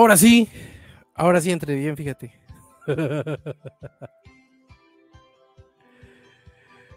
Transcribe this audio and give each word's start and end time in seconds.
Ahora 0.00 0.16
sí, 0.16 0.48
ahora 1.14 1.42
sí 1.42 1.50
entre 1.50 1.74
bien, 1.74 1.94
fíjate. 1.94 2.32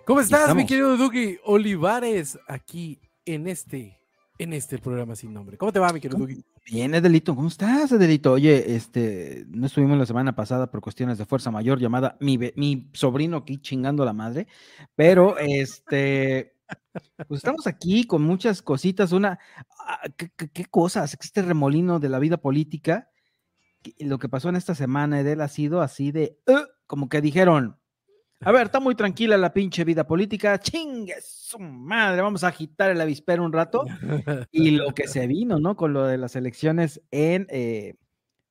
¿Cómo 0.06 0.22
estás, 0.22 0.56
mi 0.56 0.66
querido 0.66 0.96
Duki 0.96 1.38
Olivares? 1.44 2.40
Aquí 2.48 3.02
en 3.26 3.50
este, 3.50 4.00
en 4.38 4.54
este 4.54 4.80
programa 4.80 5.18
sin 5.18 5.34
nombre. 5.34 5.58
¿Cómo 5.58 5.74
te 5.74 5.80
va, 5.80 5.92
mi 5.92 6.00
querido 6.00 6.18
Duki? 6.18 6.46
Bien, 6.66 6.96
Edelito, 6.96 7.36
¿cómo 7.36 7.50
estás, 7.50 7.92
Edelito? 7.92 8.31
Oye, 8.31 8.74
este, 8.74 9.44
no 9.50 9.66
estuvimos 9.66 9.98
la 9.98 10.06
semana 10.06 10.34
pasada 10.34 10.72
por 10.72 10.80
cuestiones 10.80 11.18
de 11.18 11.26
fuerza 11.26 11.52
mayor 11.52 11.80
llamada 11.80 12.16
mi, 12.22 12.40
mi 12.56 12.90
sobrino 12.94 13.36
aquí 13.36 13.58
chingando 13.58 14.06
la 14.06 14.14
madre, 14.14 14.48
pero 14.96 15.38
este, 15.40 16.54
pues 17.28 17.40
estamos 17.40 17.68
aquí 17.68 18.06
con 18.06 18.22
muchas 18.22 18.62
cositas. 18.62 19.12
Una, 19.12 19.40
ah, 19.85 20.01
¿qué, 20.17 20.66
cosas? 20.66 21.17
Este 21.19 21.41
remolino 21.41 21.99
de 21.99 22.09
la 22.09 22.19
vida 22.19 22.38
política. 22.38 23.09
Lo 23.99 24.17
que 24.17 24.29
pasó 24.29 24.49
en 24.49 24.55
esta 24.55 24.75
semana, 24.75 25.19
Edel, 25.19 25.41
ha 25.41 25.47
sido 25.47 25.81
así 25.81 26.11
de, 26.11 26.39
como 26.88 27.09
que 27.09 27.21
dijeron, 27.21 27.77
a 28.39 28.51
ver, 28.51 28.66
está 28.66 28.79
muy 28.79 28.95
tranquila 28.95 29.38
la 29.38 29.53
pinche 29.53 29.83
vida 29.83 30.05
política, 30.05 30.59
chingue 30.59 31.16
su 31.21 31.59
madre, 31.59 32.21
vamos 32.21 32.44
a 32.44 32.49
agitar 32.49 32.91
el 32.91 32.99
avispero 32.99 33.44
un 33.44 33.53
rato. 33.53 33.85
Y 34.51 34.71
lo 34.71 34.94
que 34.94 35.07
se 35.07 35.27
vino, 35.27 35.59
¿no? 35.59 35.75
Con 35.75 35.94
lo 35.94 36.05
de 36.05 36.17
las 36.17 36.35
elecciones 36.35 37.01
en 37.11 37.47
eh, 37.50 37.95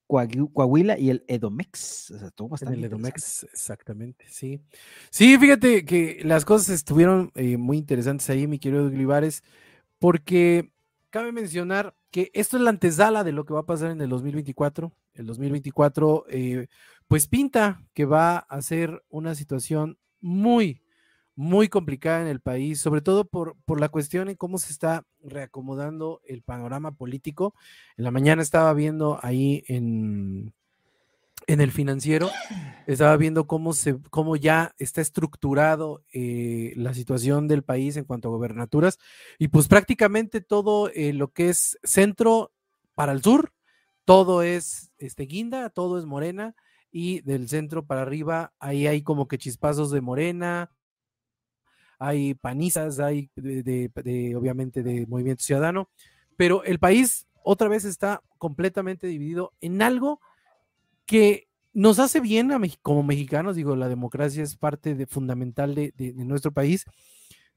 Coahuila 0.06 0.98
y 0.98 1.10
el 1.10 1.24
Edomex. 1.28 2.10
O 2.10 2.18
sea, 2.18 2.30
todo 2.30 2.48
bastante 2.48 2.76
el 2.76 2.84
Edomex, 2.84 3.44
exactamente, 3.44 4.26
sí. 4.28 4.60
Sí, 5.10 5.38
fíjate 5.38 5.84
que 5.84 6.20
las 6.24 6.44
cosas 6.44 6.70
estuvieron 6.70 7.30
eh, 7.34 7.56
muy 7.56 7.78
interesantes 7.78 8.28
ahí, 8.30 8.46
mi 8.46 8.58
querido 8.58 8.90
Glibares, 8.90 9.42
porque 9.98 10.71
cabe 11.12 11.30
mencionar 11.30 11.94
que 12.10 12.30
esto 12.34 12.56
es 12.56 12.62
la 12.62 12.70
antesala 12.70 13.22
de 13.22 13.32
lo 13.32 13.44
que 13.44 13.54
va 13.54 13.60
a 13.60 13.66
pasar 13.66 13.90
en 13.90 14.00
el 14.00 14.08
2024. 14.08 14.92
El 15.14 15.26
2024, 15.26 16.24
eh, 16.30 16.66
pues 17.06 17.28
pinta 17.28 17.84
que 17.92 18.06
va 18.06 18.38
a 18.38 18.62
ser 18.62 19.04
una 19.10 19.34
situación 19.34 19.98
muy, 20.20 20.82
muy 21.36 21.68
complicada 21.68 22.22
en 22.22 22.28
el 22.28 22.40
país, 22.40 22.80
sobre 22.80 23.02
todo 23.02 23.26
por, 23.26 23.56
por 23.66 23.78
la 23.78 23.90
cuestión 23.90 24.30
en 24.30 24.36
cómo 24.36 24.58
se 24.58 24.72
está 24.72 25.06
reacomodando 25.22 26.22
el 26.24 26.42
panorama 26.42 26.92
político. 26.92 27.54
En 27.98 28.04
la 28.04 28.10
mañana 28.10 28.40
estaba 28.40 28.72
viendo 28.72 29.20
ahí 29.22 29.64
en, 29.68 30.54
en 31.46 31.60
el 31.60 31.72
financiero, 31.72 32.30
estaba 32.86 33.16
viendo 33.16 33.46
cómo, 33.46 33.72
se, 33.72 33.98
cómo 34.10 34.36
ya 34.36 34.74
está 34.78 35.00
estructurado 35.00 36.04
eh, 36.12 36.72
la 36.76 36.94
situación 36.94 37.48
del 37.48 37.62
país 37.62 37.96
en 37.96 38.04
cuanto 38.04 38.28
a 38.28 38.32
gobernaturas. 38.32 38.98
Y 39.38 39.48
pues 39.48 39.68
prácticamente 39.68 40.40
todo 40.40 40.88
eh, 40.90 41.12
lo 41.12 41.28
que 41.28 41.48
es 41.48 41.78
centro 41.82 42.52
para 42.94 43.12
el 43.12 43.22
sur, 43.22 43.52
todo 44.04 44.42
es 44.42 44.90
este, 44.98 45.24
guinda, 45.24 45.70
todo 45.70 45.98
es 45.98 46.06
morena 46.06 46.54
y 46.90 47.20
del 47.22 47.48
centro 47.48 47.86
para 47.86 48.02
arriba 48.02 48.52
ahí 48.58 48.86
hay 48.86 49.02
como 49.02 49.26
que 49.26 49.38
chispazos 49.38 49.90
de 49.90 50.00
morena, 50.00 50.70
hay 51.98 52.34
panizas, 52.34 52.98
hay 52.98 53.30
de, 53.36 54.34
obviamente 54.36 54.82
de 54.82 55.06
Movimiento 55.06 55.44
Ciudadano, 55.44 55.88
pero 56.36 56.64
el 56.64 56.78
país 56.80 57.26
otra 57.44 57.68
vez 57.68 57.84
está 57.84 58.22
completamente 58.38 59.06
dividido 59.06 59.52
en 59.60 59.82
algo 59.82 60.20
que 61.06 61.48
nos 61.72 61.98
hace 61.98 62.20
bien 62.20 62.52
a, 62.52 62.60
como 62.82 63.02
mexicanos, 63.02 63.56
digo, 63.56 63.76
la 63.76 63.88
democracia 63.88 64.42
es 64.42 64.56
parte 64.56 64.94
de, 64.94 65.06
fundamental 65.06 65.74
de, 65.74 65.92
nuestro 66.16 66.52
país, 66.52 66.84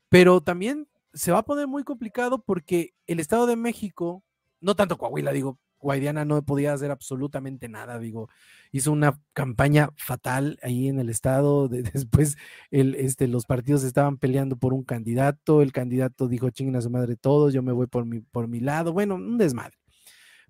pero 0.09 0.41
también 0.41 0.87
se 1.13 1.31
va 1.31 1.39
a 1.39 1.45
poner 1.45 1.67
muy 1.67 1.83
complicado 1.83 2.43
porque 2.43 2.93
el 3.07 3.19
Estado 3.19 3.45
de 3.47 3.55
México, 3.55 4.23
no 4.61 4.75
tanto 4.75 4.97
Coahuila, 4.97 5.31
digo, 5.31 5.59
Guaidiana 5.79 6.25
no 6.25 6.43
podía 6.43 6.73
hacer 6.73 6.91
absolutamente 6.91 7.69
nada, 7.69 7.99
digo, 7.99 8.29
hizo 8.71 8.91
una 8.91 9.19
campaña 9.33 9.89
fatal 9.97 10.57
ahí 10.63 10.87
en 10.87 10.99
el 10.99 11.09
estado, 11.09 11.67
después 11.69 12.37
el, 12.71 12.95
este, 12.95 13.27
los 13.27 13.45
partidos 13.45 13.83
estaban 13.83 14.17
peleando 14.17 14.57
por 14.57 14.73
un 14.73 14.83
candidato, 14.83 15.61
el 15.61 15.71
candidato 15.71 16.27
dijo 16.27 16.49
chinguen 16.49 16.77
a 16.77 16.81
su 16.81 16.89
madre 16.89 17.15
todos, 17.17 17.53
yo 17.53 17.61
me 17.61 17.71
voy 17.71 17.87
por 17.87 18.05
mi, 18.05 18.21
por 18.21 18.47
mi 18.47 18.59
lado, 18.61 18.93
bueno, 18.93 19.15
un 19.15 19.37
desmadre. 19.37 19.77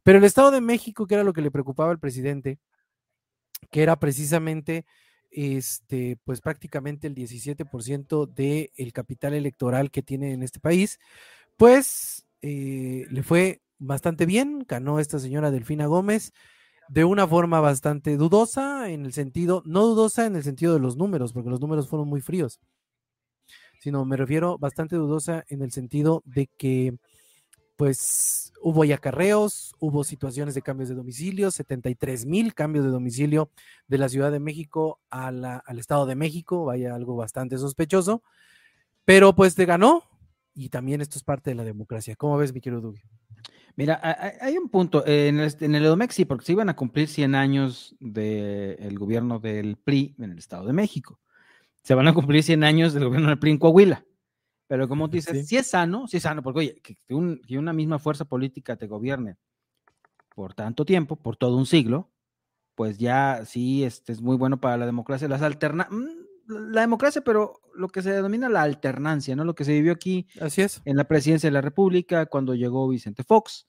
Pero 0.03 0.19
el 0.19 0.23
Estado 0.23 0.51
de 0.51 0.61
México, 0.61 1.07
que 1.07 1.15
era 1.15 1.23
lo 1.23 1.33
que 1.33 1.41
le 1.41 1.51
preocupaba 1.51 1.91
al 1.91 1.99
presidente, 1.99 2.59
que 3.71 3.83
era 3.83 3.97
precisamente 3.97 4.85
este, 5.31 6.17
pues 6.23 6.41
prácticamente 6.41 7.07
el 7.07 7.15
17% 7.15 8.25
del 8.25 8.71
el 8.75 8.93
capital 8.93 9.33
electoral 9.33 9.91
que 9.91 10.01
tiene 10.01 10.31
en 10.31 10.43
este 10.43 10.59
país, 10.59 10.99
pues 11.57 12.25
eh, 12.41 13.05
le 13.09 13.23
fue 13.23 13.61
bastante 13.77 14.25
bien, 14.25 14.65
ganó 14.67 14.99
esta 14.99 15.19
señora 15.19 15.51
Delfina 15.51 15.87
Gómez 15.87 16.31
de 16.87 17.03
una 17.03 17.27
forma 17.27 17.59
bastante 17.59 18.15
dudosa, 18.15 18.89
en 18.89 19.05
el 19.05 19.13
sentido, 19.13 19.63
no 19.65 19.85
dudosa 19.85 20.25
en 20.25 20.35
el 20.35 20.43
sentido 20.43 20.73
de 20.73 20.79
los 20.79 20.97
números, 20.97 21.33
porque 21.33 21.49
los 21.49 21.59
números 21.59 21.89
fueron 21.89 22.07
muy 22.07 22.21
fríos, 22.21 22.59
sino 23.79 24.05
me 24.05 24.17
refiero 24.17 24.57
bastante 24.57 24.95
dudosa 24.95 25.43
en 25.49 25.61
el 25.61 25.71
sentido 25.71 26.21
de 26.25 26.47
que 26.57 26.95
pues 27.75 28.53
hubo 28.61 28.83
ya 28.83 28.95
acarreos, 28.95 29.75
hubo 29.79 30.03
situaciones 30.03 30.55
de 30.55 30.61
cambios 30.61 30.89
de 30.89 30.95
domicilio, 30.95 31.51
73 31.51 32.25
mil 32.25 32.53
cambios 32.53 32.85
de 32.85 32.91
domicilio 32.91 33.51
de 33.87 33.97
la 33.97 34.09
Ciudad 34.09 34.31
de 34.31 34.39
México 34.39 34.99
al 35.09 35.61
Estado 35.77 36.05
de 36.05 36.15
México, 36.15 36.65
vaya 36.65 36.95
algo 36.95 37.15
bastante 37.15 37.57
sospechoso, 37.57 38.23
pero 39.03 39.35
pues 39.35 39.55
te 39.55 39.65
ganó 39.65 40.03
y 40.53 40.69
también 40.69 41.01
esto 41.01 41.17
es 41.17 41.23
parte 41.23 41.51
de 41.51 41.55
la 41.55 41.63
democracia. 41.63 42.15
¿Cómo 42.15 42.37
ves, 42.37 42.53
mi 42.53 42.61
querido 42.61 42.81
Duque? 42.81 43.03
Mira, 43.75 43.99
hay 44.39 44.57
un 44.57 44.69
punto. 44.69 45.05
En 45.05 45.39
el, 45.39 45.53
en 45.59 45.75
el 45.75 45.83
Edomex 45.83 46.15
sí, 46.15 46.23
porque 46.23 46.45
se 46.45 46.53
iban 46.53 46.69
a 46.69 46.75
cumplir 46.77 47.09
100 47.09 47.35
años 47.35 47.95
del 47.99 48.97
gobierno 48.97 49.39
del 49.39 49.75
PRI 49.75 50.15
en 50.17 50.31
el 50.31 50.37
Estado 50.37 50.65
de 50.65 50.73
México. 50.73 51.19
Se 51.83 51.93
van 51.93 52.07
a 52.07 52.13
cumplir 52.13 52.41
100 52.41 52.63
años 52.63 52.93
del 52.93 53.03
gobierno 53.03 53.27
del 53.27 53.37
PRI 53.37 53.51
en 53.51 53.57
Coahuila. 53.57 54.05
Pero 54.67 54.87
como 54.87 55.07
dices, 55.07 55.47
sí. 55.47 55.57
es 55.57 55.67
sano, 55.67 56.07
sí 56.07 56.17
es 56.17 56.23
sano, 56.23 56.41
porque 56.41 56.59
oye, 56.59 56.81
que, 56.81 56.97
una 57.13 57.73
misma 57.73 57.99
fuerza 57.99 58.25
política 58.25 58.75
te 58.75 58.87
gobierne 58.87 59.37
por 60.33 60.53
tanto 60.53 60.85
tiempo, 60.85 61.15
por 61.15 61.37
todo 61.37 61.55
un 61.55 61.65
siglo, 61.65 62.11
pues 62.73 62.97
ya 62.97 63.45
sí 63.45 63.83
este, 63.83 64.11
es 64.11 64.21
muy 64.21 64.35
bueno 64.35 64.59
para 64.59 64.77
la 64.77 64.85
democracia. 64.85 65.27
Las 65.27 65.41
alterna 65.41 65.87
mm, 65.89 66.25
la 66.47 66.81
democracia, 66.81 67.21
pero 67.23 67.61
lo 67.73 67.89
que 67.89 68.01
se 68.01 68.11
denomina 68.11 68.49
la 68.49 68.61
alternancia, 68.61 69.35
¿no? 69.35 69.45
Lo 69.45 69.55
que 69.55 69.65
se 69.65 69.73
vivió 69.73 69.93
aquí 69.93 70.27
Así 70.39 70.61
es. 70.61 70.81
en 70.85 70.97
la 70.97 71.05
presidencia 71.05 71.47
de 71.47 71.53
la 71.53 71.61
República, 71.61 72.25
cuando 72.25 72.53
llegó 72.53 72.87
Vicente 72.87 73.23
Fox, 73.23 73.67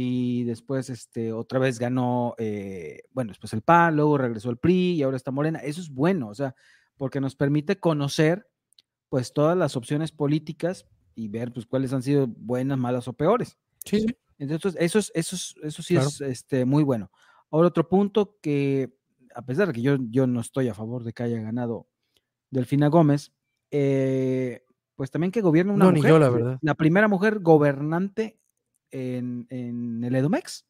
y 0.00 0.44
después 0.44 0.90
este, 0.90 1.32
otra 1.32 1.58
vez 1.58 1.78
ganó, 1.78 2.34
eh, 2.38 3.02
bueno, 3.10 3.30
después 3.30 3.52
el 3.52 3.62
PAN, 3.62 3.96
luego 3.96 4.16
regresó 4.16 4.50
el 4.50 4.58
PRI 4.58 4.92
y 4.94 5.02
ahora 5.02 5.16
está 5.16 5.30
Morena. 5.30 5.58
Eso 5.58 5.80
es 5.80 5.90
bueno, 5.90 6.28
o 6.28 6.34
sea, 6.34 6.54
porque 6.96 7.20
nos 7.20 7.34
permite 7.34 7.80
conocer 7.80 8.46
pues 9.08 9.32
todas 9.32 9.56
las 9.56 9.76
opciones 9.76 10.12
políticas 10.12 10.86
y 11.14 11.28
ver 11.28 11.52
pues 11.52 11.66
cuáles 11.66 11.92
han 11.92 12.02
sido 12.02 12.26
buenas, 12.26 12.78
malas 12.78 13.08
o 13.08 13.12
peores. 13.12 13.58
Sí. 13.84 14.06
Entonces, 14.38 14.76
eso, 14.78 14.98
es, 14.98 15.10
eso, 15.14 15.36
eso 15.62 15.82
sí 15.82 15.96
es 15.96 16.20
este, 16.20 16.64
muy 16.64 16.84
bueno. 16.84 17.10
Ahora, 17.50 17.68
otro 17.68 17.88
punto 17.88 18.38
que, 18.40 18.94
a 19.34 19.42
pesar 19.42 19.68
de 19.68 19.72
que 19.72 19.82
yo, 19.82 19.96
yo 20.10 20.26
no 20.26 20.40
estoy 20.40 20.68
a 20.68 20.74
favor 20.74 21.02
de 21.02 21.12
que 21.12 21.24
haya 21.24 21.40
ganado 21.40 21.88
Delfina 22.50 22.88
Gómez, 22.88 23.32
eh, 23.70 24.64
pues 24.94 25.10
también 25.10 25.32
que 25.32 25.40
gobierna 25.40 25.72
una 25.72 25.90
mujer. 25.90 26.12
Ni 26.12 26.18
la 26.18 26.30
verdad. 26.30 26.58
La 26.60 26.74
primera 26.74 27.08
mujer 27.08 27.40
gobernante 27.40 28.38
en, 28.90 29.46
en 29.50 30.04
el 30.04 30.14
Edomex. 30.14 30.66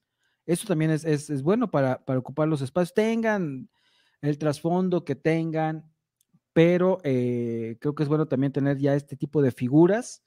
Eso 0.47 0.67
también 0.67 0.91
es, 0.91 1.05
es, 1.05 1.29
es 1.29 1.43
bueno 1.43 1.71
para, 1.71 2.05
para, 2.05 2.19
ocupar 2.19 2.49
los 2.49 2.63
espacios. 2.63 2.95
Tengan 2.95 3.69
el 4.23 4.39
trasfondo 4.39 5.05
que 5.05 5.15
tengan, 5.15 5.93
pero 6.59 6.99
eh, 7.05 7.77
creo 7.79 7.95
que 7.95 8.03
es 8.03 8.09
bueno 8.09 8.27
también 8.27 8.53
tener 8.53 8.79
ya 8.79 8.97
este 8.97 9.15
tipo 9.15 9.43
de 9.43 9.53
figuras, 9.53 10.25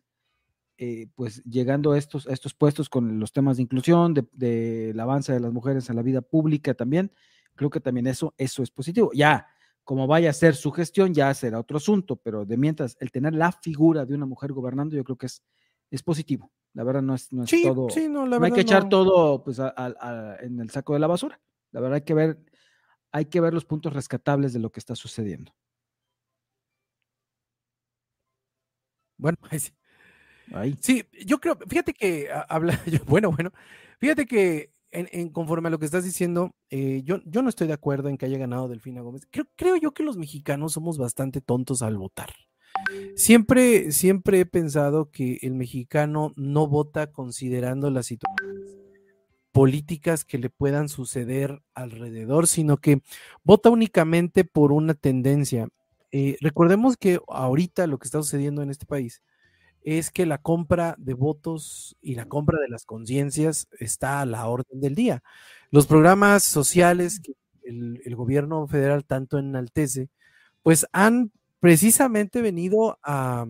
eh, 0.77 1.07
pues 1.13 1.43
llegando 1.43 1.91
a 1.91 1.97
estos, 1.97 2.25
estos 2.25 2.53
puestos 2.53 2.87
con 2.87 3.19
los 3.19 3.33
temas 3.33 3.57
de 3.57 3.63
inclusión, 3.63 4.13
del 4.13 4.29
de, 4.31 4.95
avance 4.97 5.33
de 5.33 5.41
las 5.41 5.51
mujeres 5.51 5.89
en 5.89 5.97
la 5.97 6.01
vida 6.01 6.21
pública 6.21 6.73
también, 6.73 7.11
creo 7.53 7.69
que 7.69 7.81
también 7.81 8.07
eso, 8.07 8.33
eso 8.37 8.63
es 8.63 8.71
positivo. 8.71 9.11
Ya, 9.13 9.45
como 9.83 10.07
vaya 10.07 10.29
a 10.29 10.33
ser 10.33 10.55
su 10.55 10.71
gestión, 10.71 11.13
ya 11.13 11.33
será 11.33 11.59
otro 11.59 11.75
asunto, 11.75 12.15
pero 12.15 12.45
de 12.45 12.55
mientras 12.55 12.95
el 13.01 13.11
tener 13.11 13.35
la 13.35 13.51
figura 13.51 14.05
de 14.05 14.15
una 14.15 14.25
mujer 14.25 14.53
gobernando, 14.53 14.95
yo 14.95 15.03
creo 15.03 15.17
que 15.17 15.25
es, 15.25 15.43
es 15.89 16.01
positivo. 16.01 16.49
La 16.71 16.85
verdad 16.85 17.01
no 17.01 17.13
es, 17.13 17.33
no 17.33 17.43
es 17.43 17.51
todo. 17.61 17.89
no, 18.09 18.41
hay 18.41 18.53
que 18.53 18.61
echar 18.61 18.87
todo 18.87 19.43
pues, 19.43 19.59
en 19.59 20.61
el 20.61 20.69
saco 20.69 20.93
de 20.93 20.99
la 20.99 21.07
basura. 21.07 21.41
La 21.71 21.81
verdad 21.81 21.95
hay 21.95 22.05
que 22.05 22.13
ver, 22.13 22.39
hay 23.11 23.25
que 23.25 23.41
ver 23.41 23.53
los 23.53 23.65
puntos 23.65 23.91
rescatables 23.91 24.53
de 24.53 24.59
lo 24.59 24.71
que 24.71 24.79
está 24.79 24.95
sucediendo. 24.95 25.53
Bueno, 29.21 29.37
sí. 29.51 29.71
sí, 30.81 31.05
yo 31.25 31.39
creo, 31.39 31.57
fíjate 31.67 31.93
que 31.93 32.27
habla, 32.49 32.79
bueno, 33.07 33.31
bueno, 33.31 33.51
fíjate 33.99 34.25
que 34.25 34.71
en, 34.91 35.29
conforme 35.29 35.67
a 35.67 35.71
lo 35.71 35.79
que 35.79 35.85
estás 35.85 36.03
diciendo, 36.03 36.53
eh, 36.69 37.01
yo, 37.05 37.21
yo 37.25 37.41
no 37.41 37.49
estoy 37.49 37.67
de 37.67 37.73
acuerdo 37.73 38.09
en 38.09 38.17
que 38.17 38.25
haya 38.25 38.37
ganado 38.37 38.67
Delfina 38.67 39.01
Gómez. 39.01 39.25
Creo, 39.29 39.47
creo 39.55 39.77
yo 39.77 39.93
que 39.93 40.03
los 40.03 40.17
mexicanos 40.17 40.73
somos 40.73 40.97
bastante 40.97 41.39
tontos 41.39 41.81
al 41.81 41.97
votar. 41.97 42.33
Siempre, 43.15 43.91
siempre 43.91 44.41
he 44.41 44.45
pensado 44.45 45.11
que 45.11 45.37
el 45.43 45.53
mexicano 45.53 46.33
no 46.35 46.67
vota 46.67 47.11
considerando 47.11 47.89
las 47.89 48.07
situaciones 48.07 48.77
políticas 49.51 50.25
que 50.25 50.37
le 50.37 50.49
puedan 50.49 50.89
suceder 50.89 51.61
alrededor, 51.75 52.47
sino 52.47 52.77
que 52.77 53.01
vota 53.43 53.69
únicamente 53.69 54.43
por 54.45 54.71
una 54.71 54.93
tendencia. 54.93 55.69
Eh, 56.11 56.37
recordemos 56.41 56.97
que 56.97 57.19
ahorita 57.27 57.87
lo 57.87 57.97
que 57.99 58.05
está 58.07 58.19
sucediendo 58.19 58.61
en 58.61 58.69
este 58.69 58.85
país 58.85 59.21
es 59.83 60.11
que 60.11 60.25
la 60.25 60.37
compra 60.37 60.95
de 60.97 61.13
votos 61.13 61.97
y 62.01 62.15
la 62.15 62.25
compra 62.25 62.59
de 62.59 62.69
las 62.69 62.85
conciencias 62.85 63.67
está 63.79 64.21
a 64.21 64.25
la 64.25 64.47
orden 64.47 64.79
del 64.79 64.95
día. 64.95 65.23
Los 65.71 65.87
programas 65.87 66.43
sociales 66.43 67.19
que 67.19 67.33
el, 67.63 68.01
el 68.05 68.15
gobierno 68.15 68.67
federal 68.67 69.05
tanto 69.05 69.39
enaltece, 69.39 70.09
pues 70.63 70.85
han 70.91 71.31
precisamente 71.59 72.41
venido 72.41 72.99
a, 73.03 73.47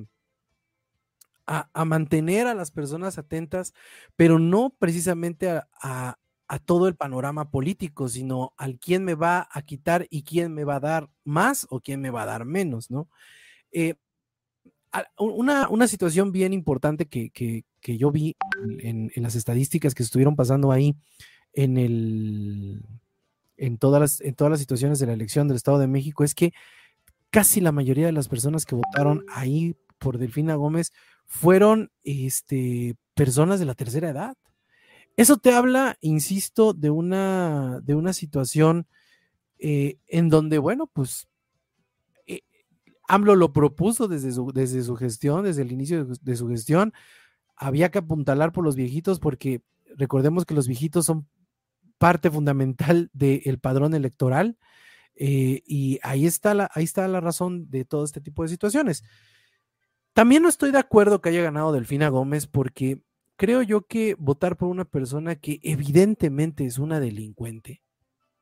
a, 1.74 1.86
mantener 1.86 2.48
a 2.48 2.54
las 2.54 2.72
personas 2.72 3.18
atentas, 3.18 3.74
pero 4.16 4.40
no 4.40 4.70
precisamente 4.78 5.50
a, 5.50 6.18
todo 6.60 6.88
el 6.88 6.96
panorama 6.96 7.50
político, 7.50 8.10
sino 8.10 8.54
al 8.58 8.78
quién 8.80 9.04
me 9.04 9.16
va 9.16 9.48
a 9.52 9.62
quitar 9.62 10.08
y 10.10 10.24
quién 10.24 10.54
me 10.54 10.64
va 10.64 10.76
a 10.76 10.80
dar 10.82 11.10
más 11.24 11.66
o 11.70 11.80
quién 11.80 12.02
me 12.02 12.10
va 12.10 12.24
a 12.24 12.26
dar 12.26 12.46
menos, 12.46 12.92
¿no? 12.92 13.10
Eh, 13.72 13.96
una, 15.18 15.88
situación 15.88 16.32
bien 16.32 16.52
importante 16.52 17.06
que, 17.06 17.64
yo 17.82 18.12
vi 18.12 18.36
en, 18.82 19.12
en, 19.16 19.24
las 19.24 19.36
estadísticas 19.36 19.96
que 19.96 20.04
estuvieron 20.04 20.36
pasando 20.36 20.72
ahí 20.72 20.96
en, 21.54 21.78
el, 21.78 22.84
en, 23.58 23.78
todas 23.78 24.02
las, 24.02 24.22
en 24.22 24.36
todas 24.36 24.52
las 24.52 24.60
situaciones 24.60 25.00
de 25.00 25.08
la 25.08 25.14
elección 25.14 25.48
del 25.48 25.58
Estado 25.58 25.80
de 25.80 25.88
México 25.88 26.24
es 26.24 26.36
que 26.36 26.54
casi 27.30 27.62
la 27.62 27.72
mayoría 27.72 28.06
de 28.06 28.12
las 28.12 28.28
personas 28.28 28.66
que 28.66 28.76
votaron 28.76 29.26
ahí 29.30 29.78
por 29.98 30.18
Delfina 30.18 30.56
Gómez 30.56 30.92
fueron 31.26 31.92
este, 32.04 32.96
personas 33.14 33.60
de 33.60 33.66
la 33.66 33.76
tercera 33.76 34.10
edad. 34.10 34.36
Eso 35.22 35.38
te 35.38 35.54
habla, 35.54 36.00
insisto, 36.02 36.74
de 36.74 36.90
una, 36.90 37.80
de 37.84 37.94
una 37.94 38.12
situación 38.12 38.88
eh, 39.60 40.00
en 40.08 40.30
donde, 40.30 40.58
bueno, 40.58 40.88
pues 40.88 41.28
eh, 42.26 42.42
AMLO 43.08 43.36
lo 43.36 43.54
propuso 43.54 44.08
desde 44.08 44.32
su, 44.32 44.52
desde 44.52 44.82
su 44.82 44.96
gestión, 44.96 45.44
desde 45.44 45.62
el 45.62 45.72
inicio 45.72 46.06
de, 46.06 46.36
su 46.36 46.48
gestión. 46.48 46.92
Había 47.56 47.92
que 47.92 48.00
apuntalar 48.00 48.52
por 48.52 48.64
los 48.64 48.76
viejitos 48.76 49.20
porque 49.20 49.62
recordemos 49.96 50.44
que 50.44 50.56
los 50.56 50.68
viejitos 50.68 51.06
son 51.06 51.28
parte 52.00 52.32
fundamental 52.32 53.12
del 53.14 53.60
padrón 53.60 53.94
electoral 53.94 54.58
eh, 55.14 55.62
y 55.68 56.00
ahí 56.02 56.26
está, 56.26 56.56
la, 56.56 56.72
ahí 56.74 56.86
está 56.86 57.08
la 57.08 57.22
razón 57.22 57.70
de 57.70 57.86
todo 57.86 58.06
este 58.06 58.22
tipo 58.22 58.42
de 58.42 58.50
situaciones. 58.50 59.04
También 60.14 60.42
no 60.42 60.50
estoy 60.50 60.72
de 60.72 60.80
acuerdo 60.80 61.22
que 61.22 61.30
haya 61.30 61.44
ganado 61.44 61.74
Delfina 61.74 62.10
Gómez 62.10 62.48
porque 62.48 63.04
creo 63.42 63.64
yo 63.64 63.88
que 63.88 64.16
votar 64.20 64.56
por 64.56 64.68
una 64.68 64.86
persona 64.86 65.34
que 65.34 65.60
evidentemente 65.64 66.64
es 66.64 66.78
una 66.78 67.00
delincuente 67.00 67.82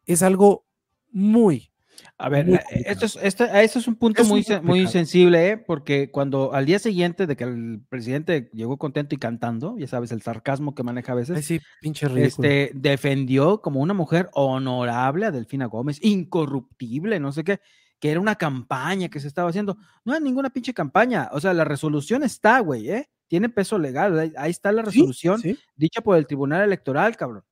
es 0.05 0.21
algo 0.23 0.65
muy, 1.09 1.71
a 2.17 2.27
ver, 2.27 2.49
eh, 2.49 2.59
esto 2.85 3.05
es, 3.05 3.17
esto, 3.21 3.45
es 3.45 3.87
un 3.87 3.95
punto 3.95 4.25
muy, 4.25 4.45
muy 4.61 4.87
sensible, 4.87 5.51
¿eh? 5.51 5.57
porque 5.57 6.11
cuando 6.11 6.53
al 6.53 6.65
día 6.65 6.79
siguiente 6.79 7.27
de 7.27 7.37
que 7.37 7.45
el 7.45 7.81
presidente 7.87 8.49
llegó 8.51 8.77
contento 8.77 9.15
y 9.15 9.19
cantando, 9.19 9.77
ya 9.77 9.87
sabes, 9.87 10.11
el 10.11 10.21
sarcasmo 10.21 10.75
que 10.75 10.83
maneja 10.83 11.13
a 11.13 11.15
veces, 11.15 11.45
sí, 11.45 11.61
pinche 11.79 12.07
este, 12.21 12.71
defendió 12.73 13.61
como 13.61 13.79
una 13.79 13.93
mujer 13.93 14.29
honorable 14.33 15.27
a 15.27 15.31
Delfina 15.31 15.67
Gómez, 15.67 15.99
incorruptible, 16.03 17.21
no 17.21 17.31
sé 17.31 17.45
qué, 17.45 17.61
que 18.01 18.11
era 18.11 18.19
una 18.19 18.35
campaña 18.35 19.07
que 19.07 19.21
se 19.21 19.29
estaba 19.29 19.49
haciendo. 19.49 19.77
No 20.03 20.11
hay 20.11 20.19
ninguna 20.19 20.49
pinche 20.49 20.73
campaña, 20.73 21.29
o 21.31 21.39
sea, 21.39 21.53
la 21.53 21.63
resolución 21.63 22.23
está, 22.23 22.59
güey, 22.59 22.89
¿eh? 22.89 23.09
Tiene 23.29 23.47
peso 23.47 23.79
legal, 23.79 24.33
ahí 24.35 24.51
está 24.51 24.73
la 24.73 24.81
resolución 24.81 25.41
dicha 25.77 26.01
por 26.01 26.17
el 26.17 26.27
Tribunal 26.27 26.63
Electoral, 26.63 27.15
cabrón. 27.15 27.45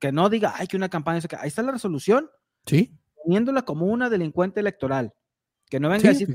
Que 0.00 0.10
no 0.10 0.30
diga, 0.30 0.54
ay, 0.56 0.66
que 0.66 0.78
una 0.78 0.88
campaña, 0.88 1.20
ahí 1.38 1.48
está 1.48 1.62
la 1.62 1.72
resolución. 1.72 2.30
Sí 2.64 2.98
poniéndola 3.24 3.62
como 3.62 3.86
una 3.86 4.10
delincuente 4.10 4.60
electoral. 4.60 5.12
Que 5.70 5.80
no 5.80 5.88
venga 5.88 6.10
a 6.10 6.12
decir 6.12 6.34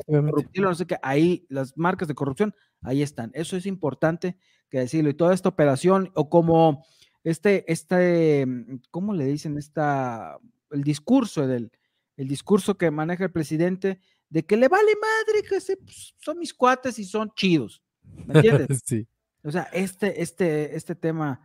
no 0.56 0.76
sé 0.76 0.88
qué, 0.88 0.98
ahí 1.04 1.46
las 1.50 1.78
marcas 1.78 2.08
de 2.08 2.16
corrupción, 2.16 2.54
ahí 2.82 3.02
están. 3.04 3.32
Eso 3.34 3.56
es 3.56 3.66
importante 3.66 4.38
que 4.70 4.80
decirlo. 4.80 5.10
Y 5.10 5.14
toda 5.14 5.34
esta 5.34 5.50
operación, 5.50 6.12
o 6.16 6.30
como 6.30 6.84
este, 7.24 7.72
este, 7.72 8.46
¿cómo 8.90 9.14
le 9.14 9.26
dicen? 9.26 9.58
Esta, 9.58 10.38
el 10.72 10.84
discurso 10.84 11.48
del, 11.48 11.72
el 12.18 12.28
discurso 12.28 12.78
que 12.78 12.92
maneja 12.92 13.26
el 13.26 13.32
presidente 13.32 14.02
de 14.30 14.46
que 14.46 14.58
le 14.58 14.68
vale 14.68 14.92
madre 15.00 15.44
que 15.44 15.76
pues, 15.78 16.16
son 16.18 16.40
mis 16.40 16.54
cuates 16.54 16.98
y 17.00 17.06
son 17.06 17.32
chidos. 17.36 17.84
¿Me 18.26 18.36
entiendes? 18.36 18.82
sí. 18.86 19.08
O 19.44 19.52
sea, 19.52 19.64
este, 19.74 20.22
este, 20.22 20.76
este 20.76 20.96
tema 20.96 21.42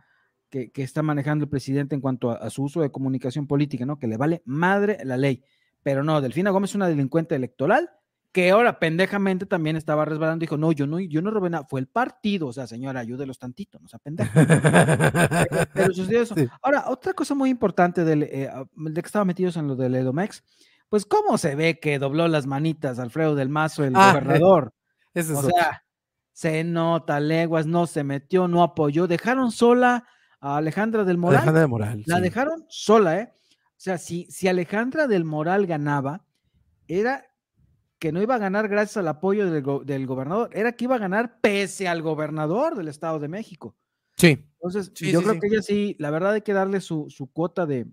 que, 0.49 0.71
está 0.75 1.01
manejando 1.01 1.43
el 1.43 1.49
presidente 1.49 1.95
en 1.95 2.01
cuanto 2.01 2.31
a, 2.31 2.49
su 2.49 2.63
uso 2.63 2.81
de 2.81 2.91
comunicación 2.91 3.47
política, 3.47 3.85
¿no? 3.85 3.99
Que 3.99 4.07
le 4.07 4.17
vale 4.17 4.41
madre 4.45 4.97
la 5.03 5.17
ley. 5.17 5.43
Pero 5.83 6.03
no, 6.03 6.21
Delfina 6.21 6.51
Gómez 6.51 6.71
es 6.71 6.75
una 6.75 6.87
delincuente 6.87 7.35
electoral 7.35 7.89
que 8.31 8.51
ahora 8.51 8.79
pendejamente 8.79 9.45
también 9.45 9.77
estaba 9.77 10.03
resbalando 10.03 10.43
y 10.43 10.47
dijo, 10.47 10.57
no, 10.57 10.73
yo 10.73 10.87
no, 10.87 10.99
yo 10.99 11.21
no 11.21 11.31
robé 11.31 11.49
nada, 11.49 11.63
fue 11.69 11.79
el 11.79 11.87
partido, 11.87 12.47
o 12.47 12.53
sea, 12.53 12.67
señora, 12.67 12.99
ayúdelos 12.99 13.39
tantito, 13.39 13.79
no 13.79 13.87
sea 13.87 13.97
pendejo. 13.99 14.29
pero, 15.73 15.93
sucedió 15.93 16.21
eso. 16.21 16.35
Ahora, 16.61 16.85
otra 16.89 17.13
cosa 17.13 17.33
muy 17.33 17.49
importante 17.49 18.03
del, 18.03 18.23
eh, 18.23 18.49
de 18.75 19.01
que 19.01 19.07
estaba 19.07 19.23
metidos 19.23 19.55
en 19.55 19.67
lo 19.67 19.77
del 19.77 19.95
Edomex, 19.95 20.43
pues 20.89 21.05
cómo 21.05 21.37
se 21.37 21.55
ve 21.55 21.79
que 21.79 21.97
dobló 21.97 22.27
las 22.27 22.45
manitas 22.45 22.99
Alfredo 22.99 23.35
del 23.35 23.47
Mazo, 23.47 23.85
el 23.85 23.95
ah, 23.95 24.11
gobernador. 24.11 24.73
Eso 25.13 25.31
es 25.31 25.39
o 25.39 25.49
sea, 25.49 25.84
se 26.35 26.65
nota 26.65 27.21
leguas, 27.21 27.65
no 27.65 27.87
se 27.87 28.03
metió, 28.03 28.49
no 28.49 28.61
apoyó, 28.61 29.07
dejaron 29.07 29.53
sola 29.53 30.05
a 30.41 30.57
Alejandra 30.57 31.05
del 31.05 31.17
Moral. 31.17 31.37
Alejandra 31.37 31.61
del 31.61 31.69
Moral. 31.69 32.03
La 32.07 32.19
dejaron 32.19 32.65
sola, 32.67 33.21
¿eh? 33.21 33.33
O 33.69 33.77
sea, 33.77 33.97
si, 33.97 34.27
si 34.29 34.49
Alejandra 34.49 35.07
del 35.07 35.23
Moral 35.23 35.65
ganaba, 35.65 36.25
era 36.89 37.25
que 37.99 38.11
no 38.11 38.21
iba 38.21 38.35
a 38.35 38.39
ganar 38.39 38.67
gracias 38.67 38.97
al 38.97 39.07
apoyo 39.07 39.49
del, 39.49 40.05
gobernador, 40.05 40.49
era 40.51 40.73
que 40.73 40.83
iba 40.83 40.95
a 40.95 40.99
ganar 40.99 41.39
pese 41.39 41.87
al 41.87 42.01
gobernador 42.01 42.75
del 42.75 42.89
Estado 42.89 43.17
de 43.17 43.29
México. 43.29 43.77
Sí. 44.17 44.45
Entonces, 44.59 44.91
yo 44.93 45.23
creo 45.23 45.39
que 45.39 45.47
ella 45.47 45.61
sí, 45.61 45.95
la 45.99 46.11
verdad 46.11 46.33
hay 46.33 46.41
que 46.41 46.51
darle 46.51 46.81
su, 46.81 47.07
cuota 47.31 47.65
de, 47.65 47.87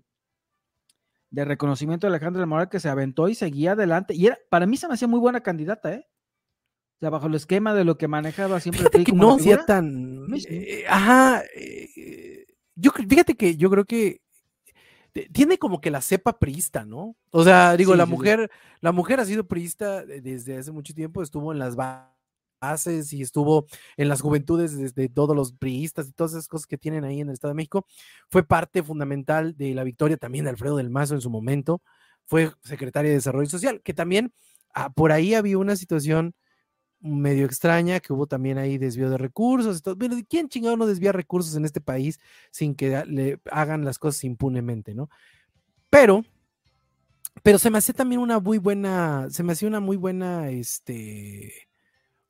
de 1.29 1.45
reconocimiento 1.45 2.07
a 2.07 2.09
Alejandra 2.09 2.41
del 2.41 2.49
Moral 2.49 2.67
que 2.67 2.81
se 2.81 2.89
aventó 2.89 3.29
y 3.29 3.35
seguía 3.35 3.71
adelante. 3.71 4.13
Y 4.13 4.25
era, 4.25 4.37
para 4.49 4.65
mí 4.65 4.75
se 4.75 4.89
me 4.89 4.95
hacía 4.95 5.07
muy 5.07 5.21
buena 5.21 5.39
candidata, 5.39 5.93
¿eh? 5.93 6.09
Sea, 7.03 7.09
bajo 7.09 7.27
el 7.27 7.35
esquema 7.35 7.73
de 7.73 7.83
lo 7.83 7.97
que 7.97 8.07
manejaba 8.07 8.61
siempre. 8.61 8.79
Fíjate 8.79 9.03
que 9.03 9.11
no 9.11 9.35
hacía 9.35 9.65
tan. 9.65 10.25
Eh, 10.47 10.85
ajá. 10.87 11.43
Eh, 11.53 12.45
yo 12.75 12.91
fíjate 12.91 13.35
que 13.35 13.57
yo 13.57 13.69
creo 13.69 13.83
que 13.83 14.21
tiene 15.33 15.57
como 15.57 15.81
que 15.81 15.91
la 15.91 15.99
cepa 15.99 16.39
priista, 16.39 16.85
¿no? 16.85 17.17
O 17.31 17.43
sea, 17.43 17.75
digo, 17.75 17.93
la 17.97 18.05
mujer, 18.05 18.49
la 18.79 18.93
mujer 18.93 19.19
ha 19.19 19.25
sido 19.25 19.45
priista 19.45 20.05
desde 20.05 20.57
hace 20.57 20.71
mucho 20.71 20.93
tiempo, 20.93 21.21
estuvo 21.21 21.51
en 21.51 21.59
las 21.59 21.75
bases 21.75 23.11
y 23.11 23.21
estuvo 23.21 23.65
en 23.97 24.07
las 24.07 24.21
juventudes 24.21 24.77
desde 24.77 25.09
todos 25.09 25.35
los 25.35 25.51
priistas 25.51 26.07
y 26.07 26.13
todas 26.13 26.31
esas 26.31 26.47
cosas 26.47 26.67
que 26.67 26.77
tienen 26.77 27.03
ahí 27.03 27.19
en 27.19 27.27
el 27.27 27.33
Estado 27.33 27.51
de 27.51 27.57
México. 27.57 27.85
Fue 28.29 28.43
parte 28.43 28.81
fundamental 28.81 29.57
de 29.57 29.73
la 29.73 29.83
victoria 29.83 30.15
también 30.15 30.45
de 30.45 30.51
Alfredo 30.51 30.77
del 30.77 30.89
Mazo 30.89 31.15
en 31.15 31.21
su 31.21 31.29
momento. 31.29 31.81
Fue 32.27 32.49
secretaria 32.63 33.09
de 33.09 33.17
Desarrollo 33.17 33.49
Social, 33.49 33.81
que 33.83 33.93
también 33.93 34.31
ah, 34.73 34.89
por 34.89 35.11
ahí 35.11 35.33
había 35.33 35.57
una 35.57 35.75
situación 35.75 36.33
medio 37.03 37.45
extraña, 37.45 37.99
que 37.99 38.13
hubo 38.13 38.27
también 38.27 38.57
ahí 38.57 38.77
desvío 38.77 39.09
de 39.09 39.17
recursos. 39.17 39.81
Pero 39.81 40.15
¿quién 40.27 40.49
chingado 40.49 40.77
no 40.77 40.87
desvía 40.87 41.11
recursos 41.11 41.55
en 41.55 41.65
este 41.65 41.81
país 41.81 42.19
sin 42.51 42.75
que 42.75 43.03
le 43.05 43.39
hagan 43.51 43.85
las 43.85 43.99
cosas 43.99 44.23
impunemente, 44.23 44.95
no? 44.95 45.09
Pero 45.89 46.23
pero 47.41 47.57
se 47.57 47.69
me 47.69 47.77
hace 47.77 47.93
también 47.93 48.21
una 48.21 48.39
muy 48.39 48.57
buena, 48.57 49.27
se 49.29 49.43
me 49.43 49.53
hacía 49.53 49.67
una 49.67 49.79
muy 49.79 49.97
buena, 49.97 50.49
este, 50.49 51.67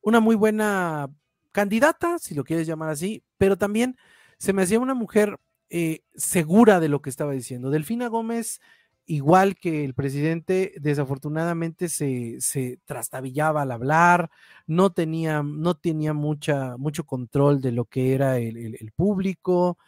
una 0.00 0.20
muy 0.20 0.34
buena 0.34 1.10
candidata, 1.52 2.18
si 2.18 2.34
lo 2.34 2.44
quieres 2.44 2.66
llamar 2.66 2.88
así, 2.88 3.22
pero 3.36 3.56
también 3.58 3.96
se 4.38 4.52
me 4.52 4.62
hacía 4.62 4.80
una 4.80 4.94
mujer 4.94 5.38
eh, 5.70 6.00
segura 6.14 6.80
de 6.80 6.88
lo 6.88 7.02
que 7.02 7.10
estaba 7.10 7.32
diciendo. 7.32 7.70
Delfina 7.70 8.08
Gómez, 8.08 8.60
igual 9.06 9.56
que 9.56 9.84
el 9.84 9.94
presidente, 9.94 10.72
desafortunadamente 10.80 11.88
se, 11.88 12.40
se 12.40 12.78
trastabillaba 12.84 13.62
al 13.62 13.72
hablar, 13.72 14.30
no 14.66 14.92
tenía, 14.92 15.42
no 15.42 15.74
tenía 15.74 16.12
mucha, 16.12 16.76
mucho 16.76 17.04
control 17.04 17.60
de 17.60 17.72
lo 17.72 17.84
que 17.84 18.14
era 18.14 18.38
el, 18.38 18.92
público. 18.96 19.78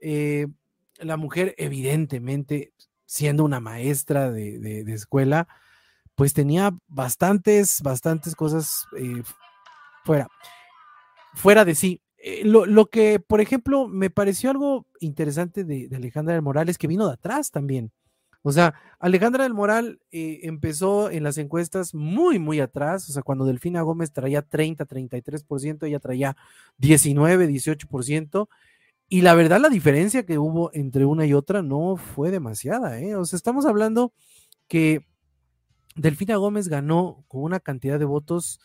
Eh, 0.00 0.46
la 0.98 1.16
mujer, 1.16 1.54
evidentemente, 1.58 2.72
siendo 3.06 3.44
una 3.44 3.60
maestra 3.60 4.30
de, 4.30 4.84
escuela, 4.88 5.48
pues 6.14 6.32
tenía 6.32 6.76
bastantes, 6.88 7.82
bastantes 7.82 8.34
cosas 8.34 8.86
eh, 8.98 9.22
fuera, 10.04 10.28
fuera 11.34 11.64
de 11.64 11.74
sí. 11.74 12.02
Eh, 12.18 12.42
lo, 12.44 12.86
que, 12.86 13.20
por 13.20 13.40
ejemplo, 13.40 13.86
me 13.86 14.10
pareció 14.10 14.50
algo 14.50 14.86
interesante 15.00 15.64
de, 15.64 15.88
Alejandra 15.94 16.34
del 16.34 16.42
Moral 16.42 16.68
es 16.68 16.78
que 16.78 16.88
vino 16.88 17.06
de 17.06 17.14
atrás 17.14 17.50
también. 17.50 17.92
O 18.46 18.52
sea, 18.52 18.74
Alejandra 19.00 19.42
del 19.42 19.54
Moral 19.54 19.98
eh, 20.12 20.38
empezó 20.44 21.10
en 21.10 21.24
las 21.24 21.36
encuestas 21.36 21.94
muy, 21.94 22.38
muy 22.38 22.60
atrás. 22.60 23.10
O 23.10 23.12
sea, 23.12 23.24
cuando 23.24 23.44
Delfina 23.44 23.82
Gómez 23.82 24.12
traía 24.12 24.40
30, 24.40 24.86
33%, 24.86 25.84
ella 25.84 25.98
traía 25.98 26.36
19, 26.78 27.48
18%. 27.48 28.48
Y 29.08 29.22
la 29.22 29.34
verdad, 29.34 29.60
la 29.60 29.68
diferencia 29.68 30.24
que 30.24 30.38
hubo 30.38 30.70
entre 30.74 31.04
una 31.04 31.26
y 31.26 31.34
otra 31.34 31.60
no 31.60 31.96
fue 31.96 32.30
demasiada. 32.30 33.00
¿eh? 33.00 33.16
O 33.16 33.24
sea, 33.24 33.36
estamos 33.36 33.66
hablando 33.66 34.12
que 34.68 35.04
Delfina 35.96 36.36
Gómez 36.36 36.68
ganó 36.68 37.24
con 37.26 37.42
una 37.42 37.58
cantidad 37.58 37.98
de 37.98 38.04
votos 38.04 38.60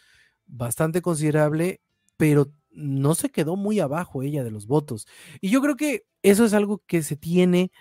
bastante 0.45 1.01
considerable, 1.01 1.81
pero 2.17 2.51
no 2.69 3.15
se 3.15 3.31
quedó 3.31 3.55
muy 3.55 3.79
abajo 3.79 4.21
ella 4.21 4.43
de 4.43 4.51
los 4.51 4.67
votos. 4.67 5.07
Y 5.39 5.49
yo 5.49 5.59
creo 5.59 5.75
que 5.75 6.05
eso 6.21 6.45
es 6.45 6.53
algo 6.53 6.83
que 6.85 7.01
se 7.01 7.15
tiene 7.15 7.71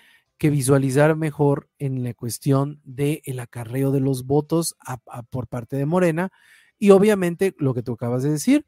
que 0.41 0.49
visualizar 0.49 1.17
mejor 1.17 1.69
en 1.79 2.03
la 2.03 2.15
cuestión 2.15 2.81
del 2.83 3.21
el 3.27 3.41
acarreo 3.41 3.91
de 3.91 4.01
los 4.01 4.25
votos 4.25 4.75
por 5.29 5.49
parte 5.49 5.77
de 5.77 5.85
Morena. 5.85 6.33
Y 6.79 6.93
obviamente 6.93 7.55
lo 7.59 7.75
que 7.75 7.83
tú 7.83 7.93
acabas 7.93 8.23
de 8.23 8.31
decir, 8.31 8.65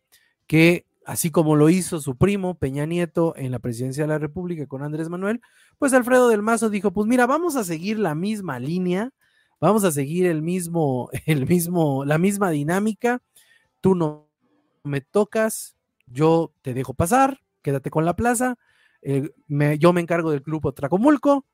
que 0.47 0.85
así 1.07 1.31
como 1.31 1.57
lo 1.57 1.71
hizo 1.71 1.99
su 1.99 2.19
primo 2.19 2.59
Peña 2.59 2.85
Nieto 2.85 3.33
en 3.39 3.53
la 3.53 3.59
presidencia 3.59 4.05
de 4.05 4.09
la 4.09 4.19
República 4.19 4.67
con 4.67 4.83
Andrés 4.83 5.09
Manuel, 5.09 5.41
pues 5.79 5.95
Alfredo 5.95 6.29
del 6.29 6.43
Mazo 6.43 6.69
dijo, 6.69 6.93
pues 6.93 7.09
mira, 7.09 7.27
vamos 7.27 7.57
a 7.57 7.65
seguir 7.65 7.99
la 7.99 8.15
misma 8.15 8.59
línea, 8.61 9.11
vamos 9.59 9.83
a 9.85 9.93
seguir 9.93 10.27
el 10.27 10.43
mismo, 10.43 11.09
el 11.25 11.47
mismo, 11.47 12.05
la 12.05 12.19
misma 12.19 12.51
dinámica. 12.51 13.23
Tú 13.81 13.95
no 13.95 14.29
me 14.85 15.01
tocas, 15.01 15.75
yo 16.05 16.53
te 16.61 16.75
dejo 16.75 16.93
pasar, 16.93 17.41
quédate 17.63 17.89
con 17.89 18.05
la 18.05 18.15
plaza, 18.15 18.59
eh, 19.01 19.31
yo 19.79 19.95
me 19.95 20.03
encargo 20.03 20.33
del 20.33 20.43
club 20.43 20.75
Tracomulco 20.75 21.47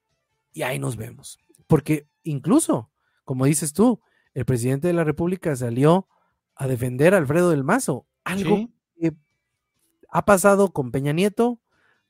y 0.52 0.62
ahí 0.62 0.78
nos 0.78 0.96
vemos. 0.96 1.38
Porque 1.66 2.08
incluso, 2.22 2.90
como 3.24 3.44
dices 3.44 3.72
tú, 3.72 4.00
el 4.34 4.44
presidente 4.44 4.88
de 4.88 4.94
la 4.94 5.04
República 5.04 5.54
salió 5.56 6.08
a 6.54 6.66
defender 6.66 7.14
a 7.14 7.18
Alfredo 7.18 7.50
del 7.50 7.64
Mazo, 7.64 8.06
algo 8.24 8.68
que 8.98 9.14
ha 10.10 10.24
pasado 10.24 10.72
con 10.72 10.90
Peña 10.90 11.12
Nieto, 11.12 11.60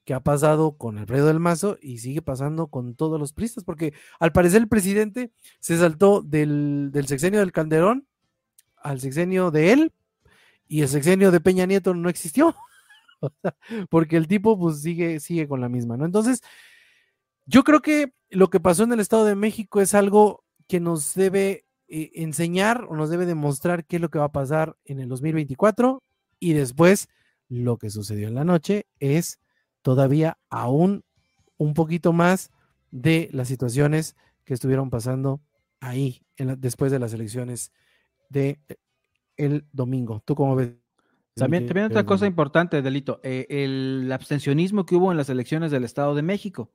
que 0.04 0.14
ha 0.14 0.20
pasado 0.20 0.78
con 0.78 0.96
Alfredo 0.96 1.26
del 1.26 1.38
Mazo 1.38 1.76
y 1.82 1.98
sigue 1.98 2.22
pasando 2.22 2.68
con 2.68 2.94
todos 2.94 3.20
los 3.20 3.34
pristas, 3.34 3.64
porque 3.64 3.92
al 4.18 4.32
parecer 4.32 4.62
el 4.62 4.68
presidente 4.68 5.32
se 5.60 5.76
saltó 5.76 6.22
del, 6.22 6.90
del 6.92 7.06
sexenio 7.06 7.40
del 7.40 7.52
Calderón 7.52 8.06
al 8.76 9.00
sexenio 9.00 9.50
de 9.50 9.72
él 9.72 9.92
y 10.66 10.82
el 10.82 10.88
sexenio 10.88 11.30
de 11.30 11.40
Peña 11.40 11.66
Nieto 11.66 11.94
no 11.94 12.08
existió, 12.08 12.56
porque 13.90 14.16
el 14.16 14.28
tipo 14.28 14.58
pues 14.58 14.80
sigue, 14.80 15.20
sigue 15.20 15.48
con 15.48 15.60
la 15.60 15.68
misma, 15.68 15.96
¿no? 15.96 16.04
Entonces, 16.04 16.42
yo 17.48 17.64
creo 17.64 17.80
que 17.80 18.12
lo 18.28 18.50
que 18.50 18.60
pasó 18.60 18.84
en 18.84 18.92
el 18.92 19.00
Estado 19.00 19.24
de 19.24 19.34
México 19.34 19.80
es 19.80 19.94
algo 19.94 20.44
que 20.68 20.80
nos 20.80 21.14
debe 21.14 21.64
eh, 21.88 22.10
enseñar 22.14 22.84
o 22.88 22.94
nos 22.94 23.08
debe 23.08 23.24
demostrar 23.24 23.86
qué 23.86 23.96
es 23.96 24.02
lo 24.02 24.10
que 24.10 24.18
va 24.18 24.26
a 24.26 24.32
pasar 24.32 24.76
en 24.84 25.00
el 25.00 25.08
2024 25.08 26.02
y 26.38 26.52
después 26.52 27.08
lo 27.48 27.78
que 27.78 27.88
sucedió 27.88 28.28
en 28.28 28.34
la 28.34 28.44
noche 28.44 28.86
es 29.00 29.40
todavía 29.80 30.38
aún 30.50 31.04
un 31.56 31.72
poquito 31.72 32.12
más 32.12 32.50
de 32.90 33.30
las 33.32 33.48
situaciones 33.48 34.14
que 34.44 34.52
estuvieron 34.52 34.90
pasando 34.90 35.40
ahí 35.80 36.22
después 36.36 36.92
de 36.92 36.98
las 36.98 37.14
elecciones 37.14 37.72
de 38.28 38.60
el 39.38 39.64
domingo. 39.72 40.22
¿Tú 40.26 40.34
cómo 40.34 40.54
ves? 40.54 40.74
También, 41.34 41.66
también 41.66 41.86
otra 41.86 42.04
cosa 42.04 42.26
importante, 42.26 42.82
Delito, 42.82 43.20
eh, 43.22 43.46
el 43.48 44.10
abstencionismo 44.12 44.84
que 44.84 44.96
hubo 44.96 45.12
en 45.12 45.16
las 45.16 45.30
elecciones 45.30 45.70
del 45.70 45.84
Estado 45.84 46.14
de 46.14 46.22
México. 46.22 46.72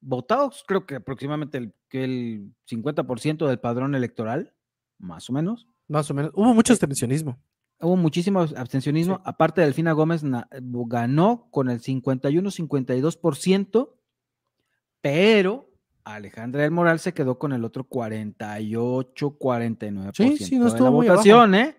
Votados, 0.00 0.64
creo 0.66 0.86
que 0.86 0.96
aproximadamente 0.96 1.58
el, 1.58 1.74
que 1.88 2.04
el 2.04 2.52
50% 2.70 3.46
del 3.46 3.58
padrón 3.58 3.94
electoral, 3.94 4.54
más 4.98 5.30
o 5.30 5.32
menos. 5.32 5.66
Más 5.88 6.10
o 6.10 6.14
menos. 6.14 6.32
Hubo 6.34 6.54
mucho 6.54 6.72
eh, 6.72 6.74
abstencionismo. 6.74 7.38
Hubo 7.80 7.96
muchísimo 7.96 8.40
abstencionismo. 8.40 9.20
Aparte, 9.24 9.60
Delfina 9.60 9.92
Gómez 9.92 10.22
ganó 10.60 11.48
con 11.50 11.70
el 11.70 11.80
51-52%, 11.80 13.94
pero 15.00 15.70
Alejandra 16.04 16.62
del 16.62 16.72
Moral 16.72 16.98
se 16.98 17.14
quedó 17.14 17.38
con 17.38 17.52
el 17.52 17.64
otro 17.64 17.88
48-49% 17.88 20.10
sí, 20.14 20.36
sí, 20.38 20.58
no 20.58 20.66
estuvo 20.68 20.86
de 20.86 20.90
la 20.90 21.14
votación, 21.14 21.54
¿eh? 21.54 21.76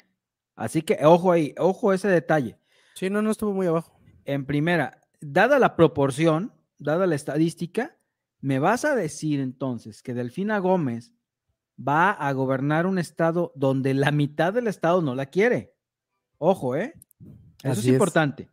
Así 0.55 0.81
que 0.81 0.97
ojo 1.03 1.31
ahí, 1.31 1.53
ojo 1.57 1.93
ese 1.93 2.07
detalle. 2.07 2.57
Sí, 2.95 3.09
no, 3.09 3.21
no 3.21 3.31
estuvo 3.31 3.53
muy 3.53 3.67
abajo. 3.67 3.99
En 4.25 4.45
primera, 4.45 5.01
dada 5.21 5.57
la 5.57 5.75
proporción, 5.75 6.53
dada 6.77 7.07
la 7.07 7.15
estadística, 7.15 7.97
¿me 8.41 8.59
vas 8.59 8.85
a 8.85 8.95
decir 8.95 9.39
entonces 9.39 10.01
que 10.01 10.13
Delfina 10.13 10.59
Gómez 10.59 11.13
va 11.79 12.11
a 12.11 12.31
gobernar 12.33 12.85
un 12.85 12.99
estado 12.99 13.51
donde 13.55 13.93
la 13.93 14.11
mitad 14.11 14.53
del 14.53 14.67
estado 14.67 15.01
no 15.01 15.15
la 15.15 15.27
quiere? 15.27 15.75
Ojo, 16.37 16.75
¿eh? 16.75 16.93
Eso 17.63 17.79
es 17.79 17.87
importante. 17.87 18.49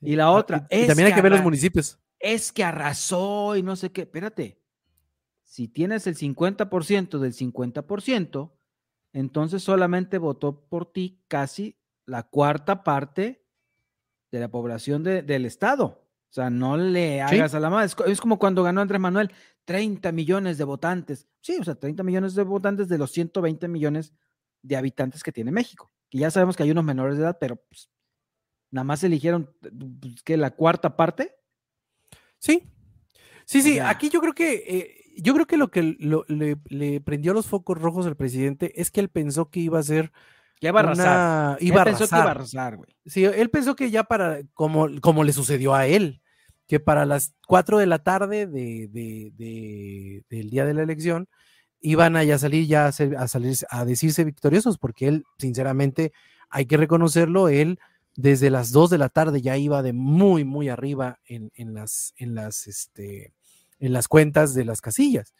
Y 0.00 0.16
la 0.16 0.24
ah, 0.24 0.32
otra 0.32 0.66
es. 0.70 0.86
también 0.86 1.08
hay 1.08 1.14
que 1.14 1.22
ver 1.22 1.32
los 1.32 1.42
municipios. 1.42 1.98
Es 2.18 2.52
que 2.52 2.64
arrasó 2.64 3.56
y 3.56 3.62
no 3.62 3.76
sé 3.76 3.90
qué. 3.90 4.02
Espérate. 4.02 4.60
Si 5.44 5.66
tienes 5.66 6.06
el 6.06 6.16
50% 6.16 7.18
del 7.18 7.32
50%, 7.32 8.52
entonces 9.12 9.62
solamente 9.62 10.18
votó 10.18 10.60
por 10.68 10.92
ti 10.92 11.22
casi 11.26 11.78
la 12.04 12.24
cuarta 12.24 12.84
parte 12.84 13.44
de 14.30 14.40
la 14.40 14.48
población 14.48 15.02
del 15.02 15.46
Estado. 15.46 16.07
O 16.30 16.32
sea, 16.32 16.50
no 16.50 16.76
le 16.76 17.22
hagas 17.22 17.54
a 17.54 17.60
la 17.60 17.70
madre. 17.70 17.90
Es, 18.06 18.20
como 18.20 18.38
cuando 18.38 18.62
ganó 18.62 18.80
Andrés 18.80 19.00
Manuel, 19.00 19.32
30 19.64 20.12
millones 20.12 20.58
de 20.58 20.64
votantes. 20.64 21.26
Sí, 21.40 21.56
o 21.58 21.64
sea, 21.64 21.74
30 21.74 22.02
millones 22.02 22.34
de 22.34 22.42
votantes 22.42 22.88
de 22.88 22.98
los 22.98 23.10
120 23.12 23.66
millones 23.68 24.12
de 24.62 24.76
habitantes 24.76 25.22
que 25.22 25.32
tiene 25.32 25.50
México. 25.50 25.90
Que 26.10 26.18
ya 26.18 26.30
sabemos 26.30 26.56
que 26.56 26.62
hay 26.64 26.70
unos 26.70 26.84
menores 26.84 27.16
de 27.16 27.22
edad, 27.22 27.38
pero 27.40 27.56
pues, 27.56 27.88
nada 28.70 28.84
más 28.84 29.02
eligieron 29.04 29.54
pues, 29.60 30.22
que 30.22 30.36
la 30.36 30.50
cuarta 30.50 30.96
parte. 30.96 31.34
Sí, 32.38 32.70
sí, 33.46 33.62
sí. 33.62 33.78
Aquí 33.78 34.10
yo 34.10 34.20
creo 34.20 34.34
que 34.34 34.64
eh, 34.66 34.98
yo 35.20 35.34
creo 35.34 35.46
que 35.46 35.56
lo 35.56 35.70
que 35.70 35.82
le, 35.82 37.00
prendió 37.00 37.32
los 37.34 37.46
focos 37.46 37.78
rojos 37.78 38.06
al 38.06 38.16
presidente 38.16 38.80
es 38.80 38.90
que 38.90 39.00
él 39.00 39.08
pensó 39.08 39.50
que 39.50 39.60
iba 39.60 39.78
a 39.78 39.82
ser. 39.82 40.12
Ya 40.60 40.70
iba 40.70 40.80
a 40.80 40.82
arrasar. 40.82 41.58
Iba 41.60 41.82
él 41.82 41.84
pensó 41.84 42.08
que 42.08 42.16
iba 42.16 42.24
a 42.24 42.30
arrasar, 42.30 42.76
güey. 42.76 42.90
Sí, 43.06 43.24
él 43.24 43.50
pensó 43.50 43.76
que 43.76 43.90
ya 43.90 44.04
para, 44.04 44.40
como, 44.54 44.88
como 45.00 45.24
le 45.24 45.32
sucedió 45.32 45.74
a 45.74 45.86
él, 45.86 46.20
que 46.66 46.80
para 46.80 47.06
las 47.06 47.34
4 47.46 47.78
de 47.78 47.86
la 47.86 47.98
tarde 48.00 48.46
de, 48.46 48.88
del 50.28 50.50
día 50.50 50.64
de 50.66 50.74
la 50.74 50.82
elección 50.82 51.28
iban 51.80 52.16
a 52.16 52.24
ya 52.24 52.38
salir 52.38 52.66
ya 52.66 52.86
a, 52.86 52.92
salir 52.92 53.56
a 53.70 53.84
decirse 53.84 54.24
victoriosos, 54.24 54.78
porque 54.78 55.08
él, 55.08 55.24
sinceramente, 55.38 56.12
hay 56.50 56.66
que 56.66 56.76
reconocerlo, 56.76 57.48
él 57.48 57.78
desde 58.16 58.50
las 58.50 58.72
2 58.72 58.90
de 58.90 58.98
la 58.98 59.08
tarde 59.08 59.40
ya 59.40 59.56
iba 59.56 59.80
de 59.82 59.92
muy, 59.92 60.44
muy 60.44 60.68
arriba 60.68 61.20
en, 61.24 61.52
en 61.54 61.72
las, 61.72 62.14
en 62.16 62.34
las, 62.34 62.66
este, 62.66 63.32
en 63.78 63.92
las 63.92 64.08
cuentas 64.08 64.54
de 64.54 64.64
las 64.64 64.80
casillas. 64.80 65.34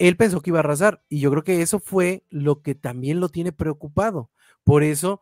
Él 0.00 0.16
pensó 0.16 0.40
que 0.40 0.48
iba 0.48 0.58
a 0.58 0.60
arrasar 0.60 1.04
y 1.10 1.20
yo 1.20 1.30
creo 1.30 1.44
que 1.44 1.60
eso 1.60 1.78
fue 1.78 2.24
lo 2.30 2.62
que 2.62 2.74
también 2.74 3.20
lo 3.20 3.28
tiene 3.28 3.52
preocupado. 3.52 4.30
Por 4.64 4.82
eso, 4.82 5.20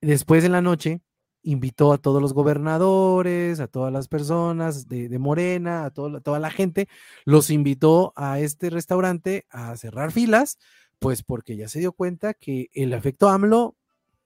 después 0.00 0.44
en 0.44 0.52
la 0.52 0.62
noche, 0.62 1.02
invitó 1.42 1.92
a 1.92 1.98
todos 1.98 2.22
los 2.22 2.32
gobernadores, 2.32 3.60
a 3.60 3.66
todas 3.66 3.92
las 3.92 4.08
personas 4.08 4.88
de, 4.88 5.18
Morena, 5.18 5.84
a 5.84 5.90
toda 5.90 6.38
la 6.38 6.50
gente, 6.50 6.88
los 7.26 7.50
invitó 7.50 8.14
a 8.16 8.40
este 8.40 8.70
restaurante 8.70 9.44
a 9.50 9.76
cerrar 9.76 10.10
filas, 10.10 10.58
pues 10.98 11.22
porque 11.22 11.54
ya 11.54 11.68
se 11.68 11.80
dio 11.80 11.92
cuenta 11.92 12.32
que 12.32 12.70
el 12.72 12.94
efecto 12.94 13.28
AMLO 13.28 13.76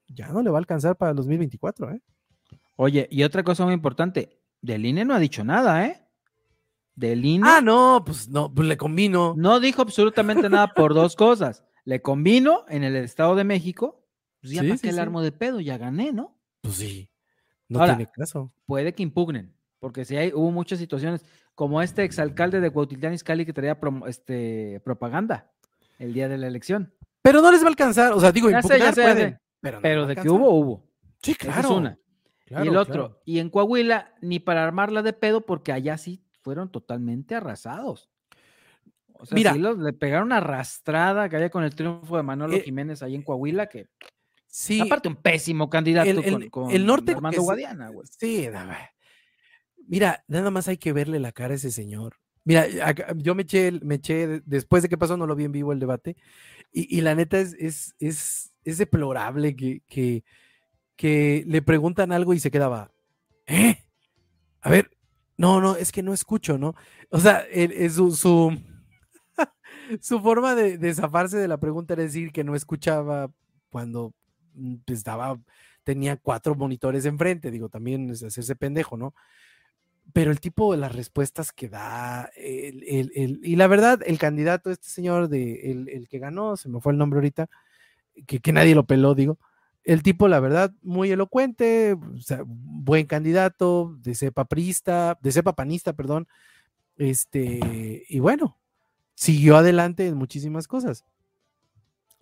ya 0.07 0.29
no 0.29 0.41
le 0.43 0.49
va 0.49 0.59
a 0.59 0.59
alcanzar 0.59 0.95
para 0.95 1.11
el 1.11 1.17
2024. 1.17 1.91
¿eh? 1.91 2.01
Oye, 2.77 3.09
y 3.11 3.23
otra 3.23 3.43
cosa 3.43 3.65
muy 3.65 3.73
importante, 3.73 4.39
del 4.61 4.85
INE 4.85 5.03
no 5.03 5.13
ha 5.13 5.19
dicho 5.19 5.43
nada, 5.43 5.85
¿eh? 5.87 6.02
Del 6.95 7.25
INE. 7.25 7.45
Ah, 7.47 7.61
no, 7.61 8.03
pues 8.05 8.29
no, 8.29 8.53
pues 8.53 8.67
le 8.67 8.77
combino. 8.77 9.33
No 9.37 9.59
dijo 9.59 9.81
absolutamente 9.81 10.49
nada 10.49 10.67
por 10.73 10.93
dos 10.95 11.15
cosas. 11.15 11.63
Le 11.85 12.01
combino 12.01 12.65
en 12.69 12.83
el 12.83 12.95
Estado 12.95 13.35
de 13.35 13.43
México, 13.43 14.05
pues 14.41 14.53
ya 14.53 14.61
Sí, 14.61 14.67
para 14.67 14.77
sí, 14.77 14.87
el 14.89 14.95
sí. 14.95 14.99
armo 14.99 15.21
de 15.21 15.31
pedo, 15.31 15.59
ya 15.59 15.77
gané, 15.77 16.11
¿no? 16.11 16.37
Pues 16.61 16.75
sí. 16.75 17.09
No 17.67 17.79
Ahora, 17.79 17.97
tiene 17.97 18.11
caso. 18.11 18.53
Puede 18.65 18.93
que 18.93 19.03
impugnen, 19.03 19.55
porque 19.79 20.05
si 20.05 20.15
hay, 20.15 20.31
hubo 20.33 20.51
muchas 20.51 20.79
situaciones, 20.79 21.25
como 21.55 21.81
este 21.81 22.03
exalcalde 22.03 22.61
de 22.61 22.71
Cuautitlán 22.71 23.13
Izcalli 23.13 23.45
que 23.45 23.53
traía 23.53 23.77
este, 24.07 24.79
propaganda 24.83 25.51
el 25.99 26.13
día 26.13 26.27
de 26.27 26.37
la 26.37 26.47
elección. 26.47 26.93
Pero 27.21 27.41
no 27.41 27.51
les 27.51 27.61
va 27.61 27.65
a 27.65 27.69
alcanzar. 27.69 28.13
O 28.13 28.19
sea, 28.19 28.31
digo, 28.31 28.49
Ya 28.49 28.61
sé, 28.61 28.79
ya 28.79 28.85
impugnar 28.89 28.95
ya 28.95 29.13
pueden, 29.13 29.31
sé. 29.33 29.39
pero, 29.81 30.01
no 30.01 30.07
de 30.07 30.15
que 30.15 30.29
hubo, 30.29 30.49
hubo. 30.51 30.87
Sí, 31.21 31.31
Esa 31.31 31.39
claro. 31.45 31.59
es 31.61 31.65
una. 31.75 31.99
claro, 32.45 32.65
y 32.65 32.67
el 32.67 32.77
otro, 32.77 32.93
claro. 33.09 33.21
y 33.25 33.39
en 33.39 33.49
Coahuila, 33.49 34.13
ni 34.21 34.39
para 34.39 34.63
armarla 34.63 35.01
de 35.03 35.13
pedo, 35.13 35.41
porque 35.41 35.71
allá 35.71 35.97
sí 35.97 36.22
fueron 36.43 36.69
totalmente 36.71 37.35
arrasados. 37.35 38.09
O 39.13 39.25
sea, 39.25 39.35
Mira. 39.35 39.53
sí 39.53 39.59
los- 39.59 39.77
le 39.79 39.93
pegaron 39.93 40.27
una 40.27 40.37
arrastrada 40.37 41.29
que 41.29 41.37
haya 41.37 41.49
con 41.49 41.63
el 41.63 41.73
triunfo 41.73 42.17
de 42.17 42.23
Manolo 42.23 42.55
Eh, 42.55 42.61
Jiménez 42.61 43.01
ahí 43.01 43.15
en 43.15 43.21
Coahuila, 43.23 43.67
que 43.67 43.87
Sí, 44.47 44.81
aparte 44.81 45.07
un 45.07 45.15
pésimo 45.15 45.69
candidato 45.69 46.09
el, 46.09 46.19
el- 46.23 46.51
con, 46.51 46.69
el 46.69 46.85
norte. 46.85 47.13
Armando 47.13 47.39
es- 47.39 47.43
Guadiana, 47.45 47.89
güey. 47.89 48.07
Sí, 48.19 48.47
nada. 48.51 48.91
Mira, 49.87 50.23
nada 50.27 50.51
más 50.51 50.67
hay 50.67 50.77
que 50.77 50.93
verle 50.93 51.19
la 51.19 51.31
cara 51.31 51.53
a 51.53 51.55
ese 51.55 51.71
señor. 51.71 52.17
Mira, 52.45 52.65
acá- 52.83 53.13
yo 53.17 53.33
me 53.35 53.43
eché, 53.43 53.71
me 53.81 53.95
eché, 53.95 54.27
de- 54.27 54.41
después 54.45 54.83
de 54.83 54.89
que 54.89 54.97
pasó, 54.97 55.15
no 55.17 55.25
lo 55.25 55.35
vi 55.35 55.45
en 55.45 55.51
vivo 55.53 55.71
el 55.71 55.79
debate, 55.79 56.17
y, 56.71 56.97
y 56.97 57.01
la 57.01 57.15
neta 57.15 57.39
es, 57.39 57.53
es, 57.57 57.95
es, 57.99 58.53
es 58.65 58.77
deplorable 58.77 59.55
que, 59.55 59.81
que, 59.87 60.23
que 60.95 61.43
le 61.47 61.61
preguntan 61.61 62.11
algo 62.11 62.33
y 62.33 62.39
se 62.39 62.51
quedaba, 62.51 62.91
¿eh? 63.47 63.77
A 64.61 64.69
ver, 64.69 64.91
no, 65.37 65.61
no, 65.61 65.75
es 65.75 65.91
que 65.91 66.03
no 66.03 66.13
escucho, 66.13 66.57
¿no? 66.57 66.75
O 67.09 67.19
sea, 67.19 67.39
el- 67.51 67.91
su, 67.91 68.11
su, 70.01 70.19
forma 70.19 70.55
de, 70.55 70.77
de 70.77 70.93
zafarse 70.93 71.37
de 71.37 71.47
la 71.47 71.57
pregunta 71.59 71.93
era 71.93 72.03
decir 72.03 72.31
que 72.31 72.43
no 72.43 72.55
escuchaba 72.55 73.31
cuando 73.69 74.13
mm, 74.53 74.75
pues, 74.85 74.99
estaba, 74.99 75.39
tenía 75.83 76.17
cuatro 76.17 76.55
monitores 76.55 77.05
enfrente, 77.05 77.51
digo, 77.51 77.69
también 77.69 78.09
es 78.11 78.23
hacerse 78.23 78.55
pendejo, 78.55 78.97
¿no? 78.97 79.13
Pero 80.13 80.31
el 80.31 80.39
tipo 80.39 80.71
de 80.73 80.77
las 80.79 80.93
respuestas 80.93 81.51
que 81.51 81.69
da, 81.69 82.29
el- 82.35 83.39
y 83.43 83.55
la 83.55 83.67
verdad, 83.67 84.01
el 84.05 84.19
candidato, 84.19 84.69
este 84.69 84.87
señor, 84.89 85.29
de, 85.29 85.71
el, 85.71 85.89
el 85.89 86.07
que 86.07 86.19
ganó, 86.19 86.55
se 86.57 86.69
me 86.69 86.79
fue 86.81 86.91
el 86.93 86.99
nombre 86.99 87.17
ahorita, 87.17 87.49
que, 88.27 88.39
que 88.39 88.53
nadie 88.53 88.75
lo 88.75 88.85
peló, 88.85 89.15
digo, 89.15 89.39
el 89.83 90.01
tipo, 90.03 90.27
la 90.27 90.39
verdad, 90.39 90.73
muy 90.81 91.11
elocuente, 91.11 91.95
buen 92.45 93.05
candidato, 93.05 93.95
de 93.99 94.15
cepa 94.15 94.45
priista, 94.45 95.17
de 95.21 95.31
cepa 95.31 95.53
panista, 95.53 95.93
perdón, 95.93 96.27
este, 96.95 98.05
y 98.07 98.19
bueno, 98.19 98.57
siguió 99.13 99.57
adelante 99.57 100.07
en 100.07 100.15
muchísimas 100.15 100.67
cosas. 100.67 101.03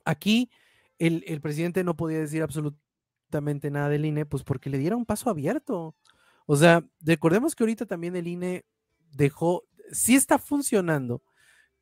Aquí 0.06 0.50
el, 0.98 1.24
el 1.28 1.42
presidente 1.42 1.84
no 1.84 1.96
podía 1.96 2.20
decir 2.20 2.42
absolutamente 2.42 3.70
nada 3.70 3.90
del 3.90 4.06
INE, 4.06 4.26
pues 4.26 4.44
porque 4.44 4.70
le 4.70 4.80
diera 4.80 4.96
un 4.96 5.06
paso 5.06 5.30
abierto. 5.30 5.96
O 6.48 6.56
sea, 6.56 6.84
recordemos 7.02 7.56
que 7.56 7.64
ahorita 7.64 7.86
también 7.86 8.16
el 8.16 8.28
INE 8.28 8.66
dejó, 9.12 9.64
sí 9.92 10.16
está 10.16 10.40
funcionando, 10.40 11.22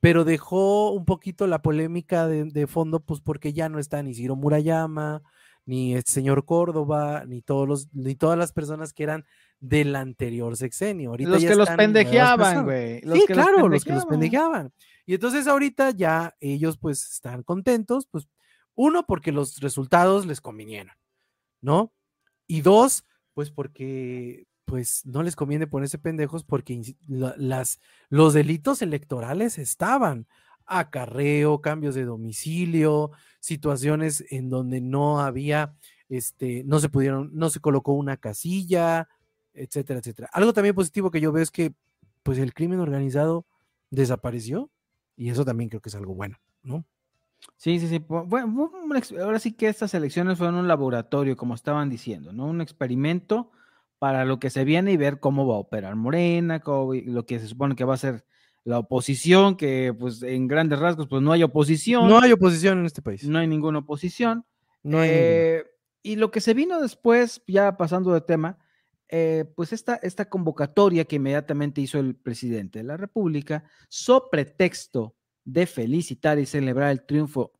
pero 0.01 0.25
dejó 0.25 0.91
un 0.91 1.05
poquito 1.05 1.47
la 1.47 1.61
polémica 1.61 2.27
de, 2.27 2.45
de 2.45 2.67
fondo, 2.67 2.99
pues 2.99 3.21
porque 3.21 3.53
ya 3.53 3.69
no 3.69 3.79
está 3.79 4.03
ni 4.03 4.13
Ciro 4.13 4.35
Murayama, 4.35 5.21
ni 5.69 5.93
el 5.93 6.03
señor 6.03 6.45
Córdoba, 6.45 7.25
ni 7.27 7.43
todos 7.43 7.67
los, 7.67 7.93
ni 7.93 8.15
todas 8.15 8.39
las 8.39 8.51
personas 8.51 8.91
que 8.91 9.03
eran 9.03 9.23
del 9.59 9.95
anterior 9.95 10.57
sexenio. 10.57 11.11
Ahorita 11.11 11.29
Los 11.29 11.41
ya 11.43 11.49
que 11.49 11.55
los 11.55 11.65
están 11.65 11.77
pendejeaban, 11.77 12.63
güey. 12.65 13.01
Sí, 13.01 13.25
que 13.27 13.33
claro, 13.33 13.67
los 13.67 13.83
que 13.83 13.93
los 13.93 14.05
pendejeaban. 14.05 14.73
Y 15.05 15.13
entonces 15.13 15.45
ahorita 15.45 15.91
ya 15.91 16.35
ellos 16.39 16.77
pues 16.79 17.11
están 17.11 17.43
contentos, 17.43 18.07
pues 18.09 18.27
uno 18.73 19.05
porque 19.05 19.31
los 19.31 19.59
resultados 19.59 20.25
les 20.25 20.41
convinieron, 20.41 20.95
¿no? 21.61 21.93
Y 22.47 22.61
dos, 22.61 23.03
pues 23.35 23.51
porque 23.51 24.47
pues 24.65 25.05
no 25.05 25.21
les 25.23 25.35
conviene 25.35 25.67
ponerse 25.67 25.97
pendejos 25.99 26.43
porque 26.43 26.81
la- 27.07 27.35
las, 27.37 27.79
los 28.09 28.33
delitos 28.33 28.81
electorales 28.81 29.57
estaban. 29.59 30.25
Acarreo, 30.69 31.61
cambios 31.61 31.95
de 31.95 32.05
domicilio, 32.05 33.11
situaciones 33.39 34.23
en 34.31 34.49
donde 34.49 34.81
no 34.81 35.19
había, 35.21 35.75
este, 36.09 36.63
no 36.65 36.79
se 36.79 36.89
pudieron, 36.89 37.31
no 37.33 37.49
se 37.49 37.59
colocó 37.59 37.93
una 37.93 38.17
casilla, 38.17 39.07
etcétera, 39.53 39.99
etcétera. 39.99 40.29
Algo 40.33 40.53
también 40.53 40.75
positivo 40.75 41.11
que 41.11 41.21
yo 41.21 41.31
veo 41.31 41.43
es 41.43 41.51
que 41.51 41.73
pues 42.23 42.37
el 42.37 42.53
crimen 42.53 42.79
organizado 42.79 43.45
desapareció 43.89 44.69
y 45.17 45.29
eso 45.29 45.45
también 45.45 45.69
creo 45.69 45.81
que 45.81 45.89
es 45.89 45.95
algo 45.95 46.15
bueno, 46.15 46.37
¿no? 46.63 46.85
Sí, 47.57 47.79
sí, 47.79 47.87
sí. 47.87 47.99
Bueno, 48.07 48.71
ahora 49.21 49.39
sí 49.39 49.53
que 49.53 49.67
estas 49.67 49.93
elecciones 49.93 50.37
fueron 50.37 50.55
un 50.55 50.67
laboratorio, 50.67 51.37
como 51.37 51.55
estaban 51.55 51.89
diciendo, 51.89 52.33
¿no? 52.33 52.45
Un 52.45 52.61
experimento 52.61 53.51
para 53.97 54.25
lo 54.25 54.39
que 54.39 54.49
se 54.49 54.63
viene 54.63 54.91
y 54.93 54.97
ver 54.97 55.19
cómo 55.19 55.47
va 55.47 55.55
a 55.55 55.59
operar 55.59 55.95
Morena, 55.95 56.59
cómo- 56.61 56.93
lo 56.93 57.25
que 57.25 57.39
se 57.39 57.47
supone 57.47 57.75
que 57.75 57.83
va 57.85 57.95
a 57.95 57.97
ser 57.97 58.25
la 58.69 58.79
oposición, 58.79 59.57
que 59.57 59.93
pues 59.97 60.21
en 60.21 60.47
grandes 60.47 60.79
rasgos 60.79 61.07
pues 61.07 61.21
no 61.21 61.31
hay 61.31 61.43
oposición, 61.43 62.07
No 62.07 62.19
hay 62.19 62.31
oposición 62.31 62.79
en 62.79 62.85
este 62.85 63.01
país. 63.01 63.27
no 63.27 63.39
hay 63.39 63.47
ninguna 63.47 63.79
oposición. 63.79 64.45
No 64.83 64.99
hay. 64.99 65.09
Eh, 65.11 65.63
y 66.03 66.15
lo 66.15 66.31
que 66.31 66.39
se 66.39 66.53
vino 66.53 66.79
después, 66.79 67.41
ya 67.47 67.75
pasando 67.75 68.13
de 68.13 68.21
tema, 68.21 68.57
eh, 69.09 69.51
pues 69.55 69.73
esta, 69.73 69.95
esta 69.95 70.29
convocatoria 70.29 71.03
que 71.05 71.17
inmediatamente 71.17 71.81
hizo 71.81 71.99
el 71.99 72.15
presidente 72.15 72.79
de 72.79 72.85
la 72.85 72.95
República, 72.95 73.63
so 73.89 74.29
pretexto 74.29 75.15
de 75.43 75.65
felicitar 75.65 76.37
y 76.37 76.45
celebrar 76.45 76.91
el 76.91 77.05
triunfo 77.05 77.51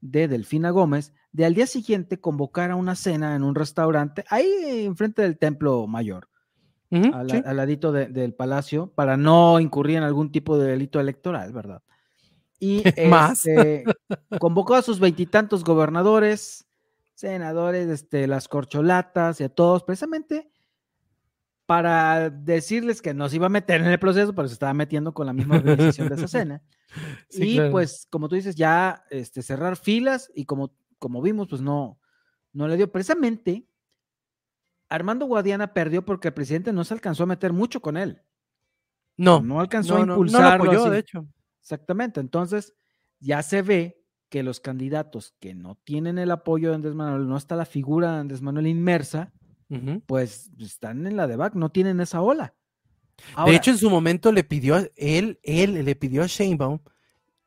de 0.00 0.28
Delfina 0.28 0.70
Gómez, 0.70 1.14
de 1.32 1.46
al 1.46 1.54
día 1.54 1.66
siguiente 1.66 2.20
convocar 2.20 2.70
a 2.70 2.76
una 2.76 2.96
cena 2.96 3.34
en 3.34 3.42
un 3.42 3.54
restaurante 3.54 4.24
ahí 4.28 4.84
enfrente 4.84 5.22
del 5.22 5.38
Templo 5.38 5.86
Mayor, 5.86 6.28
Al, 6.90 7.30
sí. 7.30 7.42
al 7.44 7.56
ladito 7.56 7.92
de- 7.92 8.08
del 8.08 8.34
palacio, 8.34 8.92
para 8.94 9.16
no 9.16 9.60
incurrir 9.60 9.98
en 9.98 10.02
algún 10.02 10.32
tipo 10.32 10.58
de 10.58 10.68
delito 10.72 10.98
electoral, 10.98 11.52
¿verdad? 11.52 11.82
Y 12.58 12.82
Más. 13.08 13.46
este, 13.46 13.84
convocó 14.40 14.74
a 14.74 14.82
sus 14.82 14.98
veintitantos 14.98 15.62
gobernadores, 15.64 16.66
senadores, 17.14 17.88
este, 17.88 18.26
las 18.26 18.48
corcholatas 18.48 19.40
y 19.40 19.44
a 19.44 19.48
todos, 19.48 19.84
precisamente 19.84 20.50
para 21.66 22.30
decirles 22.30 23.00
que 23.00 23.14
no 23.14 23.28
se 23.28 23.36
iba 23.36 23.46
a 23.46 23.50
meter 23.50 23.80
en 23.80 23.86
el 23.86 23.98
proceso, 24.00 24.34
pero 24.34 24.48
se 24.48 24.54
estaba 24.54 24.74
metiendo 24.74 25.14
con 25.14 25.26
la 25.26 25.32
misma 25.32 25.56
organización 25.56 26.08
de 26.08 26.16
esa 26.16 26.26
cena. 26.28 26.62
Sí, 27.28 27.50
y 27.52 27.54
claro. 27.54 27.70
pues, 27.70 28.08
como 28.10 28.28
tú 28.28 28.34
dices, 28.34 28.56
ya 28.56 29.04
este, 29.10 29.42
cerrar 29.42 29.76
filas 29.76 30.32
y 30.34 30.44
como, 30.46 30.72
como 30.98 31.22
vimos, 31.22 31.46
pues 31.46 31.60
no, 31.62 32.00
no 32.52 32.66
le 32.66 32.76
dio. 32.76 32.90
Precisamente, 32.90 33.68
Armando 34.90 35.24
Guadiana 35.26 35.72
perdió 35.72 36.04
porque 36.04 36.28
el 36.28 36.34
presidente 36.34 36.72
no 36.72 36.84
se 36.84 36.92
alcanzó 36.94 37.22
a 37.22 37.26
meter 37.26 37.52
mucho 37.52 37.80
con 37.80 37.96
él. 37.96 38.20
no, 39.16 39.40
No 39.40 39.60
alcanzó 39.60 39.94
no, 39.94 39.96
a 39.96 40.00
no, 40.00 40.06
no 40.06 40.14
lo 40.16 40.20
impulsarlo. 40.22 40.64
apoyó, 40.64 40.90
de 40.90 40.98
hecho. 40.98 41.26
Exactamente. 41.62 42.20
Entonces, 42.20 42.74
ya 43.20 43.42
se 43.42 43.62
ve 43.62 44.02
que 44.28 44.42
los 44.42 44.60
candidatos 44.60 45.34
que 45.40 45.54
no 45.54 45.76
tienen 45.84 46.18
el 46.18 46.30
apoyo 46.30 46.68
de 46.70 46.74
Andrés 46.76 46.94
Manuel, 46.94 47.28
no 47.28 47.36
está 47.36 47.56
la 47.56 47.64
figura 47.66 48.12
de 48.14 48.18
Andrés 48.20 48.42
Manuel 48.42 48.66
inmersa, 48.66 49.32
pues 50.06 50.50
están 50.58 51.06
en 51.06 51.16
la 51.16 51.26
de 51.28 51.36
back, 51.36 51.54
no 51.54 51.70
tienen 51.70 52.00
esa 52.00 52.20
ola. 52.22 52.54
de 53.46 53.54
hecho, 53.54 53.70
en 53.70 53.78
su 53.78 53.90
momento 53.90 54.32
le 54.32 54.42
pidió, 54.44 54.76
a- 54.76 54.86
él, 54.96 55.38
él 55.42 55.84
le 55.84 55.94
pidió 55.94 56.22
a 56.22 56.26
Sheinbaum 56.26 56.78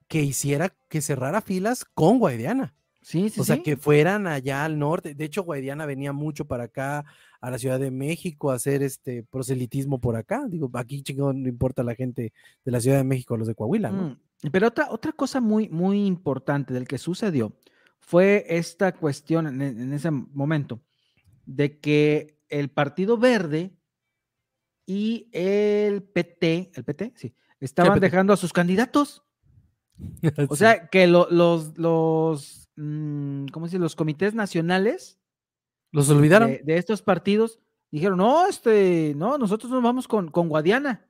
que 0.08 0.21
hiciera, 0.21 0.69
que 0.89 1.01
cerrara 1.01 1.41
filas 1.41 1.84
con 1.84 2.19
Guaidiana. 2.19 2.75
Sí, 3.04 3.30
sí, 3.30 3.39
o 3.42 3.44
sea, 3.44 3.58
sí. 3.58 3.62
que 3.63 3.78
fueran 3.78 4.26
allá 4.28 4.66
al 4.66 4.80
norte. 4.80 5.13
De 5.13 5.26
hecho, 5.26 5.44
Guaidiana 5.44 5.86
venía 5.86 6.12
mucho 6.13 6.46
para 6.46 6.63
acá, 6.66 7.06
a 7.42 7.52
la 7.52 7.60
Ciudad 7.60 7.80
de 7.80 7.92
México, 7.92 8.52
a 8.52 8.56
hacer 8.56 8.82
este 8.82 9.24
proselitismo 9.24 10.00
por 10.00 10.16
acá. 10.16 10.46
Digo, 10.48 10.72
aquí 10.74 11.04
chingón, 11.04 11.44
no 11.44 11.50
importa 11.50 11.84
la 11.84 11.94
gente 11.96 12.32
de 12.63 12.72
la 12.72 12.80
Ciudad 12.80 12.98
de 12.98 13.04
México, 13.04 13.36
los 13.38 13.48
de 13.48 13.56
Coahuila, 13.56 13.92
¿no? 13.92 14.04
Mm, 14.44 14.50
Pero 14.52 14.68
otra, 14.70 14.88
otra 14.89 15.12
cosa 15.12 15.42
muy, 15.42 15.68
muy 15.70 16.06
importante 16.06 16.74
del 16.74 16.88
que 16.88 16.98
sucedió 16.98 17.54
fue 18.00 18.46
esta 18.50 18.94
cuestión 18.94 19.48
en, 19.48 19.62
en 19.62 19.94
ese 19.94 20.10
momento 20.12 20.82
de 21.46 21.80
que 21.80 22.39
el 22.50 22.70
Partido 22.70 23.18
Verde 23.18 23.76
y 24.86 25.30
el 25.32 26.04
PT, 26.04 26.72
el 26.76 26.84
PT, 26.84 27.13
sí, 27.16 27.34
estaban 27.60 27.94
PT. 27.96 28.06
dejando 28.06 28.34
a 28.34 28.38
sus 28.38 28.54
candidatos. 28.54 29.24
O 30.50 30.56
sea, 30.56 30.88
que 30.88 31.08
lo- 31.08 31.28
los, 31.30 31.78
los, 31.78 32.62
mm, 32.75 33.47
¿cómo 33.47 33.67
se 33.67 33.71
dice? 33.71 33.79
Los 33.79 33.95
comités 33.95 34.33
nacionales 34.33 35.19
los 35.91 36.09
olvidaron. 36.09 36.49
de, 36.49 36.62
de 36.63 36.77
estos 36.77 37.01
partidos 37.01 37.59
dijeron, 37.91 38.17
no, 38.17 38.47
este, 38.47 39.13
no, 39.15 39.38
nosotros 39.38 39.71
nos 39.71 39.83
vamos 39.83 40.07
con, 40.07 40.31
con 40.31 40.49
Guadiana. 40.49 41.05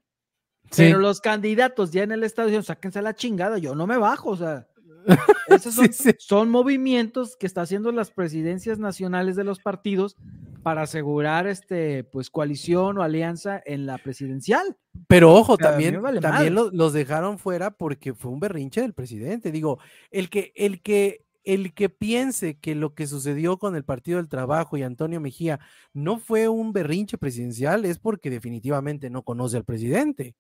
Sí. 0.69 0.84
Pero 0.84 0.99
los 0.99 1.21
candidatos 1.21 1.91
ya 1.91 2.04
en 2.04 2.12
el 2.12 2.23
estado 2.23 2.47
dijeron, 2.47 2.65
sáquense 2.65 3.02
la 3.02 3.15
chingada, 3.15 3.58
yo 3.58 3.73
no 3.73 3.88
me 3.88 3.97
bajo, 3.97 4.32
o 4.32 4.38
sea. 4.38 4.67
Esos 5.47 5.73
son, 5.76 5.91
Sí, 5.91 6.12
sí. 6.12 6.15
son 6.19 6.49
movimientos 6.49 7.36
que 7.38 7.45
está 7.45 7.62
haciendo 7.62 7.91
las 7.91 8.12
presidencias 8.12 8.80
nacionales 8.80 9.36
de 9.36 9.43
los 9.43 9.60
partidos 9.60 10.15
para 10.62 10.84
asegurar 10.84 11.45
este, 11.47 12.06
pues, 12.06 12.30
coalición 12.30 12.97
o 12.97 13.04
alianza 13.04 13.62
en 13.65 13.86
la 13.86 13.97
presidencial. 13.97 14.78
Pero 15.08 15.34
ojo, 15.34 15.58
también, 15.58 16.02
también 16.21 16.56
los 16.56 16.93
dejaron 16.93 17.38
fuera 17.38 17.71
porque 17.71 18.13
fue 18.13 18.32
un 18.32 18.39
berrinche 18.39 18.82
del 18.82 18.93
presidente. 18.93 19.52
Digo, 19.52 19.80
el 20.10 20.30
que, 20.30 20.54
el 20.56 20.82
que, 20.82 21.23
el 21.44 21.74
que 21.74 21.90
piense 21.90 22.58
que 22.58 22.76
lo 22.76 22.94
que 22.94 23.08
sucedió 23.08 23.58
con 23.58 23.76
el 23.76 23.84
Partido 23.84 24.18
del 24.18 24.30
Trabajo 24.30 24.78
y 24.78 24.84
Antonio 24.84 25.20
Mejía 25.20 25.60
no 25.94 26.18
fue 26.18 26.48
un 26.48 26.74
berrinche 26.74 27.18
presidencial 27.18 27.86
es 27.86 28.00
porque 28.00 28.30
definitivamente 28.30 29.10
no 29.10 29.24
conoce 29.24 29.58
al 29.58 29.66
presidente. 29.66 30.36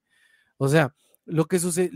O 0.57 0.69
sea, 0.69 0.95
lo 1.25 1.45
que 1.45 1.59
sucede, 1.59 1.91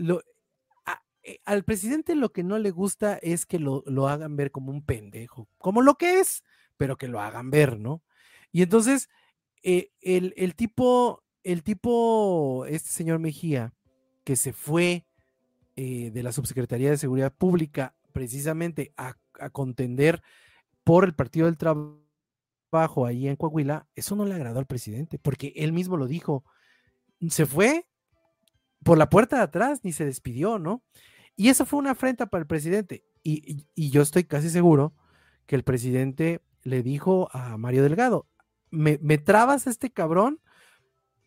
eh, 1.22 1.40
al 1.44 1.64
presidente 1.64 2.14
lo 2.14 2.32
que 2.32 2.42
no 2.42 2.58
le 2.58 2.70
gusta 2.70 3.18
es 3.22 3.46
que 3.46 3.58
lo, 3.58 3.82
lo 3.86 4.08
hagan 4.08 4.36
ver 4.36 4.50
como 4.50 4.72
un 4.72 4.84
pendejo, 4.84 5.48
como 5.58 5.82
lo 5.82 5.96
que 5.96 6.20
es, 6.20 6.42
pero 6.76 6.96
que 6.96 7.08
lo 7.08 7.20
hagan 7.20 7.50
ver, 7.50 7.78
¿no? 7.78 8.02
Y 8.52 8.62
entonces, 8.62 9.08
eh, 9.62 9.90
el, 10.00 10.54
tipo, 10.54 11.22
el 11.42 11.62
tipo, 11.62 12.64
este 12.66 12.90
señor 12.90 13.18
Mejía, 13.18 13.74
que 14.24 14.36
se 14.36 14.52
fue 14.52 15.06
eh, 15.76 16.10
de 16.12 16.22
la 16.22 16.32
Subsecretaría 16.32 16.90
de 16.90 16.96
Seguridad 16.98 17.32
Pública 17.34 17.94
precisamente 18.18 18.92
a, 18.96 19.14
contender 19.52 20.20
por 20.82 21.04
el 21.04 21.14
Partido 21.14 21.46
del 21.46 21.56
Trabajo 21.56 23.06
ahí 23.06 23.28
en 23.28 23.36
Coahuila, 23.36 23.86
eso 23.94 24.16
no 24.16 24.24
le 24.24 24.34
agradó 24.34 24.58
al 24.58 24.66
presidente, 24.66 25.20
porque 25.20 25.52
él 25.54 25.72
mismo 25.72 25.96
lo 25.96 26.08
dijo. 26.08 26.44
Se 27.28 27.46
fue 27.46 27.86
por 28.82 28.98
la 28.98 29.08
puerta 29.08 29.36
de 29.36 29.42
atrás, 29.42 29.80
ni 29.84 29.92
se 29.92 30.04
despidió, 30.04 30.58
¿no? 30.58 30.82
Y 31.36 31.50
eso 31.50 31.64
fue 31.64 31.78
una 31.78 31.92
afrenta 31.92 32.26
para 32.26 32.40
el 32.42 32.48
presidente. 32.48 33.04
y, 33.22 33.66
yo 33.76 34.02
estoy 34.02 34.24
casi 34.24 34.50
seguro 34.50 34.96
que 35.46 35.54
el 35.54 35.62
presidente 35.62 36.42
le 36.64 36.82
dijo 36.82 37.28
a 37.32 37.56
Mario 37.56 37.84
Delgado, 37.84 38.26
me, 38.70 38.98
trabas 39.18 39.68
este 39.68 39.92
cabrón, 39.92 40.40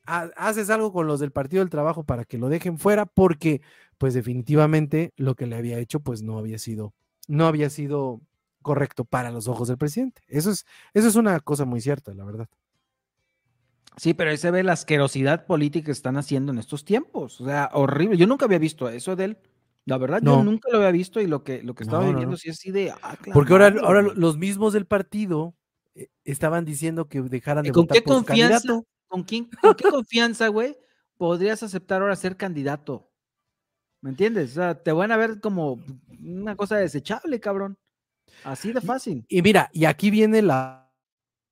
haces 0.05 0.69
algo 0.69 0.91
con 0.91 1.07
los 1.07 1.21
del 1.21 1.31
Partido 1.31 1.61
del 1.61 1.69
Trabajo 1.69 2.03
para 2.03 2.25
que 2.25 2.37
lo 2.37 2.49
dejen 2.49 2.77
fuera, 2.77 3.05
porque 3.05 3.61
pues 4.01 4.15
definitivamente 4.15 5.13
lo 5.15 5.35
que 5.35 5.45
le 5.45 5.55
había 5.55 5.77
hecho 5.77 5.99
pues 5.99 6.23
no 6.23 6.39
había 6.39 6.57
sido, 6.57 6.95
no 7.27 7.45
había 7.45 7.69
sido 7.69 8.19
correcto 8.63 9.05
para 9.05 9.29
los 9.29 9.47
ojos 9.47 9.67
del 9.67 9.77
presidente. 9.77 10.23
Eso 10.27 10.49
es, 10.49 10.65
eso 10.95 11.07
es 11.07 11.13
una 11.13 11.39
cosa 11.39 11.65
muy 11.65 11.81
cierta, 11.81 12.11
la 12.15 12.25
verdad. 12.25 12.49
Sí, 13.97 14.15
pero 14.15 14.31
ahí 14.31 14.37
se 14.37 14.49
ve 14.49 14.63
la 14.63 14.73
asquerosidad 14.73 15.45
política 15.45 15.85
que 15.85 15.91
están 15.91 16.17
haciendo 16.17 16.51
en 16.51 16.57
estos 16.57 16.83
tiempos. 16.83 17.39
O 17.41 17.45
sea, 17.45 17.69
horrible. 17.73 18.17
Yo 18.17 18.25
nunca 18.25 18.45
había 18.45 18.57
visto 18.57 18.89
eso 18.89 19.15
de 19.15 19.25
él. 19.25 19.37
La 19.85 19.99
verdad, 19.99 20.19
yo 20.23 20.43
nunca 20.43 20.69
lo 20.71 20.79
había 20.79 20.89
visto 20.89 21.21
y 21.21 21.27
lo 21.27 21.43
que, 21.43 21.61
lo 21.61 21.75
que 21.75 21.83
estaba 21.83 22.03
viviendo 22.03 22.37
sí 22.37 22.49
es 22.49 22.57
así 22.57 22.71
de. 22.71 22.89
Ah, 23.03 23.15
Porque 23.31 23.53
ahora, 23.53 23.71
ahora 23.83 24.01
los 24.01 24.35
mismos 24.35 24.73
del 24.73 24.87
partido 24.87 25.53
eh, 25.93 26.07
estaban 26.23 26.65
diciendo 26.65 27.07
que 27.07 27.21
dejaran 27.21 27.65
de 27.65 27.71
¿Con 27.71 27.85
qué 27.85 28.01
confianza, 28.01 28.81
¿con, 29.07 29.21
quién, 29.21 29.47
¿Con 29.61 29.75
qué 29.75 29.87
confianza, 29.91 30.47
güey, 30.47 30.75
podrías 31.17 31.61
aceptar 31.61 32.01
ahora 32.01 32.15
ser 32.15 32.35
candidato? 32.35 33.10
¿Me 34.01 34.09
entiendes? 34.09 34.51
O 34.51 34.53
sea, 34.55 34.75
te 34.75 34.91
van 34.91 35.11
a 35.11 35.17
ver 35.17 35.39
como 35.39 35.79
una 36.23 36.55
cosa 36.55 36.77
desechable, 36.77 37.39
cabrón. 37.39 37.77
Así 38.43 38.73
de 38.73 38.81
fácil. 38.81 39.25
Y, 39.29 39.41
mira, 39.41 39.69
y 39.73 39.85
aquí 39.85 40.09
viene 40.09 40.41
la, 40.41 40.91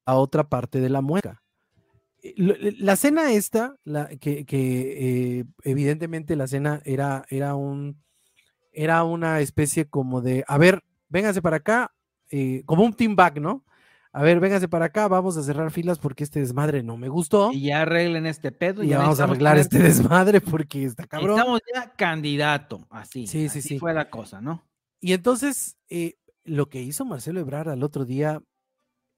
otra 0.06 0.50
parte 0.50 0.80
de 0.80 0.90
la 0.90 1.02
mueca. 1.02 1.44
Eh, 2.24 2.34
la 2.80 2.96
cena 2.96 3.32
esta, 3.32 3.76
la, 3.84 4.10
que, 4.10 4.46
que 4.46 5.40
eh, 5.40 5.46
evidentemente 5.64 6.36
la 6.36 6.48
cena 6.48 6.82
era, 6.84 7.26
era 7.30 7.56
un 7.56 8.02
era 8.72 9.04
una 9.04 9.40
especie 9.42 9.90
como 9.90 10.22
de, 10.22 10.44
a 10.48 10.58
ver, 10.58 10.84
véngase 11.10 11.42
para 11.42 11.58
acá, 11.58 11.94
eh, 12.30 12.64
como 12.66 12.84
un 12.84 12.94
team 12.94 13.16
back, 13.16 13.38
¿no? 13.38 13.66
A 14.12 14.24
ver, 14.24 14.40
véngase 14.40 14.68
para 14.68 14.86
acá, 14.86 15.08
vamos 15.08 15.38
a 15.38 15.44
cerrar 15.44 15.70
filas 15.70 16.00
porque 16.00 16.24
este 16.24 16.40
desmadre 16.40 16.82
no 16.82 16.98
me 16.98 17.10
gustó. 17.10 17.52
Y 17.52 17.68
ya 17.68 17.84
arreglen 17.84 18.26
este 18.26 18.52
pedo. 18.52 18.84
Y 18.84 18.88
ya, 18.88 18.98
vamos 18.98 19.20
a 19.20 19.26
arreglar 19.26 19.58
este 19.60 19.78
desmadre 19.80 20.42
porque 20.42 20.84
está 20.84 21.06
cabrón. 21.06 21.38
Estamos 21.38 21.62
ya 21.74 21.92
candidato, 21.94 22.88
así. 22.90 23.28
Sí, 23.28 23.50
sí, 23.50 23.62
sí. 23.62 23.78
fue 23.78 23.94
la 23.94 24.10
cosa, 24.10 24.42
¿no? 24.42 24.64
Y 25.00 25.14
entonces, 25.14 25.78
eh, 25.90 26.16
lo 26.44 26.70
que 26.70 26.82
hizo 26.82 27.06
Marcelo 27.06 27.40
Ebrard 27.40 27.70
al 27.70 27.84
otro 27.84 28.04
día, 28.04 28.42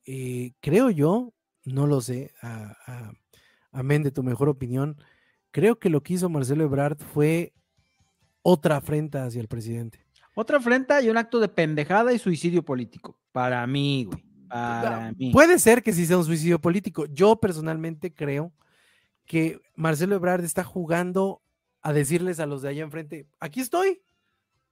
eh, 0.05 0.51
creo 0.59 0.89
yo, 0.89 1.33
no 1.63 1.87
lo 1.87 2.01
sé, 2.01 2.33
amén 3.71 4.03
de 4.03 4.11
tu 4.11 4.23
mejor 4.23 4.49
opinión, 4.49 4.97
creo 5.51 5.79
que 5.79 5.89
lo 5.89 6.03
que 6.03 6.15
hizo 6.15 6.29
Marcelo 6.29 6.65
Ebrard 6.65 6.97
fue 6.97 7.53
otra 8.41 8.77
afrenta 8.77 9.23
hacia 9.23 9.39
el 9.39 9.47
presidente. 9.47 10.05
Otra 10.35 10.57
afrenta 10.57 11.01
y 11.01 11.09
un 11.09 11.17
acto 11.17 11.39
de 11.39 11.47
pendejada 11.47 12.13
y 12.13 12.19
suicidio 12.19 12.63
político. 12.63 13.17
Para 13.31 13.65
mí, 13.67 14.05
güey. 14.05 14.30
Para 14.51 15.13
mí. 15.17 15.31
Puede 15.31 15.59
ser 15.59 15.81
que 15.81 15.93
sí 15.93 16.05
sea 16.05 16.17
un 16.17 16.25
suicidio 16.25 16.59
político. 16.59 17.05
Yo 17.05 17.37
personalmente 17.37 18.13
creo 18.13 18.51
que 19.25 19.61
Marcelo 19.75 20.15
Ebrard 20.15 20.43
está 20.43 20.63
jugando 20.63 21.41
a 21.81 21.93
decirles 21.93 22.39
a 22.39 22.45
los 22.45 22.61
de 22.61 22.69
allá 22.69 22.83
enfrente, 22.83 23.27
aquí 23.39 23.61
estoy, 23.61 24.01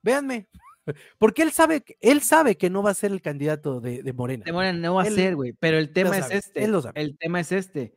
véanme. 0.01 0.47
Porque 1.17 1.43
él 1.43 1.51
sabe, 1.51 1.83
él 2.01 2.21
sabe 2.21 2.57
que 2.57 2.69
no 2.69 2.83
va 2.83 2.91
a 2.91 2.95
ser 2.95 3.11
el 3.11 3.21
candidato 3.21 3.79
de, 3.79 4.13
Morena. 4.13 4.43
De 4.45 4.51
Morena 4.51 4.79
no 4.79 4.95
va 4.95 5.03
a 5.03 5.05
ser, 5.05 5.35
güey. 5.35 5.53
Pero 5.53 5.77
el 5.77 5.93
tema 5.93 6.17
es 6.17 6.31
este. 6.31 6.63
El 6.95 7.17
tema 7.17 7.39
es 7.39 7.51
este. 7.51 7.95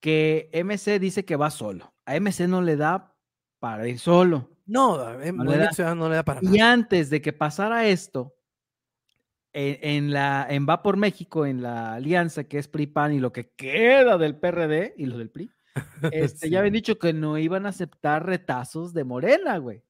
Que 0.00 0.48
MC 0.54 0.98
dice 0.98 1.24
que 1.24 1.36
va 1.36 1.50
solo. 1.50 1.92
A 2.06 2.18
MC 2.18 2.48
no 2.48 2.62
le 2.62 2.76
da 2.76 3.14
para 3.58 3.88
ir 3.88 3.98
solo. 3.98 4.48
No, 4.66 5.20
en 5.20 5.36
no, 5.36 5.44
le 5.44 5.58
da, 5.58 5.94
no 5.94 6.08
le 6.08 6.14
da 6.14 6.24
para 6.24 6.40
Y 6.42 6.60
antes 6.60 7.10
de 7.10 7.20
que 7.20 7.32
pasara 7.32 7.86
esto, 7.88 8.34
en, 9.52 10.12
la, 10.12 10.46
en 10.48 10.66
Va 10.68 10.82
por 10.82 10.96
México, 10.96 11.46
en 11.46 11.62
la 11.62 11.94
alianza 11.94 12.44
que 12.44 12.58
es 12.58 12.68
PRI-PAN 12.68 13.14
y 13.14 13.18
lo 13.18 13.32
que 13.32 13.50
queda 13.50 14.18
del 14.18 14.36
PRD 14.36 14.94
y 14.96 15.06
lo 15.06 15.18
del 15.18 15.30
PRI, 15.30 15.50
este, 16.12 16.50
ya 16.50 16.60
habían 16.60 16.74
dicho 16.74 16.98
que 16.98 17.12
no 17.12 17.38
iban 17.38 17.66
a 17.66 17.70
aceptar 17.70 18.26
retazos 18.26 18.92
de 18.92 19.04
Morena, 19.04 19.58
güey. 19.58 19.82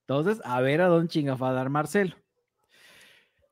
Entonces, 0.00 0.40
a 0.44 0.60
ver 0.60 0.80
a 0.80 0.88
dónde 0.88 1.08
chinga 1.08 1.34
va 1.34 1.50
a 1.50 1.54
dar 1.54 1.70
Marcelo. 1.70 2.16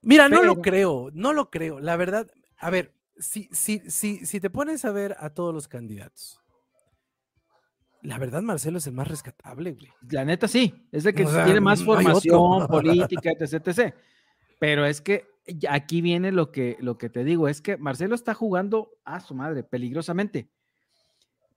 Mira, 0.02 0.28
no 0.28 0.42
lo 0.42 0.60
creo, 0.62 1.10
no 1.12 1.32
lo 1.32 1.50
creo. 1.50 1.78
La 1.78 1.96
verdad, 1.96 2.30
a 2.58 2.70
ver, 2.70 2.94
si, 3.18 3.48
si, 3.52 3.80
si, 3.90 4.24
si 4.24 4.40
te 4.40 4.50
pones 4.50 4.84
a 4.84 4.92
ver 4.92 5.16
a 5.18 5.30
todos 5.30 5.54
los 5.54 5.68
candidatos, 5.68 6.40
la 8.02 8.18
verdad, 8.18 8.40
Marcelo 8.40 8.78
es 8.78 8.86
el 8.86 8.94
más 8.94 9.08
rescatable, 9.08 9.72
güey. 9.72 9.92
La 10.08 10.24
neta 10.24 10.48
sí, 10.48 10.74
es 10.90 11.04
el 11.04 11.14
que 11.14 11.24
tiene 11.24 11.60
más 11.60 11.84
formación 11.84 12.66
política, 12.66 13.30
etc, 13.38 13.66
etc. 13.66 13.94
Pero 14.60 14.84
es 14.84 15.00
que 15.00 15.26
aquí 15.68 16.02
viene 16.02 16.30
lo 16.30 16.52
que, 16.52 16.76
lo 16.80 16.98
que 16.98 17.08
te 17.08 17.24
digo, 17.24 17.48
es 17.48 17.60
que 17.62 17.78
Marcelo 17.78 18.14
está 18.14 18.34
jugando 18.34 18.92
a 19.04 19.18
su 19.20 19.34
madre, 19.34 19.64
peligrosamente. 19.64 20.50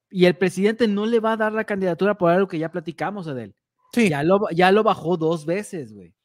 Y 0.10 0.26
el 0.26 0.36
presidente 0.38 0.88
no 0.88 1.06
le 1.06 1.20
va 1.20 1.34
a 1.34 1.38
dar 1.38 1.52
la 1.52 1.66
candidatura 1.66 2.18
por 2.18 2.32
algo 2.32 2.48
que 2.48 2.58
ya 2.58 2.72
platicamos 2.72 3.26
de 3.26 3.44
él. 3.44 3.56
Sí. 3.92 4.10
Ya 4.10 4.24
lo, 4.24 4.50
ya 4.52 4.72
lo 4.72 4.84
bajó 4.84 5.18
dos 5.18 5.46
veces, 5.46 5.94
güey. 5.94 6.16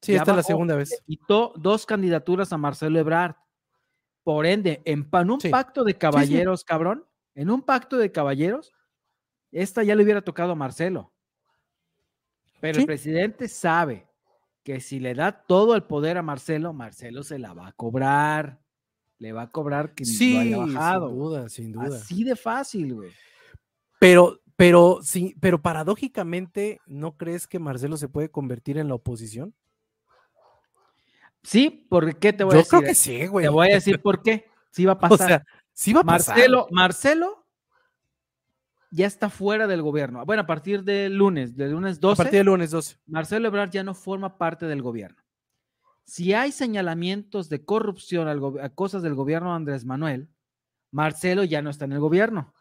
Sí, 0.00 0.14
esta 0.14 0.30
es 0.30 0.36
la 0.38 0.42
segunda 0.42 0.74
vez. 0.74 1.02
Quitó 1.06 1.52
dos 1.56 1.84
candidaturas 1.84 2.52
a 2.52 2.56
Marcelo 2.56 2.98
Ebrard. 2.98 3.34
Por 4.24 4.46
ende, 4.46 4.80
en, 4.86 5.06
un 5.30 5.38
pacto 5.50 5.84
de 5.84 5.98
caballeros, 5.98 6.64
cabrón, 6.64 7.04
en 7.34 7.50
un 7.50 7.62
pacto 7.62 7.96
de 7.98 8.10
caballeros, 8.10 8.72
esta 9.52 9.84
ya 9.84 9.94
le 9.94 10.02
hubiera 10.02 10.22
tocado 10.22 10.52
a 10.52 10.56
Marcelo. 10.56 11.12
Pero 12.60 12.80
el 12.80 12.86
presidente 12.86 13.48
sabe 13.48 14.05
que 14.66 14.80
si 14.80 14.98
le 14.98 15.14
da 15.14 15.30
todo 15.30 15.76
el 15.76 15.84
poder 15.84 16.18
a 16.18 16.22
Marcelo, 16.22 16.72
Marcelo 16.72 17.22
se 17.22 17.38
la 17.38 17.54
va 17.54 17.68
a 17.68 17.72
cobrar. 17.72 18.58
Le 19.20 19.32
va 19.32 19.42
a 19.42 19.50
cobrar 19.52 19.94
que 19.94 20.04
sí, 20.04 20.34
lo 20.34 20.40
haya 20.40 20.56
bajado. 20.74 21.08
Sin 21.08 21.18
duda, 21.18 21.48
sin 21.48 21.72
duda. 21.72 21.96
Así 21.98 22.24
de 22.24 22.34
fácil, 22.34 22.94
güey. 22.94 23.12
Pero, 24.00 24.40
pero, 24.56 24.98
sí, 25.02 25.36
pero 25.40 25.62
paradójicamente, 25.62 26.80
¿no 26.84 27.16
crees 27.16 27.46
que 27.46 27.60
Marcelo 27.60 27.96
se 27.96 28.08
puede 28.08 28.28
convertir 28.28 28.76
en 28.76 28.88
la 28.88 28.96
oposición? 28.96 29.54
Sí, 31.44 31.86
¿por 31.88 32.16
qué 32.18 32.32
te 32.32 32.42
voy 32.42 32.54
a 32.54 32.56
decir? 32.56 32.72
Yo 32.72 32.78
creo 32.78 32.88
que 32.88 32.94
sí, 32.96 33.26
güey. 33.28 33.44
Te 33.46 33.50
voy 33.50 33.70
a 33.70 33.74
decir 33.74 34.02
por 34.02 34.20
qué. 34.20 34.46
Sí 34.72 34.84
va 34.84 34.94
a 34.94 34.98
pasar. 34.98 35.10
O 35.22 35.28
sea, 35.28 35.44
sí 35.74 35.92
va 35.92 36.00
a 36.00 36.04
pasar. 36.04 36.34
Marcelo, 36.34 36.66
Marcelo 36.72 37.45
ya 38.90 39.06
está 39.06 39.30
fuera 39.30 39.66
del 39.66 39.82
gobierno. 39.82 40.24
Bueno, 40.24 40.42
a 40.42 40.46
partir 40.46 40.84
del 40.84 41.16
lunes, 41.16 41.56
del 41.56 41.72
lunes 41.72 42.00
12. 42.00 42.22
A 42.22 42.24
partir 42.24 42.38
del 42.40 42.46
lunes 42.46 42.70
12. 42.70 42.96
Marcelo 43.06 43.48
Ebrard 43.48 43.70
ya 43.70 43.82
no 43.82 43.94
forma 43.94 44.38
parte 44.38 44.66
del 44.66 44.82
gobierno. 44.82 45.22
Si 46.04 46.32
hay 46.32 46.52
señalamientos 46.52 47.48
de 47.48 47.64
corrupción 47.64 48.28
a 48.60 48.68
cosas 48.70 49.02
del 49.02 49.14
gobierno 49.14 49.50
de 49.50 49.56
Andrés 49.56 49.84
Manuel, 49.84 50.28
Marcelo 50.92 51.42
ya 51.44 51.62
no 51.62 51.70
está 51.70 51.84
en 51.84 51.92
el 51.92 52.00
gobierno. 52.00 52.54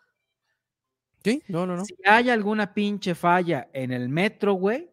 Sí, 1.23 1.43
no, 1.47 1.65
no, 1.65 1.75
no. 1.75 1.85
Si 1.85 1.95
hay 2.05 2.29
alguna 2.29 2.73
pinche 2.73 3.15
falla 3.15 3.69
en 3.73 3.91
el 3.91 4.09
metro, 4.09 4.53
güey, 4.53 4.91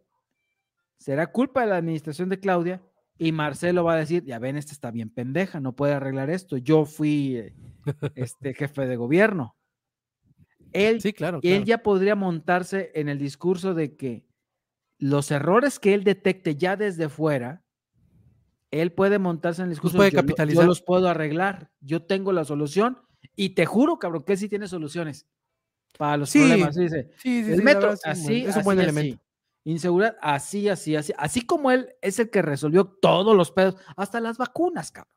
será 0.98 1.26
culpa 1.32 1.62
de 1.62 1.66
la 1.68 1.76
administración 1.76 2.28
de 2.28 2.40
Claudia 2.40 2.82
y 3.18 3.32
Marcelo 3.32 3.84
va 3.84 3.94
a 3.94 3.98
decir, 3.98 4.24
ya 4.24 4.38
ven, 4.38 4.56
este 4.56 4.72
está 4.72 4.90
bien 4.90 5.10
pendeja, 5.10 5.60
no 5.60 5.74
puede 5.74 5.94
arreglar 5.94 6.30
esto. 6.30 6.56
Yo 6.56 6.84
fui 6.84 7.36
eh, 7.36 7.54
este 8.14 8.54
jefe 8.54 8.86
de 8.86 8.96
gobierno. 8.96 9.56
Él, 10.72 11.00
sí, 11.00 11.12
claro, 11.12 11.40
él 11.42 11.64
ya 11.64 11.82
podría 11.82 12.14
montarse 12.14 12.90
en 12.94 13.08
el 13.08 13.18
discurso 13.18 13.74
de 13.74 13.96
que 13.96 14.26
los 14.98 15.30
errores 15.30 15.78
que 15.78 15.94
él 15.94 16.04
detecte 16.04 16.56
ya 16.56 16.76
desde 16.76 17.08
fuera, 17.08 17.64
él 18.70 18.92
puede 18.92 19.18
montarse 19.18 19.60
en 19.62 19.66
el 19.66 19.70
discurso. 19.70 19.96
puede 19.96 20.10
yo 20.10 20.16
capitalizar. 20.16 20.62
Yo 20.62 20.66
los 20.68 20.80
puedo 20.82 21.08
arreglar. 21.08 21.70
Yo 21.80 22.02
tengo 22.04 22.32
la 22.32 22.44
solución 22.44 22.98
y 23.36 23.50
te 23.50 23.66
juro, 23.66 23.98
cabrón, 23.98 24.22
que 24.24 24.36
sí 24.36 24.48
tiene 24.48 24.68
soluciones 24.68 25.26
para 25.98 26.16
los 26.16 26.30
Sí, 26.30 26.38
problemas. 26.38 26.74
Sí, 26.74 26.88
Sí, 26.88 27.44
sí, 27.44 27.52
el 27.52 27.62
metro, 27.62 27.88
verdad, 27.88 27.98
así, 28.04 28.44
es 28.44 28.54
un 28.54 28.60
así, 28.60 28.64
buen 28.64 28.78
así. 28.78 28.88
elemento. 28.88 29.22
Inseguridad, 29.64 30.16
así, 30.22 30.68
así, 30.68 30.96
así. 30.96 31.12
Así 31.18 31.42
como 31.42 31.70
él 31.70 31.94
es 32.00 32.18
el 32.18 32.30
que 32.30 32.42
resolvió 32.42 32.84
todos 32.86 33.36
los 33.36 33.52
pedos, 33.52 33.76
hasta 33.96 34.20
las 34.20 34.38
vacunas, 34.38 34.90
cabrón. 34.90 35.12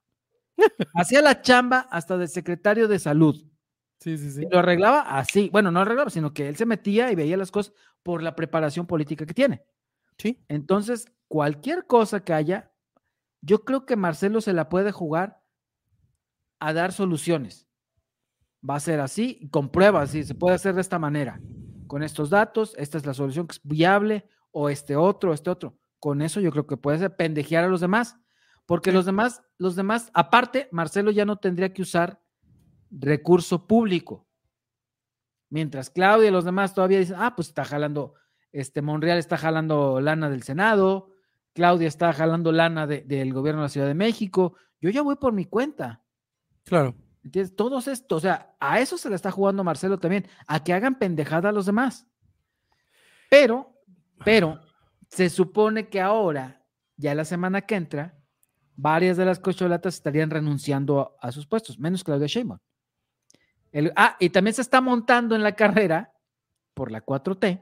Hacía 0.93 1.21
la 1.21 1.41
chamba 1.41 1.87
hasta 1.91 2.17
del 2.17 2.27
secretario 2.29 2.87
de 2.87 2.99
salud. 2.99 3.43
Sí, 3.99 4.17
sí, 4.17 4.31
sí. 4.31 4.43
Y 4.43 4.49
lo 4.49 4.59
arreglaba 4.59 5.01
así. 5.01 5.49
Bueno, 5.51 5.71
no 5.71 5.81
arreglaba, 5.81 6.09
sino 6.09 6.33
que 6.33 6.47
él 6.47 6.55
se 6.55 6.65
metía 6.65 7.11
y 7.11 7.15
veía 7.15 7.37
las 7.37 7.51
cosas 7.51 7.73
por 8.03 8.21
la 8.21 8.35
preparación 8.35 8.85
política 8.85 9.25
que 9.25 9.33
tiene. 9.33 9.63
Sí. 10.17 10.43
Entonces, 10.47 11.05
cualquier 11.27 11.87
cosa 11.87 12.23
que 12.23 12.33
haya, 12.33 12.71
yo 13.41 13.63
creo 13.63 13.85
que 13.85 13.95
Marcelo 13.95 14.41
se 14.41 14.53
la 14.53 14.69
puede 14.69 14.91
jugar 14.91 15.41
a 16.59 16.73
dar 16.73 16.91
soluciones. 16.91 17.67
Va 18.67 18.75
a 18.75 18.79
ser 18.79 18.99
así, 18.99 19.37
y 19.41 19.49
con 19.49 19.69
pruebas, 19.69 20.11
sí, 20.11 20.23
se 20.23 20.35
puede 20.35 20.55
hacer 20.55 20.75
de 20.75 20.81
esta 20.81 20.99
manera. 20.99 21.39
Con 21.87 22.01
estos 22.01 22.29
datos, 22.29 22.73
esta 22.77 22.97
es 22.97 23.05
la 23.05 23.13
solución 23.13 23.47
que 23.47 23.53
es 23.53 23.61
viable, 23.63 24.27
o 24.51 24.69
este 24.69 24.95
otro, 24.95 25.33
este 25.33 25.49
otro. 25.49 25.77
Con 25.99 26.21
eso 26.21 26.39
yo 26.39 26.51
creo 26.51 26.65
que 26.65 26.77
puede 26.77 26.97
ser 26.97 27.15
pendejear 27.15 27.65
a 27.65 27.67
los 27.67 27.81
demás, 27.81 28.17
porque 28.65 28.91
los 28.91 29.05
demás, 29.05 29.43
los 29.57 29.75
demás, 29.75 30.09
aparte, 30.13 30.69
Marcelo 30.71 31.11
ya 31.11 31.25
no 31.25 31.37
tendría 31.37 31.73
que 31.73 31.81
usar 31.81 32.21
recurso 32.91 33.67
público. 33.67 34.27
Mientras 35.49 35.89
Claudia 35.89 36.29
y 36.29 36.31
los 36.31 36.45
demás 36.45 36.73
todavía 36.73 36.99
dicen, 36.99 37.17
ah, 37.19 37.35
pues 37.35 37.49
está 37.49 37.65
jalando, 37.65 38.15
este 38.51 38.81
Monreal 38.81 39.17
está 39.17 39.37
jalando 39.37 40.01
lana 40.01 40.29
del 40.29 40.43
Senado, 40.43 41.11
Claudia 41.53 41.87
está 41.87 42.11
jalando 42.13 42.51
lana 42.51 42.87
de- 42.87 43.01
del 43.01 43.33
gobierno 43.33 43.61
de 43.61 43.65
la 43.65 43.69
Ciudad 43.69 43.87
de 43.87 43.93
México, 43.93 44.55
yo 44.81 44.89
ya 44.89 45.01
voy 45.01 45.15
por 45.15 45.33
mi 45.33 45.45
cuenta. 45.45 46.03
Claro. 46.63 46.95
¿Entiendes? 47.23 47.55
Todos 47.55 47.87
estos, 47.87 48.17
o 48.17 48.21
sea, 48.21 48.55
a 48.59 48.79
eso 48.79 48.97
se 48.97 49.09
le 49.09 49.15
está 49.15 49.31
jugando 49.31 49.63
Marcelo 49.63 49.97
también, 49.97 50.27
a 50.47 50.63
que 50.63 50.73
hagan 50.73 50.99
pendejada 50.99 51.49
a 51.49 51.51
los 51.51 51.65
demás. 51.65 52.07
Pero, 53.29 53.73
pero, 54.23 54.59
se 55.07 55.29
supone 55.29 55.89
que 55.89 56.01
ahora, 56.01 56.63
ya 56.97 57.15
la 57.15 57.25
semana 57.25 57.61
que 57.61 57.75
entra, 57.75 58.17
varias 58.75 59.17
de 59.17 59.25
las 59.25 59.39
cocholatas 59.39 59.95
estarían 59.95 60.29
renunciando 60.29 61.17
a, 61.21 61.27
a 61.27 61.31
sus 61.31 61.47
puestos, 61.47 61.79
menos 61.79 62.03
Claudia 62.03 62.27
Sheinbaum. 62.27 62.59
El- 63.75 63.91
ah, 63.97 64.15
y 64.21 64.29
también 64.29 64.53
se 64.53 64.61
está 64.61 64.79
montando 64.79 65.35
en 65.35 65.43
la 65.43 65.53
carrera 65.53 66.13
por 66.73 66.91
la 66.91 67.01
4T, 67.05 67.59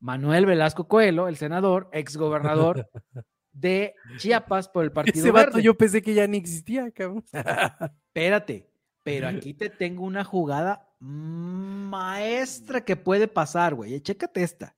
Manuel 0.00 0.44
Velasco 0.44 0.88
Coelho, 0.88 1.28
el 1.28 1.36
senador, 1.36 1.88
exgobernador 1.92 2.90
de 3.52 3.94
Chiapas 4.18 4.68
por 4.68 4.82
el 4.84 4.90
Partido 4.90 5.20
Ese 5.20 5.30
vato 5.30 5.52
Verde. 5.52 5.62
yo 5.62 5.76
pensé 5.78 6.02
que 6.02 6.14
ya 6.14 6.26
ni 6.26 6.36
existía, 6.36 6.90
cabrón. 6.90 7.24
Espérate, 8.08 8.68
pero 9.04 9.28
aquí 9.28 9.54
te 9.54 9.70
tengo 9.70 10.02
una 10.04 10.24
jugada 10.24 10.88
maestra 11.00 12.84
que 12.84 12.96
puede 12.96 13.28
pasar, 13.28 13.74
güey. 13.74 14.00
Chécate 14.00 14.42
esta. 14.42 14.76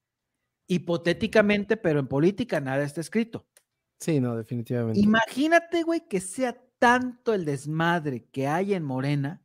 Hipotéticamente, 0.66 1.78
pero 1.78 1.98
en 1.98 2.08
política 2.08 2.60
nada 2.60 2.84
está 2.84 3.00
escrito. 3.00 3.46
Sí, 3.98 4.20
no, 4.20 4.36
definitivamente. 4.36 5.00
Imagínate, 5.00 5.82
güey, 5.82 6.06
que 6.06 6.20
sea 6.20 6.56
tanto 6.78 7.32
el 7.32 7.44
desmadre 7.46 8.26
que 8.30 8.46
hay 8.46 8.74
en 8.74 8.84
Morena 8.84 9.42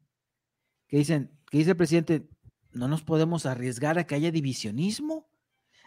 que 0.93 0.99
dicen, 0.99 1.36
que 1.49 1.58
dice 1.58 1.71
el 1.71 1.77
presidente, 1.77 2.29
no 2.71 2.88
nos 2.88 3.01
podemos 3.01 3.47
arriesgar 3.47 3.97
a 3.97 4.06
que 4.06 4.13
haya 4.13 4.29
divisionismo. 4.29 5.27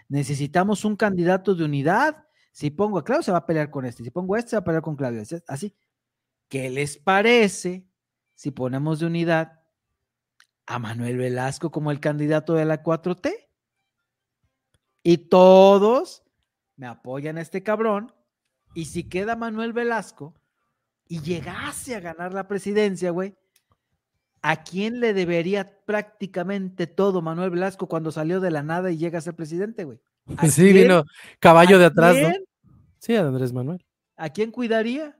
Necesitamos 0.09 0.85
un 0.85 0.97
candidato 0.97 1.55
de 1.55 1.63
unidad. 1.63 2.27
Si 2.51 2.71
pongo 2.71 2.99
a 2.99 3.05
Claudio, 3.05 3.23
se 3.23 3.31
va 3.31 3.39
a 3.39 3.47
pelear 3.47 3.71
con 3.71 3.85
este. 3.85 4.03
Si 4.03 4.11
pongo 4.11 4.35
a 4.35 4.41
este, 4.41 4.51
se 4.51 4.57
va 4.57 4.63
a 4.63 4.65
pelear 4.65 4.83
con 4.83 4.97
Claudio. 4.97 5.23
Así-. 5.47 5.77
¿Qué 6.49 6.71
les 6.71 6.99
parece 6.99 7.87
si 8.35 8.51
ponemos 8.51 8.99
de 8.99 9.07
unidad 9.07 9.63
a 10.67 10.81
Manuel 10.81 11.19
Velasco 11.19 11.71
como 11.71 11.93
el 11.93 12.01
candidato 12.01 12.55
de 12.55 12.65
la 12.65 12.83
4T? 12.83 13.33
Y 15.05 15.19
todos 15.19 16.25
me 16.75 16.89
apoyan 16.89 17.39
a 17.39 17.43
este 17.43 17.63
cabrón. 17.63 18.13
Y 18.75 18.87
si 18.87 19.05
queda 19.05 19.37
Manuel 19.37 19.73
Velasco 19.73 20.35
y 21.07 21.21
llegase 21.21 21.95
a 21.95 22.01
ganar 22.01 22.35
la 22.35 22.49
presidencia, 22.49 23.13
güey, 23.13 23.37
¿a 24.51 24.63
quién 24.63 25.01
le 25.01 25.13
debería 25.13 25.81
prácticamente 25.85 26.87
todo 26.87 27.23
Manuel 27.23 27.51
Velasco 27.51 27.89
cuando 27.89 28.13
salió 28.13 28.41
de 28.41 28.51
la 28.51 28.63
nada 28.63 28.91
y 28.91 28.97
llega 28.97 29.19
a 29.19 29.23
ser 29.23 29.35
presidente, 29.35 29.85
güey? 29.85 29.99
¿A 30.37 30.37
Sí, 30.49 30.63
quién- 30.73 30.89
vino 30.89 31.05
caballo 31.41 31.77
a 31.77 31.79
de 31.81 31.85
atrás, 31.87 32.17
¿no? 32.21 32.31
Sí, 32.99 33.15
a 33.17 33.21
Andrés 33.27 33.53
Manuel. 33.53 33.85
¿A 34.17 34.31
quién 34.31 34.51
cuidaría? 34.51 35.17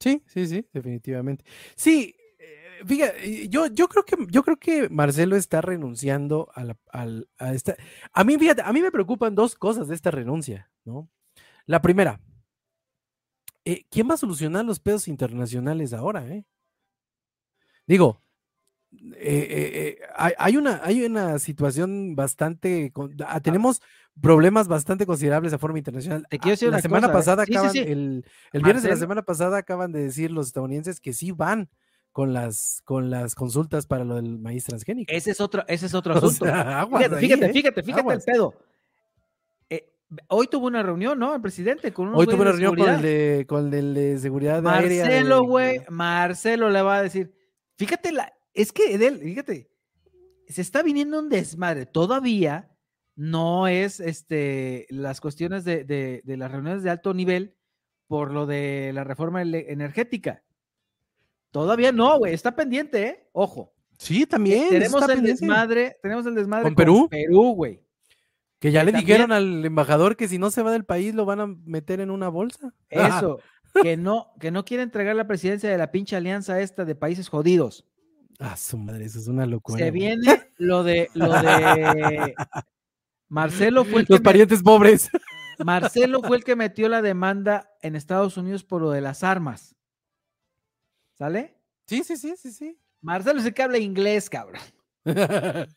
Sí, 0.00 0.22
sí, 0.26 0.46
sí, 0.46 0.66
definitivamente. 0.72 1.44
Sí, 1.76 2.14
eh, 2.38 2.82
fíjate, 2.86 3.48
yo, 3.48 3.66
yo 3.66 3.88
creo 3.88 4.04
que 4.04 4.16
yo 4.30 4.42
creo 4.42 4.56
que 4.56 4.88
Marcelo 4.88 5.36
está 5.36 5.60
renunciando 5.60 6.48
a, 6.54 6.64
la, 6.64 6.76
al- 6.90 7.28
a 7.38 7.52
esta. 7.52 7.76
A 8.12 8.24
mí, 8.24 8.36
fíjate, 8.38 8.62
a 8.62 8.72
mí 8.72 8.80
me 8.80 8.90
preocupan 8.92 9.34
dos 9.34 9.54
cosas 9.56 9.88
de 9.88 9.94
esta 9.94 10.10
renuncia, 10.10 10.70
¿no? 10.84 11.08
La 11.66 11.80
primera, 11.82 12.20
eh, 13.64 13.84
¿quién 13.90 14.08
va 14.08 14.14
a 14.14 14.18
solucionar 14.18 14.64
los 14.64 14.80
pedos 14.80 15.06
internacionales 15.08 15.92
ahora, 15.92 16.26
eh? 16.28 16.44
Digo, 17.86 18.22
eh, 18.92 19.16
eh, 19.16 19.70
eh, 19.74 19.98
hay, 20.16 20.32
hay 20.38 20.56
una, 20.56 20.80
hay 20.82 21.04
una 21.04 21.38
situación 21.38 22.16
bastante, 22.16 22.90
con- 22.92 23.14
ah, 23.26 23.40
tenemos 23.40 23.80
problemas 24.20 24.66
bastante 24.68 25.06
considerables 25.06 25.52
a 25.52 25.58
forma 25.58 25.78
internacional. 25.78 26.26
Te 26.30 26.38
quiero 26.38 26.52
Ah, 26.52 26.54
decir 26.54 26.68
la 26.68 26.76
una 26.76 26.82
semana 26.82 27.06
cosa, 27.08 27.18
pasada 27.18 27.44
Sí, 27.44 27.52
sí, 27.52 27.56
acaban, 27.56 27.72
sí. 27.72 27.78
el, 27.80 28.24
el 28.52 28.62
viernes 28.62 28.82
de 28.82 28.88
la 28.88 28.94
Marcelo- 28.94 28.98
semana 29.00 29.22
pasada 29.22 29.58
acaban 29.58 29.92
de 29.92 30.02
decir 30.04 30.30
los 30.30 30.46
estadounidenses 30.48 31.00
que 31.00 31.12
sí 31.12 31.30
van 31.32 31.68
con 32.12 32.32
las, 32.32 32.80
con 32.84 33.10
las 33.10 33.34
consultas 33.34 33.86
para 33.86 34.04
lo 34.04 34.16
del 34.16 34.38
maíz 34.38 34.64
transgénico. 34.64 35.12
Ese 35.12 35.30
es 35.30 35.40
otro, 35.40 35.62
ese 35.68 35.86
es 35.86 35.94
otro 35.94 36.14
O 36.14 36.18
asunto. 36.18 36.46
sea, 36.46 36.86
fíjate, 36.86 37.14
ahí, 37.16 37.20
fíjate, 37.20 37.52
fíjate, 37.52 37.82
fíjate 37.82 38.00
Aguas. 38.00 38.26
el 38.26 38.32
pedo. 38.34 38.54
Hoy 40.28 40.46
tuvo 40.46 40.66
una 40.68 40.82
reunión, 40.82 41.18
¿no? 41.18 41.34
El 41.34 41.42
presidente 41.42 41.92
con 41.92 42.08
unos 42.08 42.20
Hoy 42.20 42.24
tuve 42.26 42.40
una 42.40 42.52
reunión 42.52 42.74
con 42.76 42.88
el, 42.88 43.02
de, 43.02 43.44
con 43.46 43.74
el 43.74 43.92
de 43.92 44.18
seguridad 44.18 44.66
aérea. 44.66 45.04
Marcelo, 45.04 45.40
de- 45.42 45.46
güey, 45.46 45.80
Marcelo 45.90 46.70
le 46.70 46.80
va 46.80 46.96
a 46.96 47.02
decir, 47.02 47.34
fíjate, 47.76 48.12
la, 48.12 48.32
es 48.62 48.72
que 48.72 48.94
Edel, 48.94 49.18
fíjate, 49.20 49.70
se 50.48 50.62
está 50.62 50.82
viniendo 50.82 51.18
un 51.18 51.28
desmadre. 51.28 51.86
Todavía 51.86 52.70
no 53.16 53.66
es 53.68 54.00
este, 54.00 54.86
las 54.90 55.20
cuestiones 55.20 55.64
de, 55.64 55.84
de- 55.84 56.22
de 56.24 56.36
las 56.36 56.50
reuniones 56.50 56.82
de 56.82 56.90
alto 56.90 57.12
nivel 57.14 57.56
por 58.06 58.30
lo 58.32 58.46
de 58.46 58.90
la 58.94 59.04
reforma 59.04 59.42
energética. 59.42 60.42
Todavía 61.50 61.92
no, 61.92 62.18
güey, 62.18 62.34
está 62.34 62.54
pendiente, 62.54 63.02
¿eh? 63.06 63.28
Ojo. 63.32 63.72
Sí, 63.98 64.26
también. 64.26 64.62
eso 64.64 64.70
tenemos 64.70 65.02
el 65.02 65.08
pendiente. 65.08 65.40
desmadre, 65.40 65.96
tenemos 66.02 66.26
el 66.26 66.34
desmadre 66.34 66.64
¿Con 66.64 66.74
Perú? 66.74 67.08
Perú, 67.10 67.52
güey. 67.54 67.82
Que 68.60 68.70
ya 68.70 68.80
que 68.80 68.86
le 68.86 68.92
también- 68.92 69.06
dijeron 69.06 69.32
al 69.32 69.64
embajador 69.64 70.16
que 70.16 70.28
si 70.28 70.38
no 70.38 70.50
se 70.50 70.62
va 70.62 70.70
del 70.72 70.84
país 70.84 71.14
lo 71.14 71.24
van 71.24 71.40
a 71.40 71.46
meter 71.46 72.00
en 72.00 72.10
una 72.10 72.28
bolsa. 72.28 72.72
Eso, 72.88 73.40
que 73.82 73.96
no, 73.96 74.32
que 74.40 74.50
no 74.50 74.64
quiere 74.64 74.82
entregar 74.82 75.14
la 75.16 75.26
presidencia 75.26 75.68
de 75.70 75.78
la 75.78 75.90
pinche 75.90 76.16
alianza 76.16 76.60
esta 76.60 76.84
de 76.84 76.94
países 76.94 77.28
jodidos. 77.28 77.84
Ah, 78.38 78.56
su 78.56 78.78
madre, 78.78 79.04
eso 79.04 79.18
es 79.18 79.26
una 79.28 79.46
locura. 79.46 79.78
Se 79.84 79.90
viene 79.90 80.50
lo 80.58 80.84
de 80.84 81.10
lo 81.14 81.32
de 81.32 82.34
Marcelo 83.28 83.84
fue 83.84 84.00
el 84.02 84.06
que 84.06 84.12
Los 84.14 84.20
me- 84.20 84.24
parientes 84.24 84.62
pobres. 84.62 85.10
Marcelo 85.58 86.22
fue 86.22 86.36
el 86.36 86.44
que 86.44 86.54
metió 86.56 86.88
la 86.88 87.02
demanda 87.02 87.68
en 87.82 87.96
Estados 87.96 88.36
Unidos 88.36 88.62
por 88.64 88.80
lo 88.80 88.90
de 88.90 89.00
las 89.00 89.24
armas. 89.24 89.74
¿Sale? 91.14 91.56
Sí, 91.86 92.04
sí, 92.04 92.16
sí, 92.16 92.34
sí, 92.36 92.52
sí. 92.52 92.78
Marcelo 93.00 93.40
es 93.40 93.46
el 93.46 93.54
que 93.54 93.62
habla 93.62 93.78
inglés, 93.78 94.30
cabrón. 94.30 94.60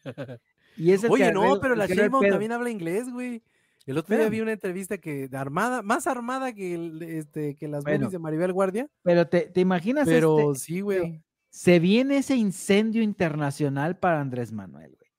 Y 0.77 0.93
es 0.93 1.03
el 1.03 1.09
que 1.09 1.13
Oye, 1.15 1.33
no, 1.33 1.59
pero 1.59 1.75
la 1.75 1.85
que 1.85 1.95
Sheinbaum 1.95 2.25
también 2.29 2.53
habla 2.53 2.69
inglés, 2.69 3.11
güey. 3.11 3.43
El 3.85 3.97
otro 3.97 4.15
día 4.15 4.29
vi 4.29 4.39
una 4.39 4.53
entrevista 4.53 4.97
que 4.99 5.27
armada, 5.33 5.81
más 5.81 6.07
armada 6.07 6.53
que, 6.53 6.73
el- 6.75 7.01
este, 7.03 7.55
que 7.55 7.67
las 7.67 7.83
Bueno, 7.83 8.09
de 8.09 8.19
Maribel 8.19 8.53
Guardia, 8.53 8.87
Pero 9.03 9.27
te, 9.27 9.41
te 9.41 9.59
imaginas 9.59 10.07
pero 10.07 10.53
este? 10.53 10.63
sí, 10.63 10.81
güey. 10.81 11.21
Se 11.51 11.79
viene 11.79 12.17
ese 12.17 12.35
incendio 12.37 13.03
internacional 13.03 13.97
para 13.99 14.21
Andrés 14.21 14.53
Manuel, 14.53 14.95
güey. 14.97 15.11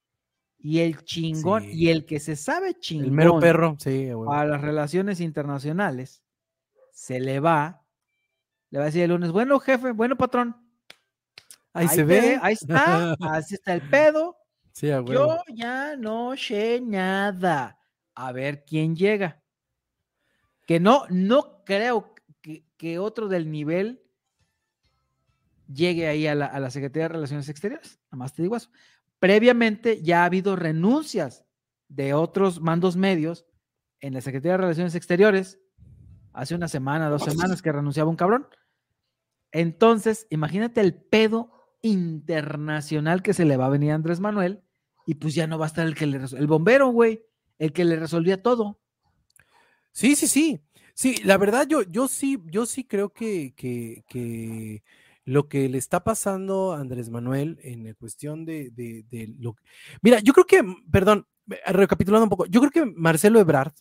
Y 0.58 0.80
el 0.80 1.04
chingón, 1.04 1.64
Sí. 1.64 1.70
y 1.72 1.88
el 1.90 2.06
que 2.06 2.20
se 2.20 2.36
sabe 2.36 2.74
chingón 2.78 3.06
El 3.06 3.12
mero 3.12 3.38
perro, 3.38 3.76
sí, 3.78 4.10
güey. 4.12 4.26
para 4.26 4.46
las 4.48 4.60
relaciones 4.62 5.20
internacionales, 5.20 6.22
se 6.90 7.20
le 7.20 7.38
va, 7.38 7.84
le 8.70 8.78
va 8.78 8.84
a 8.84 8.86
decir 8.86 9.02
el 9.02 9.10
lunes, 9.10 9.30
bueno, 9.30 9.60
jefe, 9.60 9.92
bueno, 9.92 10.16
patrón. 10.16 10.56
Ahí 11.74 11.88
se 11.88 12.04
ve. 12.04 12.38
ahí 12.40 12.54
está, 12.54 13.12
así 13.20 13.54
está 13.54 13.74
el 13.74 13.82
pedo. 13.88 14.36
Sí, 14.72 14.90
a 14.90 15.02
huevo. 15.02 15.12
Yo 15.12 15.54
ya 15.54 15.96
no 15.96 16.34
sé 16.36 16.80
nada. 16.80 17.78
A 18.14 18.32
ver 18.32 18.64
quién 18.64 18.96
llega. 18.96 19.42
Que 20.66 20.80
no, 20.80 21.04
no 21.10 21.62
creo 21.64 22.14
que, 22.40 22.64
que 22.78 22.98
otro 22.98 23.28
del 23.28 23.50
nivel 23.50 24.01
llegue 25.66 26.06
ahí 26.08 26.26
a 26.26 26.34
la, 26.34 26.46
a 26.46 26.60
la 26.60 26.70
Secretaría 26.70 27.04
de 27.04 27.14
Relaciones 27.14 27.48
Exteriores. 27.48 28.00
Nada 28.10 28.18
más 28.18 28.34
te 28.34 28.42
digo 28.42 28.56
eso. 28.56 28.70
Previamente 29.18 30.02
ya 30.02 30.22
ha 30.22 30.26
habido 30.26 30.56
renuncias 30.56 31.44
de 31.88 32.14
otros 32.14 32.60
mandos 32.60 32.96
medios 32.96 33.46
en 34.00 34.14
la 34.14 34.20
Secretaría 34.20 34.52
de 34.52 34.58
Relaciones 34.58 34.94
Exteriores 34.94 35.60
hace 36.32 36.54
una 36.54 36.68
semana, 36.68 37.08
dos 37.08 37.24
semanas 37.24 37.62
que 37.62 37.72
renunciaba 37.72 38.10
un 38.10 38.16
cabrón. 38.16 38.48
Entonces, 39.52 40.26
imagínate 40.30 40.80
el 40.80 40.94
pedo 40.94 41.52
internacional 41.82 43.22
que 43.22 43.34
se 43.34 43.44
le 43.44 43.56
va 43.56 43.66
a 43.66 43.70
venir 43.70 43.92
a 43.92 43.96
Andrés 43.96 44.20
Manuel 44.20 44.62
y 45.06 45.14
pues 45.14 45.34
ya 45.34 45.46
no 45.46 45.58
va 45.58 45.66
a 45.66 45.68
estar 45.68 45.86
el 45.86 45.94
que 45.94 46.06
le 46.06 46.18
el 46.18 46.46
bombero, 46.46 46.88
güey, 46.88 47.24
el 47.58 47.72
que 47.72 47.84
le 47.84 47.96
resolvía 47.96 48.42
todo. 48.42 48.80
Sí, 49.92 50.16
sí, 50.16 50.26
sí. 50.26 50.64
Sí, 50.94 51.16
la 51.24 51.38
verdad 51.38 51.66
yo, 51.66 51.82
yo 51.82 52.06
sí, 52.06 52.38
yo 52.46 52.66
sí 52.66 52.84
creo 52.84 53.12
que, 53.12 53.54
que, 53.56 54.04
que 54.08 54.82
lo 55.24 55.48
que 55.48 55.68
le 55.68 55.78
está 55.78 56.04
pasando 56.04 56.72
a 56.72 56.80
Andrés 56.80 57.10
Manuel 57.10 57.58
en 57.62 57.94
cuestión 57.94 58.44
de, 58.44 58.70
de, 58.70 59.34
lo 59.38 59.56
Mira, 60.02 60.18
yo 60.20 60.32
creo 60.32 60.46
que, 60.46 60.62
perdón, 60.90 61.26
recapitulando 61.66 62.24
un 62.24 62.30
poco, 62.30 62.46
yo 62.46 62.60
creo 62.60 62.70
que 62.70 62.92
Marcelo 62.96 63.40
Ebrard 63.40 63.72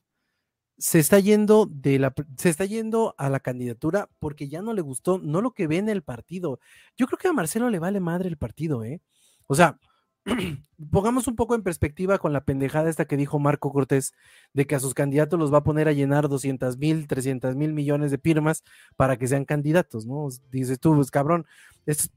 se 0.78 1.00
está 1.00 1.20
yendo 1.20 1.68
de 1.70 2.00
la 2.00 2.14
se 2.38 2.50
está 2.50 2.66
yendo 2.66 3.14
a 3.18 3.30
la 3.30 3.40
candidatura 3.40 4.10
porque 4.20 4.50
ya 4.50 4.62
no 4.62 4.74
le 4.74 4.82
gustó, 4.82 5.20
no 5.20 5.42
lo 5.42 5.52
que 5.52 5.68
ve 5.68 5.78
en 5.78 5.90
el 5.90 6.02
partido. 6.02 6.60
Yo 6.98 7.06
creo 7.08 7.20
que 7.20 7.28
a 7.28 7.34
Marcelo 7.34 7.70
le 7.70 7.80
vale 7.80 8.00
madre 8.00 8.30
el 8.30 8.38
partido, 8.38 8.84
¿eh? 8.84 9.02
O 9.48 9.56
sea, 9.56 9.80
pongamos 10.92 11.28
un 11.28 11.36
poco 11.36 11.56
en 11.56 11.64
perspectiva 11.64 12.20
con 12.20 12.34
la 12.34 12.44
pendejada 12.44 12.90
esta 12.90 13.06
que 13.06 13.18
dijo 13.18 13.40
Marco 13.40 13.72
Cortés 13.72 14.14
de 14.54 14.66
que 14.68 14.76
a 14.76 14.80
sus 14.80 14.94
candidatos 14.94 15.40
los 15.40 15.54
va 15.54 15.60
a 15.60 15.64
poner 15.64 15.88
a 15.88 15.94
llenar 15.94 16.30
200 16.30 16.78
mil, 16.78 17.08
300 17.08 17.56
mil 17.56 17.74
millones 17.74 18.12
de 18.12 18.18
firmas 18.18 18.64
para 18.96 19.18
que 19.18 19.28
sean 19.28 19.46
candidatos, 19.46 20.06
¿no? 20.06 20.28
Dices 20.52 20.80
tú, 20.80 20.96
pues 20.96 21.12
cabrón, 21.12 21.46
estos 21.86 22.12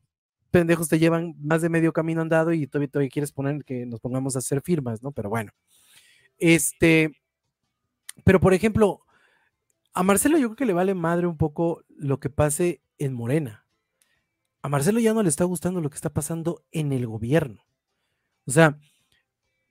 pendejos 0.51 0.89
te 0.89 0.99
llevan 0.99 1.35
más 1.41 1.63
de 1.63 1.69
medio 1.69 1.93
camino 1.93 2.21
andado 2.21 2.53
y 2.53 2.67
todavía, 2.67 2.89
todavía 2.89 3.11
quieres 3.11 3.33
poner 3.33 3.65
que 3.65 3.87
nos 3.87 4.01
pongamos 4.01 4.37
a 4.37 4.41
hacer 4.41 4.61
firmas, 4.61 5.03
¿no? 5.03 5.11
Pero 5.11 5.31
bueno, 5.31 5.53
este, 6.39 7.13
pero 8.25 8.41
por 8.41 8.55
ejemplo, 8.55 9.01
a 9.95 10.03
Marcelo 10.03 10.39
yo 10.39 10.49
creo 10.49 10.57
que 10.57 10.67
le 10.67 10.73
vale 10.73 10.95
madre 10.95 11.27
un 11.27 11.37
poco 11.37 11.83
lo 11.89 12.21
que 12.21 12.31
pase 12.31 12.81
en 12.99 13.15
Morena. 13.15 13.67
A 14.63 14.69
Marcelo 14.69 15.01
ya 15.01 15.15
no 15.15 15.23
le 15.23 15.29
está 15.29 15.45
gustando 15.45 15.81
lo 15.81 15.91
que 15.91 15.97
está 15.97 16.11
pasando 16.11 16.63
en 16.73 16.93
el 16.93 17.07
gobierno. 17.07 17.65
O 18.47 18.51
sea, 18.51 18.79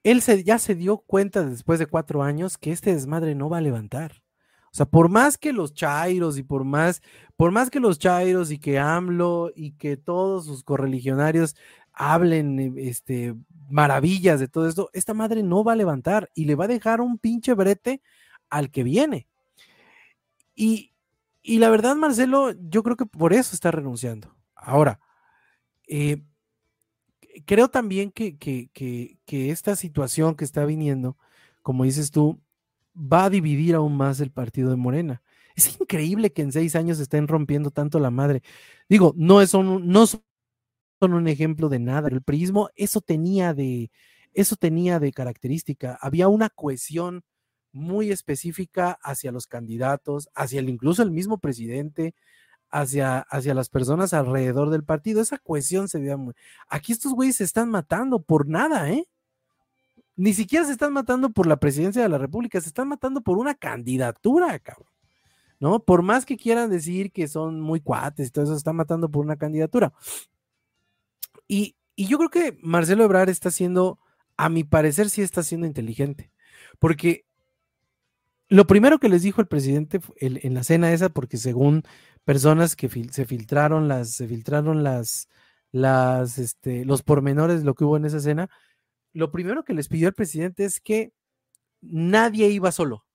él 0.04 0.22
se, 0.22 0.44
ya 0.44 0.60
se 0.60 0.76
dio 0.76 0.98
cuenta 0.98 1.44
después 1.44 1.80
de 1.80 1.88
cuatro 1.88 2.24
años 2.24 2.58
que 2.58 2.72
este 2.72 2.94
desmadre 2.94 3.36
no 3.36 3.50
va 3.50 3.60
a 3.60 3.62
levantar. 3.62 4.24
O 4.74 4.76
sea, 4.76 4.88
por 4.88 5.08
más 5.08 5.38
que 5.38 5.54
los 5.54 5.74
chairos 5.74 6.38
y 6.40 6.44
por 6.44 6.64
más, 6.64 7.02
por 7.36 7.52
más 7.52 7.70
que 7.70 7.80
los 7.80 8.00
chairos 8.00 8.52
y 8.52 8.58
que 8.58 8.80
AMLO 8.80 9.52
y 9.56 9.74
que 9.74 9.98
todos 9.98 10.46
sus 10.46 10.64
correligionarios 10.64 11.56
hablen 11.94 12.60
eh, 12.60 12.74
este, 12.78 13.36
maravillas 13.70 14.40
de 14.40 14.48
todo 14.48 14.68
esto, 14.68 14.90
esta 14.94 15.14
madre 15.14 15.44
no 15.44 15.64
va 15.64 15.74
a 15.74 15.76
levantar 15.76 16.32
y 16.34 16.46
le 16.46 16.56
va 16.56 16.66
a 16.66 16.70
dejar 16.70 17.02
un 17.02 17.20
pinche 17.20 17.54
brete 17.54 18.02
al 18.50 18.72
que 18.72 18.84
viene. 18.84 19.28
Y, 20.56 20.92
y 21.44 21.60
la 21.60 21.70
verdad, 21.70 21.96
Marcelo, 21.96 22.54
yo 22.70 22.82
creo 22.82 22.98
que 22.98 23.06
por 23.06 23.34
eso 23.34 23.54
está 23.54 23.70
renunciando. 23.70 24.36
Ahora, 24.56 25.00
eh, 25.88 26.24
creo 27.46 27.70
también 27.70 28.12
que, 28.12 28.38
esta 29.28 29.76
situación 29.76 30.36
que 30.36 30.46
está 30.46 30.66
viniendo, 30.66 31.18
como 31.62 31.84
dices 31.84 32.12
tú, 32.12 32.42
va 32.96 33.26
a 33.26 33.30
dividir 33.30 33.76
aún 33.76 33.98
más 33.98 34.20
el 34.20 34.32
partido 34.32 34.70
de 34.70 34.78
Morena. 34.78 35.22
Es 35.56 35.80
increíble 35.80 36.34
que 36.34 36.42
en 36.42 36.52
seis 36.52 36.76
años 36.76 37.00
estén 37.00 37.28
rompiendo 37.28 37.72
tanto 37.72 38.00
la 38.00 38.12
madre. 38.12 38.42
Digo, 38.90 39.14
no, 39.16 39.42
es 39.42 39.54
un, 39.54 39.88
no 39.88 40.08
son 40.08 40.24
un 41.02 41.28
ejemplo 41.28 41.70
de 41.70 41.80
nada. 41.80 42.10
El 42.10 42.24
prismo, 42.24 42.70
eso 42.76 43.02
tenía 43.02 43.54
de, 43.54 43.92
eso 44.34 44.56
tenía 44.56 45.00
de 45.00 45.12
característica. 45.12 45.98
Había 46.02 46.28
una 46.28 46.50
cohesión 46.50 47.24
muy 47.72 48.12
específica 48.12 48.98
hacia 49.04 49.32
los 49.32 49.48
candidatos, 49.48 50.30
hacia 50.36 50.60
el, 50.60 50.70
incluso 50.70 51.04
el 51.04 51.12
mismo 51.12 51.40
presidente, 51.40 52.16
hacia, 52.74 53.20
hacia 53.20 53.54
las 53.54 53.70
personas 53.70 54.14
alrededor 54.14 54.72
del 54.72 54.84
partido. 54.84 55.22
Esa 55.22 55.38
cohesión 55.38 55.88
se 55.88 56.00
veía 56.00 56.18
muy... 56.18 56.34
Aquí 56.68 56.92
estos 56.92 57.14
güeyes 57.14 57.38
se 57.38 57.44
están 57.44 57.70
matando 57.70 58.20
por 58.24 58.48
nada, 58.48 58.90
¿eh? 58.90 59.08
Ni 60.16 60.34
siquiera 60.34 60.66
se 60.66 60.72
están 60.72 60.92
matando 60.92 61.30
por 61.30 61.46
la 61.46 61.58
presidencia 61.58 62.02
de 62.02 62.10
la 62.10 62.18
República, 62.18 62.60
se 62.60 62.68
están 62.68 62.88
matando 62.88 63.22
por 63.22 63.38
una 63.38 63.54
candidatura, 63.54 64.58
cabrón. 64.60 64.90
¿No? 65.60 65.80
Por 65.84 66.02
más 66.02 66.26
que 66.26 66.36
quieran 66.36 66.72
decir 66.72 67.12
que 67.12 67.28
son 67.28 67.62
muy 67.62 67.80
cuates 67.80 68.28
y 68.28 68.32
todo 68.32 68.44
eso, 68.44 68.54
se 68.54 68.58
están 68.58 68.76
matando 68.76 69.10
por 69.10 69.24
una 69.24 69.38
candidatura. 69.38 69.94
Y, 71.48 71.76
y 71.96 72.08
yo 72.08 72.18
creo 72.18 72.30
que 72.30 72.58
Marcelo 72.62 73.04
Ebrard 73.04 73.30
está 73.30 73.52
siendo, 73.52 74.00
a 74.36 74.50
mi 74.50 74.64
parecer, 74.64 75.12
sí 75.12 75.22
está 75.22 75.44
siendo 75.44 75.68
inteligente. 75.68 76.32
Porque 76.80 77.26
lo 78.50 78.68
primero 78.68 79.00
que 79.00 79.10
les 79.10 79.22
dijo 79.22 79.42
el 79.42 79.48
presidente 79.48 80.02
en 80.18 80.54
la 80.54 80.64
cena 80.64 80.92
esa, 80.92 81.10
porque 81.10 81.38
según 81.38 81.84
personas 82.26 82.76
que 82.76 82.90
se 83.12 83.26
filtraron 83.26 83.88
las, 83.88 84.12
se 84.12 84.28
filtraron 84.28 84.84
las, 84.84 85.28
las, 85.72 86.38
este, 86.38 86.86
los 86.86 87.04
pormenores 87.04 87.60
de 87.60 87.66
lo 87.66 87.76
que 87.76 87.84
hubo 87.84 87.98
en 87.98 88.06
esa 88.06 88.18
escena, 88.18 88.50
lo 89.14 89.32
primero 89.32 89.64
que 89.64 89.74
les 89.74 89.88
pidió 89.88 90.08
el 90.08 90.14
presidente 90.14 90.66
es 90.66 90.80
que 90.80 91.14
nadie 91.82 92.50
iba 92.50 92.72
solo, 92.72 93.06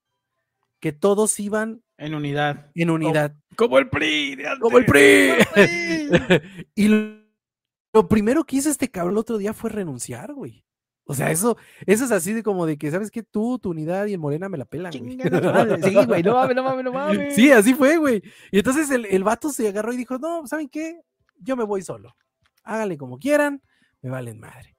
que 0.81 0.93
todos 0.93 1.39
iban 1.41 1.83
en 1.99 2.15
unidad. 2.15 2.71
En 2.75 2.91
unidad. 2.91 3.35
Como, 3.57 3.79
el 3.79 3.89
PRI. 3.89 4.39
Como 4.61 4.79
el 4.79 4.87
PRI. 4.87 5.33
y 6.77 6.89
lo, 6.89 8.09
primero 8.09 8.45
que 8.45 8.57
hizo 8.57 8.71
este 8.71 8.89
cabrón 8.89 9.15
el 9.15 9.19
otro 9.19 9.37
día 9.37 9.53
fue 9.53 9.71
renunciar, 9.71 10.33
güey. 10.33 10.65
O 11.11 11.15
sea, 11.15 11.31
eso, 11.31 11.57
eso 11.87 12.05
es 12.05 12.11
así 12.11 12.35
de 12.35 12.43
como 12.43 12.67
de 12.67 12.77
que, 12.77 12.91
¿sabes 12.91 13.11
qué? 13.11 13.23
Tú, 13.23 13.59
tu 13.59 13.71
unidad 13.71 14.05
y 14.05 14.13
el 14.13 14.19
Morena 14.19 14.51
me 14.51 14.59
la 14.59 14.67
pelan, 14.67 14.93
güey. 14.93 15.17
Sí, 15.83 15.95
güey, 16.05 16.23
no 16.23 16.35
mames, 16.35 16.55
no 16.55 16.63
mames, 16.63 16.85
no 16.85 16.93
mames. 16.93 17.35
Sí, 17.35 17.51
así 17.51 17.73
fue, 17.73 17.97
güey. 17.97 18.23
Y 18.53 18.59
entonces 18.59 18.91
el, 18.91 19.07
el 19.07 19.25
vato 19.25 19.49
se 19.49 19.67
agarró 19.67 19.95
y 19.95 19.97
dijo, 19.97 20.19
no, 20.19 20.47
¿saben 20.47 20.69
qué? 20.69 21.01
Yo 21.39 21.57
me 21.57 21.65
voy 21.65 21.81
solo. 21.81 22.15
Háganle 22.63 22.99
como 22.99 23.19
quieran, 23.19 23.63
me 24.03 24.11
valen 24.11 24.39
madre. 24.39 24.77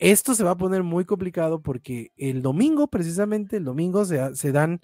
Esto 0.00 0.34
se 0.34 0.42
va 0.42 0.50
a 0.50 0.56
poner 0.56 0.82
muy 0.82 1.04
complicado 1.04 1.62
porque 1.62 2.10
el 2.16 2.42
domingo, 2.42 2.88
precisamente, 2.88 3.58
el 3.58 3.64
domingo 3.64 4.04
se, 4.04 4.34
se 4.34 4.50
dan 4.50 4.80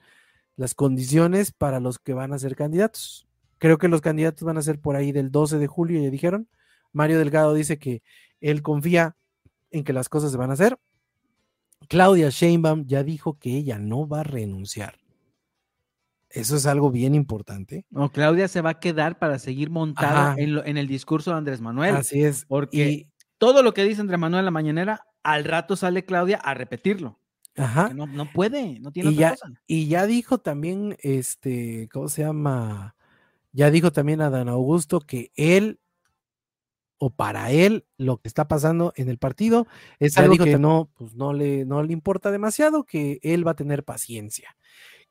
las 0.55 0.77
condiciones 0.77 1.51
para 1.51 1.81
los 1.81 1.99
que 1.99 2.15
van 2.15 2.33
a 2.33 2.39
ser 2.39 2.55
candidatos. 2.55 3.27
Creo 3.59 3.79
que 3.79 3.89
los 3.89 4.01
candidatos 4.01 4.45
van 4.45 4.59
a 4.59 4.63
ser 4.63 4.79
por 4.79 4.95
ahí 4.95 5.11
del 5.11 5.33
12 5.33 5.59
de 5.59 5.67
julio, 5.67 6.01
ya 6.01 6.11
dijeron. 6.11 6.49
Mario 6.93 7.19
Delgado 7.19 7.53
dice 7.53 7.81
que 7.81 8.05
él 8.41 8.63
confía 8.63 9.17
en 9.75 9.85
que 9.85 9.93
las 9.93 10.09
cosas 10.09 10.31
se 10.31 10.39
van 10.39 10.51
a 10.51 10.55
hacer. 10.55 10.79
Claudia 11.89 12.31
Sheinbaum 12.31 12.87
ya 12.87 13.03
dijo 13.03 13.39
que 13.39 13.57
ella 13.57 13.79
no 13.79 14.09
va 14.09 14.21
a 14.21 14.23
renunciar. 14.23 14.99
Eso 16.31 16.57
es 16.57 16.67
algo 16.67 16.91
bien 16.91 17.15
importante. 17.15 17.85
No, 17.91 18.11
Claudia 18.11 18.49
se 18.49 18.61
va 18.61 18.71
a 18.71 18.81
quedar 18.81 19.19
para 19.19 19.39
seguir 19.39 19.71
montada 19.71 20.35
en, 20.37 20.77
el 20.77 20.89
discurso 20.89 21.31
de 21.31 21.37
Andrés 21.37 21.61
Manuel. 21.61 21.97
Así 21.97 22.25
es. 22.25 22.45
Porque 22.47 23.09
todo 23.39 23.63
lo 23.63 23.75
que 23.75 23.85
dice 23.85 24.01
Andrés 24.01 24.19
Manuel 24.19 24.41
en 24.41 24.45
la 24.47 24.51
mañanera, 24.51 25.07
al 25.23 25.45
rato 25.45 25.77
sale 25.77 26.05
Claudia 26.05 26.39
a 26.39 26.55
repetirlo. 26.55 27.21
Ajá. 27.57 27.91
No, 27.95 28.07
no, 28.07 28.33
puede, 28.33 28.81
no 28.81 28.91
tiene 28.91 29.11
y 29.11 29.15
otra 29.15 29.21
ya, 29.21 29.31
cosa. 29.31 29.53
Y 29.67 29.87
ya 29.87 30.07
dijo 30.07 30.39
también, 30.39 30.97
este, 31.01 31.89
¿cómo 31.93 32.09
se 32.09 32.23
llama? 32.23 32.97
Ya 33.53 33.71
dijo 33.71 33.93
también 33.93 34.21
a 34.21 34.31
Dan 34.31 34.49
Augusto 34.49 35.01
que 35.01 35.31
él 35.37 35.79
o 36.99 37.11
para 37.11 37.51
él 37.51 37.85
lo 37.99 38.19
que 38.19 38.29
está 38.29 38.49
pasando 38.49 38.93
en 38.97 39.09
el 39.09 39.19
partido 39.19 39.67
es 39.99 40.17
algo 40.19 40.45
que 40.45 40.59
no, 40.59 40.91
pues 40.97 41.15
no 41.15 41.33
le, 41.33 41.65
no 41.65 41.83
le 41.83 41.93
importa 41.93 42.31
demasiado, 42.31 42.85
que 42.85 43.21
él 43.23 43.47
va 43.47 43.53
a 43.53 43.57
tener 43.57 43.85
paciencia, 43.85 44.57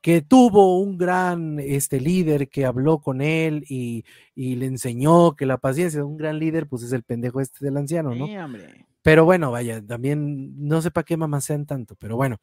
que 0.00 0.22
tuvo 0.22 0.80
un 0.80 0.98
gran 0.98 1.58
este, 1.60 2.00
líder 2.00 2.48
que 2.48 2.64
habló 2.66 2.98
con 2.98 3.20
él 3.20 3.64
y, 3.68 4.04
le 4.34 4.66
enseñó 4.66 5.36
que 5.36 5.46
la 5.46 5.58
paciencia 5.58 6.00
de 6.00 6.04
un 6.04 6.16
gran 6.16 6.38
líder, 6.38 6.66
pues 6.66 6.82
es 6.82 6.92
el 6.92 7.02
pendejo 7.02 7.40
este 7.40 7.64
del 7.64 7.76
anciano, 7.76 8.14
¿no? 8.14 8.26
Pero 9.02 9.24
bueno, 9.24 9.50
vaya, 9.50 9.84
también 9.84 10.66
no 10.66 10.80
sé 10.80 10.90
para 10.90 11.04
qué 11.04 11.16
mamás 11.16 11.44
sean 11.44 11.66
tanto, 11.66 11.94
pero 11.96 12.16
bueno. 12.16 12.38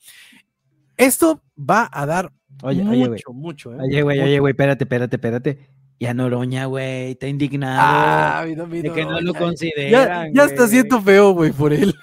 Esto 0.98 1.42
va 1.58 1.90
a 1.92 2.06
dar 2.06 2.32
mucho, 2.62 3.34
mucho, 3.34 3.74
¿eh? 3.74 3.78
Oye, 3.82 4.04
güey, 4.04 4.20
oye, 4.20 4.40
güey, 4.40 4.52
espérate, 4.52 4.84
espérate, 4.84 5.16
espérate 5.16 5.81
y 6.02 6.08
a 6.08 6.16
Noroña, 6.16 6.66
güey, 6.66 7.12
está 7.12 7.28
indignado 7.28 7.78
ah, 7.80 8.44
de 8.44 8.92
que 8.92 9.06
no 9.06 9.22
lo 9.22 9.36
consideran. 9.36 10.34
Ya, 10.34 10.46
está 10.46 10.68
siento 10.68 11.00
feo, 11.00 11.34
güey, 11.34 11.52
por 11.52 11.72
él. 11.72 11.94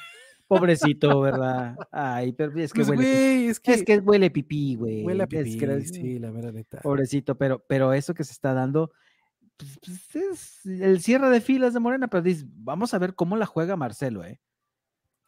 Pobrecito, 0.46 1.20
¿verdad? 1.20 1.76
Ay, 1.90 2.32
pero 2.32 2.56
es 2.60 2.72
que, 2.72 2.84
pues, 2.84 2.90
huele, 2.90 3.48
es, 3.48 3.58
que, 3.58 3.72
es 3.72 3.82
que 3.82 3.98
huele 3.98 4.30
pipí, 4.30 4.76
güey. 4.76 5.04
Huele 5.04 5.24
a 5.24 5.26
pipí, 5.26 5.58
sí, 5.84 6.20
la 6.20 6.30
verdad 6.30 6.52
neta. 6.52 6.80
Pobrecito, 6.80 7.36
pero, 7.36 7.64
pero 7.68 7.92
eso 7.92 8.14
que 8.14 8.22
se 8.22 8.30
está 8.30 8.54
dando, 8.54 8.92
pues, 9.56 9.80
pues, 9.82 10.64
es 10.64 10.80
el 10.80 11.00
cierre 11.00 11.28
de 11.30 11.40
filas 11.40 11.74
de 11.74 11.80
Morena, 11.80 12.06
pero 12.06 12.22
dice, 12.22 12.46
vamos 12.48 12.94
a 12.94 12.98
ver 12.98 13.16
cómo 13.16 13.36
la 13.36 13.46
juega 13.46 13.74
Marcelo, 13.74 14.22
¿eh? 14.22 14.40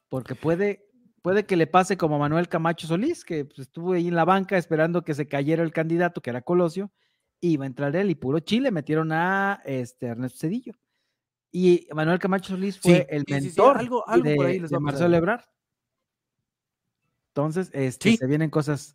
Porque 0.09 0.37
puede, 0.37 0.87
puede 1.23 1.45
que 1.45 1.57
le 1.57 1.67
pase 1.67 1.97
como 1.97 2.15
a 2.15 2.19
Manuel 2.21 2.49
Camacho 2.49 2.87
Solís, 2.87 3.25
que 3.25 3.49
estuvo 3.59 3.95
ahí 3.95 4.07
en 4.07 4.15
la 4.15 4.25
banca 4.25 4.57
esperando 4.57 5.03
que 5.03 5.15
se 5.15 5.27
cayera 5.27 5.65
el 5.65 5.73
candidato, 5.73 6.21
que 6.21 6.31
era 6.31 6.43
Colosio, 6.43 6.93
iba 7.41 7.65
a 7.65 7.67
entrar 7.67 7.95
él 7.97 8.11
y 8.11 8.15
puro 8.15 8.41
Chile 8.41 8.71
metieron 8.71 9.13
a 9.13 9.63
este, 9.65 10.07
Ernesto 10.07 10.39
Cedillo. 10.39 10.75
Y 11.53 11.89
Manuel 11.95 12.19
Camacho 12.19 12.55
Solís 12.55 12.79
fue 12.79 13.07
el 13.11 13.25
mentor 13.29 13.79
algo, 13.79 14.09
algo 14.09 14.29
de, 14.29 14.37
por 14.37 14.47
ahí 14.47 14.59
de 14.61 14.79
Marcelo 14.79 15.17
Ebrard. 15.17 15.43
Entonces, 17.31 17.71
este, 17.73 18.17
se 18.17 18.27
vienen 18.27 18.51
cosas. 18.51 18.95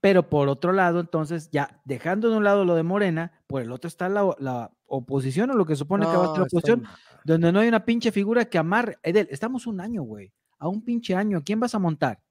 pero 0.00 0.28
por 0.28 0.48
otro 0.48 0.72
lado, 0.72 1.00
entonces, 1.00 1.50
ya 1.50 1.80
dejando 1.84 2.30
de 2.30 2.38
un 2.38 2.44
lado 2.44 2.64
lo 2.64 2.74
de 2.74 2.82
Morena, 2.82 3.32
por 3.46 3.60
el 3.60 3.70
otro 3.70 3.88
está 3.88 4.08
la, 4.08 4.70
oposición 4.86 5.50
o 5.50 5.54
lo 5.54 5.66
que 5.66 5.76
supone 5.76 6.06
que 6.06 6.16
va 6.16 6.24
a 6.24 6.28
ser 6.28 6.38
la 6.38 6.44
oposición, 6.44 6.84
donde 7.24 7.52
no 7.52 7.60
hay 7.60 7.68
una 7.68 7.84
pinche 7.84 8.12
figura 8.12 8.46
que 8.46 8.58
amarre. 8.58 8.98
Edel, 9.02 9.28
estamos 9.30 9.66
un 9.66 9.80
año, 9.80 10.02
güey. 10.02 10.32
A 10.58 10.68
un 10.68 10.82
pinche 10.82 11.14
año. 11.14 11.42
¿Quién 11.44 11.60
vas 11.60 11.74
a 11.74 11.78
montar? 11.78 12.22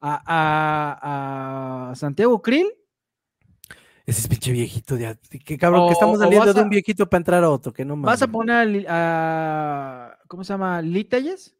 ¿A, 0.00 1.90
a, 1.90 1.94
Santiago 1.94 2.42
Krill? 2.42 2.66
Ese 4.04 4.20
es 4.20 4.28
pinche 4.28 4.50
viejito 4.50 4.96
de 4.96 5.16
que 5.44 5.56
cabrón, 5.56 5.86
que 5.86 5.92
estamos 5.92 6.18
saliendo 6.18 6.52
de 6.52 6.60
un 6.60 6.68
viejito 6.68 7.08
para 7.08 7.18
entrar 7.18 7.44
a 7.44 7.50
otro, 7.50 7.72
que 7.72 7.84
no 7.84 7.96
¿Vas 7.96 8.22
a 8.22 8.26
poner 8.26 8.84
a, 8.88 10.18
¿cómo 10.26 10.42
se 10.42 10.52
llama? 10.52 10.82
¿Litelles? 10.82 11.54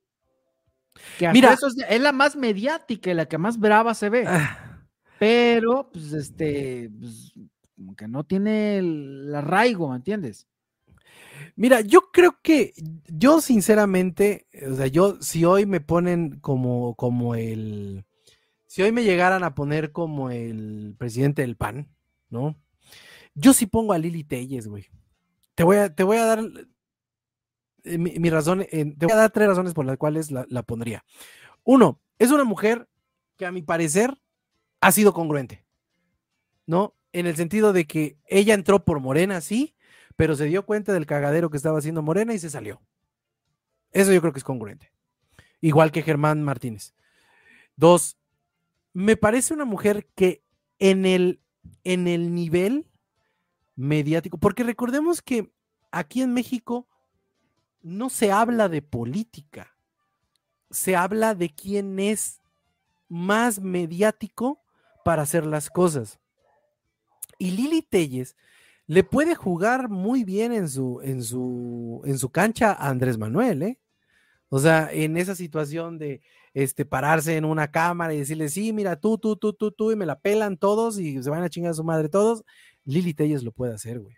Que 1.19 1.31
Mira, 1.33 1.55
es, 1.55 2.01
la 2.01 2.13
más 2.13 2.37
mediática 2.37 3.11
y 3.11 3.15
la 3.15 3.27
que 3.27 3.39
más 3.39 3.59
brava 3.59 3.95
se 3.95 4.09
ve. 4.09 4.25
Ah. 4.27 4.87
Pero, 5.19 5.89
pues, 5.93 6.13
este, 6.13 6.91
pues, 6.99 7.33
como 7.77 7.95
que 7.95 8.09
no 8.09 8.25
tiene 8.25 8.79
el 8.79 9.33
arraigo, 9.35 9.89
¿me 9.89 9.97
entiendes? 9.97 10.49
Mira, 11.55 11.81
yo 11.81 12.11
creo 12.13 12.39
que, 12.43 12.75
yo 13.07 13.41
sinceramente, 13.41 14.47
o 14.69 14.75
sea, 14.75 14.89
yo, 14.89 15.21
si 15.21 15.45
hoy 15.45 15.65
me 15.65 15.81
ponen 15.81 16.41
como, 16.41 16.95
como 16.97 17.35
el, 17.35 18.05
si 18.67 18.83
hoy 18.83 18.91
me 18.91 19.05
llegaran 19.05 19.45
a 19.45 19.55
poner 19.55 19.93
como 19.93 20.31
el 20.31 20.95
presidente 20.99 21.43
del 21.43 21.57
PAN, 21.57 21.89
¿no? 22.33 22.57
Yo 23.35 23.53
sí 23.53 23.67
pongo 23.67 23.93
a 23.93 23.99
Lili 23.99 24.25
Telles, 24.25 24.67
güey. 24.67 24.87
Te 25.55 25.63
voy 25.65 25.77
a, 25.77 25.95
te 25.95 26.03
voy 26.03 26.17
a 26.17 26.25
dar 26.25 26.41
eh, 27.85 27.99
mi, 27.99 28.31
razón, 28.31 28.65
te 28.71 29.07
voy 29.07 29.13
a 29.13 29.17
dar 29.17 29.31
tres 29.31 29.49
razones 29.49 29.75
por 29.75 29.85
las 29.85 29.99
cuales 29.99 30.31
la, 30.31 30.63
pondría. 30.63 31.05
Uno, 31.65 32.01
es 32.19 32.31
una 32.31 32.45
mujer 32.45 32.89
que 33.37 33.47
a 33.47 33.53
mi 33.53 33.63
parecer 33.63 34.21
ha 34.81 34.93
sido 34.93 35.13
congruente, 35.13 35.65
¿no? 36.67 36.95
En 37.13 37.27
el 37.27 37.37
sentido 37.37 37.73
de 37.73 37.87
que 37.87 38.17
ella 38.27 38.55
entró 38.55 38.85
por 38.85 39.01
Morena, 39.01 39.41
sí, 39.41 39.75
pero 40.17 40.35
se 40.35 40.47
dio 40.47 40.65
cuenta 40.65 40.93
del 40.93 41.07
cagadero 41.07 41.51
que 41.51 41.57
estaba 41.57 41.79
haciendo 41.79 42.03
Morena 42.03 42.35
y 42.35 42.39
se 42.39 42.51
salió. 42.51 42.81
Eso 43.91 44.13
yo 44.13 44.21
creo 44.21 44.33
que 44.33 44.39
es 44.39 44.45
congruente. 44.45 44.93
Igual 45.61 45.93
que 45.93 46.03
Germán 46.03 46.43
Martínez. 46.43 46.95
Dos, 47.77 48.17
me 48.93 49.17
parece 49.17 49.55
una 49.55 49.65
mujer 49.65 50.09
que 50.15 50.43
en 50.79 51.05
el, 51.05 51.42
en 51.85 52.09
el 52.09 52.35
nivel 52.35 52.87
mediático, 53.77 54.39
porque 54.39 54.63
recordemos 54.65 55.23
que 55.23 55.53
aquí 55.91 56.23
en 56.23 56.33
México 56.35 56.89
no 57.83 58.11
se 58.11 58.31
habla 58.33 58.69
de 58.69 58.83
política, 58.83 59.77
se 60.71 60.97
habla 60.97 61.35
de 61.35 61.51
quién 61.51 61.99
es 61.99 62.41
más 63.09 63.61
mediático 63.61 64.63
para 65.05 65.23
hacer 65.23 65.45
las 65.45 65.69
cosas. 65.69 66.19
Y 67.39 67.51
Lili 67.51 67.83
Telles 67.83 68.37
le 68.87 69.05
puede 69.05 69.35
jugar 69.35 69.89
muy 69.89 70.25
bien 70.25 70.53
en 70.53 70.69
su, 70.69 71.01
en 71.03 71.23
su, 71.23 72.03
en 72.05 72.19
su 72.19 72.31
cancha 72.31 72.73
a 72.73 72.89
Andrés 72.89 73.19
Manuel, 73.19 73.63
¿eh? 73.63 73.79
O 74.49 74.59
sea, 74.59 74.91
en 74.93 75.17
esa 75.17 75.35
situación 75.35 75.99
de 75.99 76.21
este, 76.55 76.85
pararse 76.85 77.37
en 77.37 77.45
una 77.45 77.71
cámara 77.71 78.15
y 78.15 78.19
decirle, 78.19 78.49
sí, 78.49 78.73
mira, 78.73 78.97
tú, 78.97 79.19
tú, 79.19 79.37
tú, 79.37 79.53
tú, 79.53 79.73
tú, 79.73 79.93
y 79.93 79.97
me 79.97 80.07
la 80.07 80.19
pelan 80.19 80.57
todos 80.57 80.99
y 80.99 81.23
se 81.23 81.31
van 81.31 81.43
a 81.43 81.49
chingar 81.49 81.73
a 81.73 81.75
su 81.75 81.85
madre 81.85 82.09
todos, 82.09 82.45
Lili 82.85 83.15
Telles 83.15 83.43
lo 83.43 83.53
puede 83.53 83.75
hacer, 83.75 84.01
güey. 84.01 84.17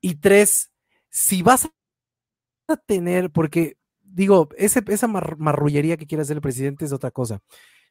Y 0.00 0.16
tres, 0.16 0.70
si 1.08 1.42
vas 1.42 1.68
a 2.68 2.76
tener, 2.76 3.30
porque 3.30 3.76
digo, 4.02 4.48
esa 4.56 5.06
marrullería 5.08 5.96
que 5.96 6.06
quiere 6.06 6.22
hacer 6.22 6.36
el 6.36 6.42
presidente 6.42 6.84
es 6.84 6.92
otra 6.92 7.10
cosa. 7.10 7.40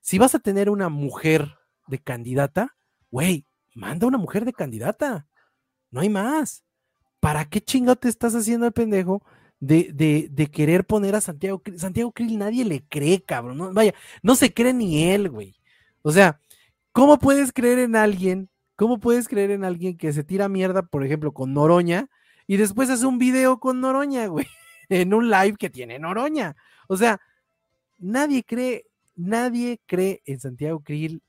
Si 0.02 0.18
vas 0.18 0.36
a 0.36 0.40
tener 0.40 0.70
una 0.70 0.90
mujer 0.90 1.56
de 1.88 2.00
candidata, 2.00 2.76
güey, 3.12 3.46
manda 3.74 4.08
una 4.08 4.18
mujer 4.18 4.46
de 4.46 4.54
candidata. 4.54 5.28
No 5.92 6.02
hay 6.02 6.10
más. 6.10 6.64
¿Para 7.20 7.46
qué 7.46 7.62
chingado 7.62 7.96
te 7.96 8.10
estás 8.10 8.36
haciendo 8.36 8.66
el 8.66 8.72
pendejo 8.72 9.24
de, 9.66 10.30
de, 10.32 10.48
querer 10.48 10.86
poner 10.86 11.16
a 11.16 11.22
Santiago 11.22 11.62
Santiago 11.78 12.12
Krill? 12.12 12.38
Nadie 12.38 12.66
le 12.66 12.84
cree, 12.88 13.24
cabrón. 13.24 13.58
No, 13.58 13.74
vaya, 13.74 13.94
no 14.22 14.36
se 14.36 14.54
cree 14.54 14.74
ni 14.74 15.04
él, 15.12 15.30
güey. 15.30 15.56
O 16.02 16.12
sea, 16.12 16.40
¿cómo 16.92 17.18
puedes 17.20 17.52
creer 17.52 17.80
en 17.80 17.96
alguien? 17.96 18.50
¿Cómo 18.76 19.00
puedes 19.00 19.28
creer 19.28 19.52
en 19.52 19.64
alguien 19.64 19.98
que 19.98 20.14
se 20.14 20.24
tira 20.24 20.50
mierda, 20.50 20.84
por 20.84 21.06
ejemplo, 21.06 21.34
con 21.34 21.54
Noroña 21.54 22.10
y 22.48 22.58
después 22.58 22.90
hace 22.90 23.06
un 23.06 23.18
video 23.18 23.60
con 23.60 23.82
Noroña, 23.82 24.28
güey? 24.28 24.48
en 24.90 25.14
un 25.14 25.30
live 25.30 25.56
que 25.58 25.70
tiene 25.70 26.00
Noroña. 26.00 26.56
O 26.88 26.98
sea, 26.98 27.20
nadie 27.98 28.44
cree, 28.44 28.86
nadie 29.16 29.82
cree 29.86 30.22
en 30.26 30.40
Santiago 30.40 30.82
Krill, 30.82 31.22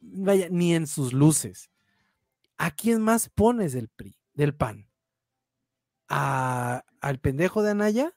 vaya, 0.00 0.48
ni 0.50 0.74
en 0.74 0.86
sus 0.86 1.12
luces. 1.12 1.70
¿A 2.56 2.70
quién 2.70 3.02
más 3.02 3.28
pones 3.28 3.72
del 3.72 3.88
PRI, 3.88 4.16
del 4.34 4.54
PAN? 4.54 4.86
¿A, 6.08 6.83
¿Al 7.04 7.18
pendejo 7.18 7.62
de 7.62 7.72
Anaya? 7.72 8.14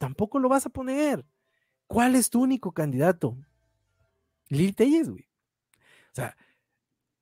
Tampoco 0.00 0.40
lo 0.40 0.48
vas 0.48 0.66
a 0.66 0.70
poner. 0.70 1.24
¿Cuál 1.86 2.16
es 2.16 2.30
tu 2.30 2.42
único 2.42 2.72
candidato? 2.72 3.38
Lil 4.48 4.74
Telles, 4.74 5.08
güey. 5.08 5.22
O 5.22 6.14
sea, 6.14 6.36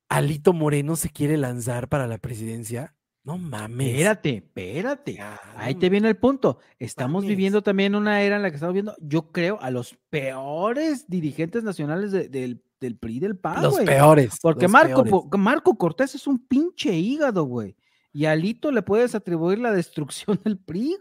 Alito 0.08 0.54
Moreno 0.54 0.96
se 0.96 1.10
quiere 1.10 1.36
lanzar 1.36 1.90
para 1.90 2.06
la 2.06 2.16
presidencia. 2.16 2.94
No 3.24 3.36
mames. 3.36 3.88
Espérate, 3.88 4.36
espérate. 4.36 5.18
Ahí 5.56 5.74
te 5.74 5.90
viene 5.90 6.08
el 6.08 6.16
punto. 6.16 6.60
Estamos 6.78 7.26
viviendo 7.26 7.62
también 7.62 7.94
una 7.94 8.22
era 8.22 8.36
en 8.36 8.42
la 8.42 8.48
que 8.48 8.56
estamos 8.56 8.72
viendo, 8.72 8.96
yo 8.98 9.32
creo, 9.32 9.60
a 9.60 9.70
los 9.70 9.98
peores 10.08 11.06
dirigentes 11.08 11.62
nacionales 11.62 12.10
del, 12.10 12.62
del 12.80 12.96
PRI 12.96 13.20
del 13.20 13.36
PAN. 13.36 13.62
Los 13.62 13.80
peores. 13.80 14.38
Porque 14.40 14.66
Marco, 14.66 15.04
Marco 15.36 15.76
Cortés 15.76 16.14
es 16.14 16.26
un 16.26 16.38
pinche 16.38 16.94
hígado, 16.94 17.44
güey. 17.44 17.76
Y 18.12 18.26
a 18.26 18.32
Alito 18.32 18.70
le 18.70 18.82
puedes 18.82 19.14
atribuir 19.14 19.58
la 19.58 19.72
destrucción 19.72 20.38
del 20.44 20.58
PRI. 20.58 20.96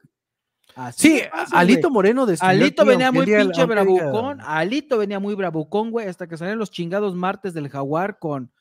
sí, 0.96 1.22
Alito 1.52 1.90
Moreno 1.90 2.26
Alito 2.40 2.86
venía 2.86 3.12
muy 3.12 3.26
pinche 3.26 3.66
bravucón. 3.66 4.40
Alito 4.42 4.98
venía 4.98 5.20
muy 5.20 5.36
bravucón, 5.36 5.92
güey, 5.92 6.08
hasta 6.08 6.28
que 6.28 6.38
salieron 6.38 6.60
los 6.60 6.72
chingados 6.72 7.16
martes 7.16 7.54
del 7.54 7.70
jaguar 7.70 8.20
con 8.20 8.52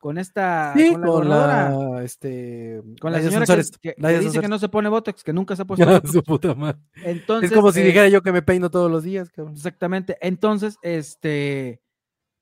con 0.00 0.16
esta 0.16 0.74
con, 0.94 1.28
la, 1.28 2.00
este 2.02 2.82
con 3.00 3.12
la, 3.12 3.20
señora 3.20 3.44
que, 3.82 3.94
dice 4.18 4.40
que 4.40 4.48
no 4.48 4.58
se 4.58 4.70
pone 4.70 4.88
botox 4.88 5.22
que 5.22 5.32
nunca 5.32 5.54
se 5.54 5.62
ha 5.62 5.64
puesto 5.66 5.84
Su 6.10 6.22
puta 6.22 6.54
madre. 6.54 6.78
Entonces, 7.04 7.50
es 7.50 7.56
como 7.56 7.70
si 7.70 7.80
eh, 7.80 7.84
dijera 7.84 8.08
yo 8.08 8.22
que 8.22 8.32
me 8.32 8.40
peino 8.40 8.70
todos 8.70 8.90
los 8.90 9.04
días 9.04 9.30
exactamente. 9.52 10.16
Entonces 10.22 10.78
este 10.80 11.82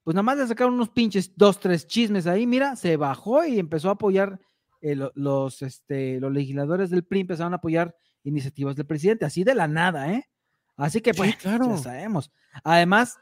pues 0.04 0.14
nada 0.14 0.22
más 0.22 0.38
le 0.38 0.46
sacaron 0.46 0.74
unos 0.74 0.88
pinches 0.90 1.32
dos 1.34 1.58
tres 1.58 1.88
chismes 1.88 2.28
ahí. 2.28 2.46
Mira 2.46 2.76
se 2.76 2.96
bajó 2.96 3.44
y 3.44 3.58
empezó 3.58 3.88
a 3.88 3.92
apoyar 3.92 4.38
eh, 4.80 4.96
los 5.14 5.62
este 5.62 6.20
los 6.20 6.32
legisladores 6.32 6.90
del 6.90 7.04
PRI 7.04 7.20
empezaron 7.20 7.52
a 7.52 7.56
apoyar 7.56 7.96
iniciativas 8.24 8.76
del 8.76 8.86
presidente 8.86 9.24
así 9.24 9.44
de 9.44 9.54
la 9.54 9.68
nada 9.68 10.12
eh 10.12 10.28
así 10.76 11.00
que 11.00 11.14
pues 11.14 11.36
claro. 11.36 11.68
ya 11.70 11.78
sabemos 11.78 12.30
además 12.62 13.18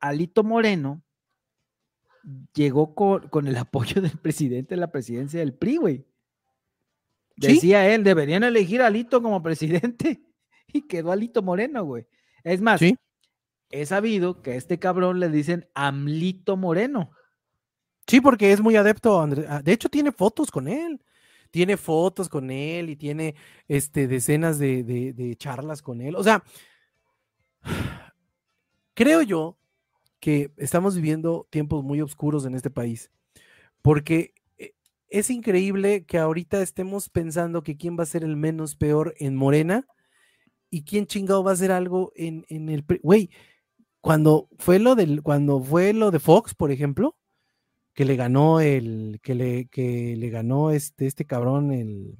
Alito 0.00 0.42
Moreno 0.42 1.02
llegó 2.54 2.94
con, 2.94 3.46
el 3.46 3.56
apoyo 3.56 4.00
del 4.00 4.18
presidente 4.18 4.74
de 4.74 4.80
la 4.80 4.92
presidencia 4.92 5.40
del 5.40 5.54
PRI, 5.54 5.76
güey. 5.76 6.06
Decía 7.36 7.92
él, 7.92 8.04
deberían 8.04 8.44
elegir 8.44 8.82
a 8.82 8.86
Alito 8.86 9.22
como 9.22 9.42
presidente 9.42 10.22
y 10.66 10.86
quedó 10.86 11.12
Alito 11.12 11.42
Moreno, 11.42 11.84
güey. 11.84 12.06
Es 12.44 12.60
más, 12.60 12.80
he 13.70 13.86
sabido 13.86 14.42
que 14.42 14.52
a 14.52 14.54
este 14.56 14.78
cabrón 14.78 15.20
le 15.20 15.28
dicen 15.28 15.68
Amlito 15.74 16.56
Moreno. 16.56 17.12
Sí, 18.06 18.20
porque 18.20 18.52
es 18.52 18.60
muy 18.60 18.76
adepto. 18.76 19.20
Andrés. 19.20 19.46
Ah, 19.48 19.62
de 19.62 19.72
hecho, 19.72 19.88
tiene 19.88 20.12
fotos 20.12 20.50
con 20.50 20.68
él. 20.68 21.00
Tiene 21.50 21.76
fotos 21.76 22.28
con 22.28 22.50
él 22.50 22.90
y 22.90 22.96
tiene 22.96 23.34
este, 23.68 24.08
decenas 24.08 24.58
de, 24.58 24.82
de 24.84 25.36
charlas 25.36 25.82
con 25.82 26.00
él. 26.00 26.16
O 26.16 26.24
sea, 26.24 26.42
creo 28.94 29.22
yo 29.22 29.58
que 30.22 30.52
estamos 30.56 30.94
viviendo 30.94 31.48
tiempos 31.50 31.82
muy 31.82 32.00
oscuros 32.00 32.46
en 32.46 32.54
este 32.54 32.70
país, 32.70 33.10
porque 33.82 34.34
eh, 34.56 34.72
es 35.08 35.30
increíble 35.30 36.04
que 36.04 36.18
ahorita 36.18 36.62
estemos 36.62 37.08
pensando 37.08 37.64
que 37.64 37.76
quién 37.76 37.98
va 37.98 38.04
a 38.04 38.06
ser 38.06 38.22
el 38.22 38.36
menos 38.36 38.76
peor 38.76 39.14
en 39.18 39.34
Morena 39.34 39.84
y 40.70 40.84
quién 40.84 41.06
chingado 41.08 41.42
va 41.42 41.50
a 41.50 41.54
hacer 41.54 41.72
algo 41.72 42.12
en, 42.14 42.46
en 42.48 42.68
el... 42.68 42.84
Güey, 43.02 43.30
cuando 44.00 44.48
fue 44.58 44.78
lo 44.78 44.94
del, 44.94 45.22
cuando 45.22 45.60
fue 45.60 45.92
lo 45.92 46.12
de 46.12 46.20
Fox, 46.20 46.54
por 46.54 46.70
ejemplo, 46.70 47.16
que 47.94 48.04
le 48.04 48.16
ganó 48.16 48.60
el, 48.60 49.20
que 49.22 49.34
le, 49.34 49.66
que 49.66 50.16
le 50.16 50.30
ganó 50.30 50.70
este, 50.70 51.06
este 51.06 51.24
cabrón 51.24 51.72
el, 51.72 52.18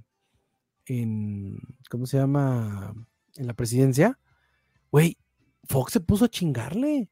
en, 0.87 1.59
¿cómo 1.91 2.07
se 2.07 2.19
llama? 2.19 2.95
En 3.37 3.47
la 3.47 3.55
presidencia, 3.55 4.19
güey, 4.91 5.17
Fox 5.65 5.93
se 5.93 6.01
puso 6.01 6.27
a 6.27 6.29
chingarle. 6.29 7.09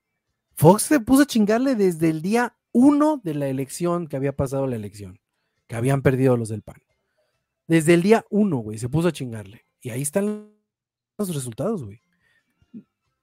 Fox 0.54 0.82
se 0.82 1.00
puso 1.00 1.22
a 1.22 1.26
chingarle 1.26 1.74
desde 1.74 2.10
el 2.10 2.20
día 2.20 2.56
uno 2.72 3.20
de 3.22 3.34
la 3.34 3.48
elección 3.48 4.06
que 4.06 4.16
había 4.16 4.36
pasado 4.36 4.66
la 4.66 4.76
elección, 4.76 5.18
que 5.66 5.76
habían 5.76 6.02
perdido 6.02 6.36
los 6.36 6.50
del 6.50 6.62
PAN. 6.62 6.82
Desde 7.66 7.94
el 7.94 8.02
día 8.02 8.26
uno, 8.30 8.58
güey, 8.58 8.78
se 8.78 8.88
puso 8.88 9.08
a 9.08 9.12
chingarle. 9.12 9.64
Y 9.80 9.90
ahí 9.90 10.02
están 10.02 10.50
los 11.16 11.34
resultados, 11.34 11.84
güey. 11.84 12.02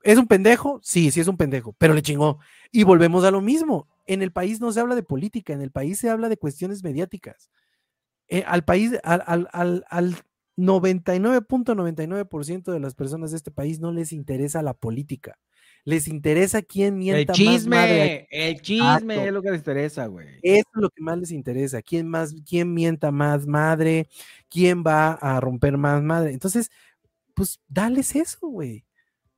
¿Es 0.02 0.18
un 0.18 0.28
pendejo? 0.28 0.80
Sí, 0.84 1.12
sí 1.12 1.20
es 1.20 1.28
un 1.28 1.38
pendejo, 1.38 1.74
pero 1.74 1.94
le 1.94 2.02
chingó. 2.02 2.40
Y 2.72 2.84
volvemos 2.84 3.24
a 3.26 3.32
lo 3.32 3.42
mismo. 3.42 3.88
En 4.08 4.22
el 4.22 4.32
país 4.32 4.60
no 4.60 4.72
se 4.72 4.80
habla 4.80 4.96
de 4.96 5.04
política, 5.04 5.54
en 5.54 5.62
el 5.62 5.72
país 5.72 6.00
se 6.00 6.10
habla 6.10 6.30
de 6.30 6.38
cuestiones 6.38 6.84
mediáticas. 6.84 7.50
Eh, 8.30 8.44
al 8.46 8.66
país, 8.66 8.98
al, 9.04 9.24
al, 9.26 9.86
al 9.90 10.16
99.99% 10.58 12.72
de 12.72 12.80
las 12.80 12.96
personas 12.96 13.32
de 13.32 13.38
este 13.38 13.52
país 13.52 13.80
no 13.80 13.92
les 13.92 14.12
interesa 14.12 14.64
la 14.64 14.74
política. 14.74 15.38
Les 15.86 16.08
interesa 16.10 16.62
quién 16.62 16.98
mienta 16.98 17.32
el 17.32 17.38
chisme, 17.38 17.78
más 17.78 17.88
madre. 17.88 18.28
El 18.30 18.62
chisme 18.62 19.28
es 19.28 19.32
lo 19.32 19.42
que 19.42 19.52
les 19.52 19.60
interesa, 19.60 20.08
güey. 20.08 20.28
Eso 20.42 20.68
es 20.76 20.82
lo 20.82 20.90
que 20.90 21.02
más 21.02 21.18
les 21.18 21.32
interesa. 21.32 21.82
¿Quién 21.82 22.10
más, 22.10 22.36
quién 22.46 22.74
mienta 22.74 23.12
más 23.12 23.48
madre? 23.48 24.10
¿Quién 24.50 24.84
va 24.86 25.14
a 25.14 25.40
romper 25.40 25.78
más 25.78 26.04
madre? 26.04 26.34
Entonces, 26.34 26.70
pues 27.34 27.62
dales 27.70 28.18
eso, 28.18 28.48
güey. 28.48 28.86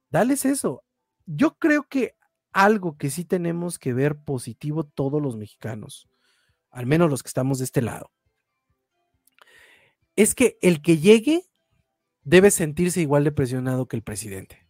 Dales 0.10 0.46
eso. 0.46 0.84
Yo 1.28 1.56
creo 1.60 1.84
que 1.84 2.16
algo 2.52 2.98
que 2.98 3.10
sí 3.10 3.26
tenemos 3.26 3.80
que 3.80 3.94
ver 3.94 4.18
positivo 4.18 4.84
todos 4.84 5.22
los 5.22 5.38
mexicanos, 5.38 6.10
al 6.72 6.86
menos 6.86 7.10
los 7.10 7.24
que 7.24 7.28
estamos 7.28 7.60
de 7.60 7.66
este 7.66 7.82
lado, 7.82 8.12
es 10.16 10.36
que 10.36 10.58
el 10.62 10.82
que 10.82 10.98
llegue 10.98 11.50
debe 12.24 12.52
sentirse 12.52 13.02
igual 13.02 13.24
de 13.24 13.32
presionado 13.32 13.88
que 13.88 13.96
el 13.96 14.04
presidente. 14.04 14.68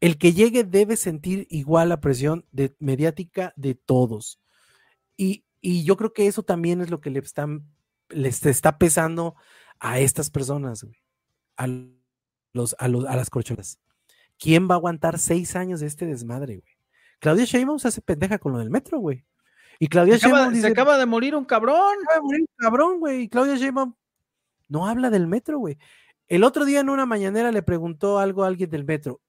El 0.00 0.18
que 0.18 0.32
llegue 0.32 0.64
debe 0.64 0.96
sentir 0.96 1.46
igual 1.48 1.88
la 1.88 2.00
presión 2.00 2.44
de, 2.52 2.74
mediática 2.78 3.52
de 3.56 3.74
todos. 3.74 4.40
Y, 5.16 5.44
yo 5.62 5.96
creo 5.96 6.12
que 6.12 6.26
eso 6.26 6.44
también 6.44 6.80
es 6.80 6.90
lo 6.90 7.00
que 7.00 7.10
le 7.10 7.18
están, 7.18 7.66
les 8.08 8.44
está 8.46 8.78
pesando 8.78 9.34
a 9.80 9.98
estas 9.98 10.30
personas, 10.30 10.86
a, 11.56 11.66
los, 12.52 12.76
a, 12.78 12.88
los, 12.88 13.04
a 13.06 13.16
las 13.16 13.30
corcholas. 13.30 13.80
¿Quién 14.38 14.68
va 14.68 14.74
a 14.74 14.78
aguantar 14.78 15.18
seis 15.18 15.56
años 15.56 15.80
de 15.80 15.86
este 15.86 16.06
desmadre, 16.06 16.58
güey? 16.58 16.76
Claudia 17.18 17.44
Sheinbaum 17.44 17.78
se 17.78 17.88
hace 17.88 18.02
pendeja 18.02 18.38
con 18.38 18.52
lo 18.52 18.58
del 18.58 18.70
metro, 18.70 18.98
güey. 18.98 19.24
Y 19.78 19.88
Claudia 19.88 20.18
se 20.18 20.26
acaba, 20.26 20.54
se 20.54 20.66
acaba 20.66 20.98
de 20.98 21.06
morir 21.06 21.34
un 21.34 21.44
cabrón. 21.44 21.94
acaba 22.02 22.16
de 22.16 22.22
morir 22.22 22.40
un 22.40 22.56
cabrón, 22.56 23.00
güey. 23.00 23.22
Y 23.22 23.28
Claudia 23.28 23.56
Sheinbaum 23.56 23.94
no 24.68 24.86
habla 24.86 25.10
del 25.10 25.26
metro, 25.26 25.58
güey. 25.58 25.78
El 26.28 26.44
otro 26.44 26.64
día 26.64 26.80
en 26.80 26.88
una 26.88 27.06
mañanera 27.06 27.52
le 27.52 27.62
preguntó 27.62 28.18
algo 28.18 28.44
a 28.44 28.48
alguien 28.48 28.70
del 28.70 28.84
metro. 28.84 29.20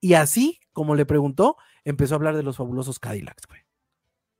Y 0.00 0.14
así, 0.14 0.58
como 0.72 0.94
le 0.94 1.06
preguntó, 1.06 1.56
empezó 1.84 2.14
a 2.14 2.16
hablar 2.16 2.36
de 2.36 2.42
los 2.42 2.56
fabulosos 2.56 2.98
Cadillacs, 2.98 3.46
güey. 3.46 3.60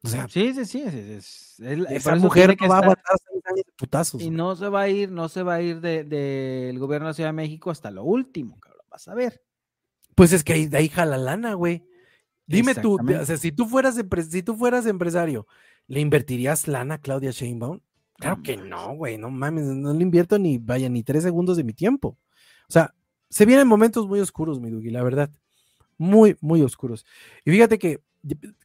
O 0.03 0.09
sea, 0.09 0.27
sí, 0.29 0.55
sí, 0.55 0.65
sí. 0.65 0.83
Es, 0.83 1.61
esa 1.61 2.17
mujer 2.17 2.57
que 2.57 2.67
va 2.67 2.77
a 2.77 2.81
aguantar 2.81 3.17
años 3.49 3.67
de 3.67 3.73
putazos. 3.77 4.23
Y 4.23 4.31
no 4.31 4.57
se 4.57 4.69
va 4.69 4.83
a 4.83 4.89
ir, 4.89 5.11
no 5.11 5.29
se 5.29 5.43
va 5.43 5.55
a 5.55 5.63
ir 5.63 5.81
del 5.81 6.09
de, 6.09 6.75
gobierno 6.79 7.07
de 7.07 7.11
la 7.11 7.15
Ciudad 7.15 7.29
de 7.29 7.35
México 7.35 7.71
hasta 7.71 7.91
lo 7.91 8.05
último, 8.05 8.59
cabrón. 8.61 8.87
Vas 8.91 9.07
a 9.09 9.15
ver. 9.15 9.43
Pues 10.21 10.35
es 10.35 10.45
que 10.45 10.69
de 10.69 10.77
ahí 10.77 10.91
jala 10.91 11.17
lana, 11.17 11.55
güey. 11.55 11.83
Dime 12.47 12.75
tú, 12.75 12.99
o 13.01 13.25
sea, 13.25 13.39
si 13.39 13.53
tú 13.53 13.65
fueras 13.65 13.99
si 14.29 14.43
tú 14.43 14.55
fueras 14.55 14.85
empresario, 14.85 15.47
¿le 15.87 16.01
invertirías 16.01 16.69
lana 16.69 16.97
a 16.97 16.99
Claudia 16.99 17.31
Sheinbaum? 17.31 17.81
Claro 18.19 18.43
que 18.43 18.59
no, 18.59 18.97
güey, 18.97 19.17
no 19.17 19.31
mames, 19.31 19.65
no 19.65 19.95
le 19.95 20.03
invierto 20.03 20.39
ni, 20.39 20.59
vaya, 20.59 20.91
ni 20.91 21.03
tres 21.03 21.23
segundos 21.23 21.57
de 21.57 21.65
mi 21.65 21.73
tiempo. 21.73 22.19
O 22.69 22.71
sea, 22.71 22.93
se 23.31 23.47
vienen 23.47 23.67
momentos 23.67 24.07
muy 24.07 24.21
oscuros, 24.21 24.61
mi 24.61 24.69
Dugi, 24.69 24.91
la 24.91 25.03
verdad. 25.03 25.31
Muy, 25.97 26.37
muy 26.43 26.61
oscuros. 26.61 27.07
Y 27.47 27.53
fíjate 27.53 27.79
que 27.79 28.03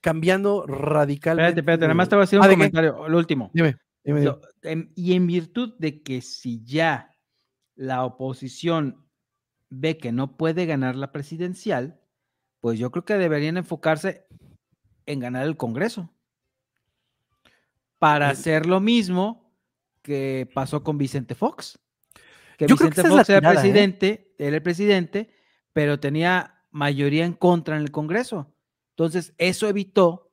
cambiando 0.02 0.66
radicalmente. 0.68 1.52
Espérate, 1.52 1.60
espérate, 1.62 1.82
nada 1.84 1.94
más 1.94 2.10
te 2.10 2.18
voy 2.18 2.28
a 2.30 2.36
un 2.36 2.50
comentario, 2.50 3.08
lo 3.08 3.18
último. 3.18 3.50
Dime, 3.54 3.78
dime, 4.04 4.36
y 4.94 5.14
en 5.14 5.26
virtud 5.26 5.74
de 5.80 6.04
que 6.04 6.20
si 6.20 6.62
ya 6.66 7.16
la 7.76 8.04
oposición 8.04 9.05
ve 9.70 9.98
que 9.98 10.12
no 10.12 10.38
puede 10.38 10.66
ganar 10.66 10.96
la 10.96 11.12
presidencial, 11.12 12.00
pues 12.60 12.80
yo 12.80 12.92
creo 12.92 13.06
que 13.06 13.16
deberían 13.16 13.58
enfocarse 13.58 14.28
en 15.06 15.20
ganar 15.20 15.46
el 15.46 15.58
Congreso. 15.58 16.12
Para 18.00 18.30
hacer 18.30 18.66
lo 18.66 18.80
mismo 18.80 19.54
que 20.02 20.50
pasó 20.54 20.84
con 20.84 20.98
Vicente 20.98 21.36
Fox. 21.36 21.80
Que 22.58 22.68
Vicente 22.68 23.04
Fox 23.04 23.30
era 23.30 23.50
¿eh? 23.50 23.54
presidente, 23.54 24.36
era 24.38 24.56
el 24.56 24.62
presidente, 24.62 25.30
pero 25.74 26.00
tenía 26.00 26.64
mayoría 26.72 27.26
en 27.26 27.34
contra 27.34 27.76
en 27.76 27.82
el 27.82 27.92
Congreso. 27.92 28.54
Entonces, 28.92 29.34
eso 29.38 29.68
evitó 29.68 30.32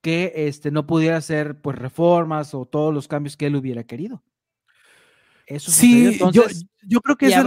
que 0.00 0.32
este, 0.34 0.70
no 0.70 0.86
pudiera 0.86 1.16
hacer 1.16 1.60
pues 1.60 1.78
reformas 1.78 2.54
o 2.54 2.66
todos 2.66 2.94
los 2.94 3.08
cambios 3.08 3.36
que 3.36 3.46
él 3.46 3.56
hubiera 3.56 3.84
querido. 3.84 4.22
Eso 5.48 5.70
sí, 5.70 6.18
yo, 6.82 7.00
creo 7.00 7.16
que 7.16 7.28
esa, 7.28 7.40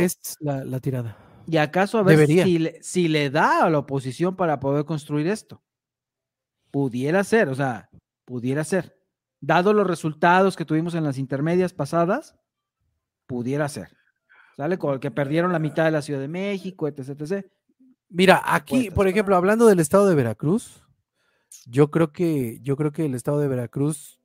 es 0.00 0.36
la, 0.40 0.80
tirada. 0.80 1.16
¿Y 1.46 1.56
acaso 1.56 1.98
a 1.98 2.02
ver 2.02 2.26
si 2.26 2.72
si 2.82 3.06
le, 3.06 3.30
da 3.30 3.64
a 3.64 3.70
la 3.70 3.78
oposición 3.78 4.34
para 4.34 4.58
poder 4.58 4.84
construir 4.84 5.28
esto? 5.28 5.62
Pudiera 6.72 7.22
ser, 7.22 7.48
o 7.48 7.54
sea, 7.54 7.90
pudiera 8.24 8.64
ser. 8.64 8.98
Dado 9.40 9.72
los 9.72 9.86
resultados 9.86 10.56
que 10.56 10.64
tuvimos 10.64 10.96
en 10.96 11.04
las 11.04 11.16
intermedias 11.16 11.72
pasadas, 11.72 12.34
pudiera 13.28 13.68
ser. 13.68 13.96
¿Sale? 14.56 14.76
Con 14.76 14.94
el 14.94 15.00
que 15.00 15.12
perdieron 15.12 15.52
la 15.52 15.60
mitad 15.60 15.84
de 15.84 15.92
la 15.92 16.02
Ciudad 16.02 16.18
de 16.18 16.26
México, 16.26 16.88
etc. 16.88 17.10
etc. 17.20 17.46
Mira, 18.08 18.42
aquí, 18.44 18.90
por 18.90 19.06
ejemplo, 19.06 19.36
hablando 19.36 19.66
del 19.66 19.78
estado 19.78 20.08
de 20.08 20.16
Veracruz, 20.16 20.82
yo 21.66 21.92
creo 21.92 22.10
que, 22.10 22.58
yo 22.62 22.76
creo 22.76 22.90
que 22.90 23.06
el 23.06 23.14
estado 23.14 23.38
de 23.38 23.46
Veracruz 23.46 24.17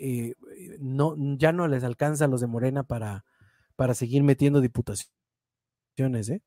eh, 0.00 0.34
no, 0.80 1.14
ya 1.36 1.52
no 1.52 1.68
les 1.68 1.84
alcanza 1.84 2.24
a 2.24 2.28
los 2.28 2.40
de 2.40 2.46
Morena 2.46 2.84
para, 2.84 3.24
para 3.76 3.94
seguir 3.94 4.22
metiendo 4.22 4.60
diputaciones, 4.60 5.10
¿eh? 6.28 6.42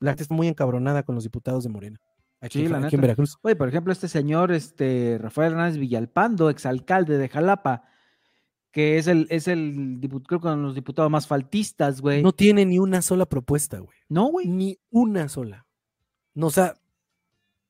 La 0.00 0.12
gente 0.12 0.24
está 0.24 0.34
muy 0.34 0.48
encabronada 0.48 1.02
con 1.02 1.14
los 1.14 1.24
diputados 1.24 1.64
de 1.64 1.70
Morena. 1.70 2.00
Aquí, 2.40 2.64
en 2.64 3.00
Veracruz. 3.00 3.36
Oye, 3.42 3.56
por 3.56 3.68
ejemplo, 3.68 3.92
este 3.92 4.08
señor, 4.08 4.52
este 4.52 5.18
Rafael 5.20 5.52
Hernández 5.52 5.78
Villalpando, 5.78 6.50
exalcalde 6.50 7.18
de 7.18 7.28
Jalapa, 7.28 7.84
que 8.70 8.98
es 8.98 9.06
el, 9.06 9.26
es 9.30 9.48
el 9.48 9.98
creo 10.26 10.40
con 10.40 10.62
los 10.62 10.74
diputados 10.74 11.10
más 11.10 11.26
faltistas, 11.26 12.00
güey. 12.00 12.22
No 12.22 12.32
tiene 12.32 12.64
ni 12.66 12.78
una 12.78 13.02
sola 13.02 13.26
propuesta, 13.26 13.78
güey. 13.78 13.98
No, 14.08 14.26
güey. 14.26 14.46
Ni 14.46 14.78
una 14.90 15.28
sola. 15.28 15.66
No, 16.34 16.48
o 16.48 16.50
sea, 16.50 16.76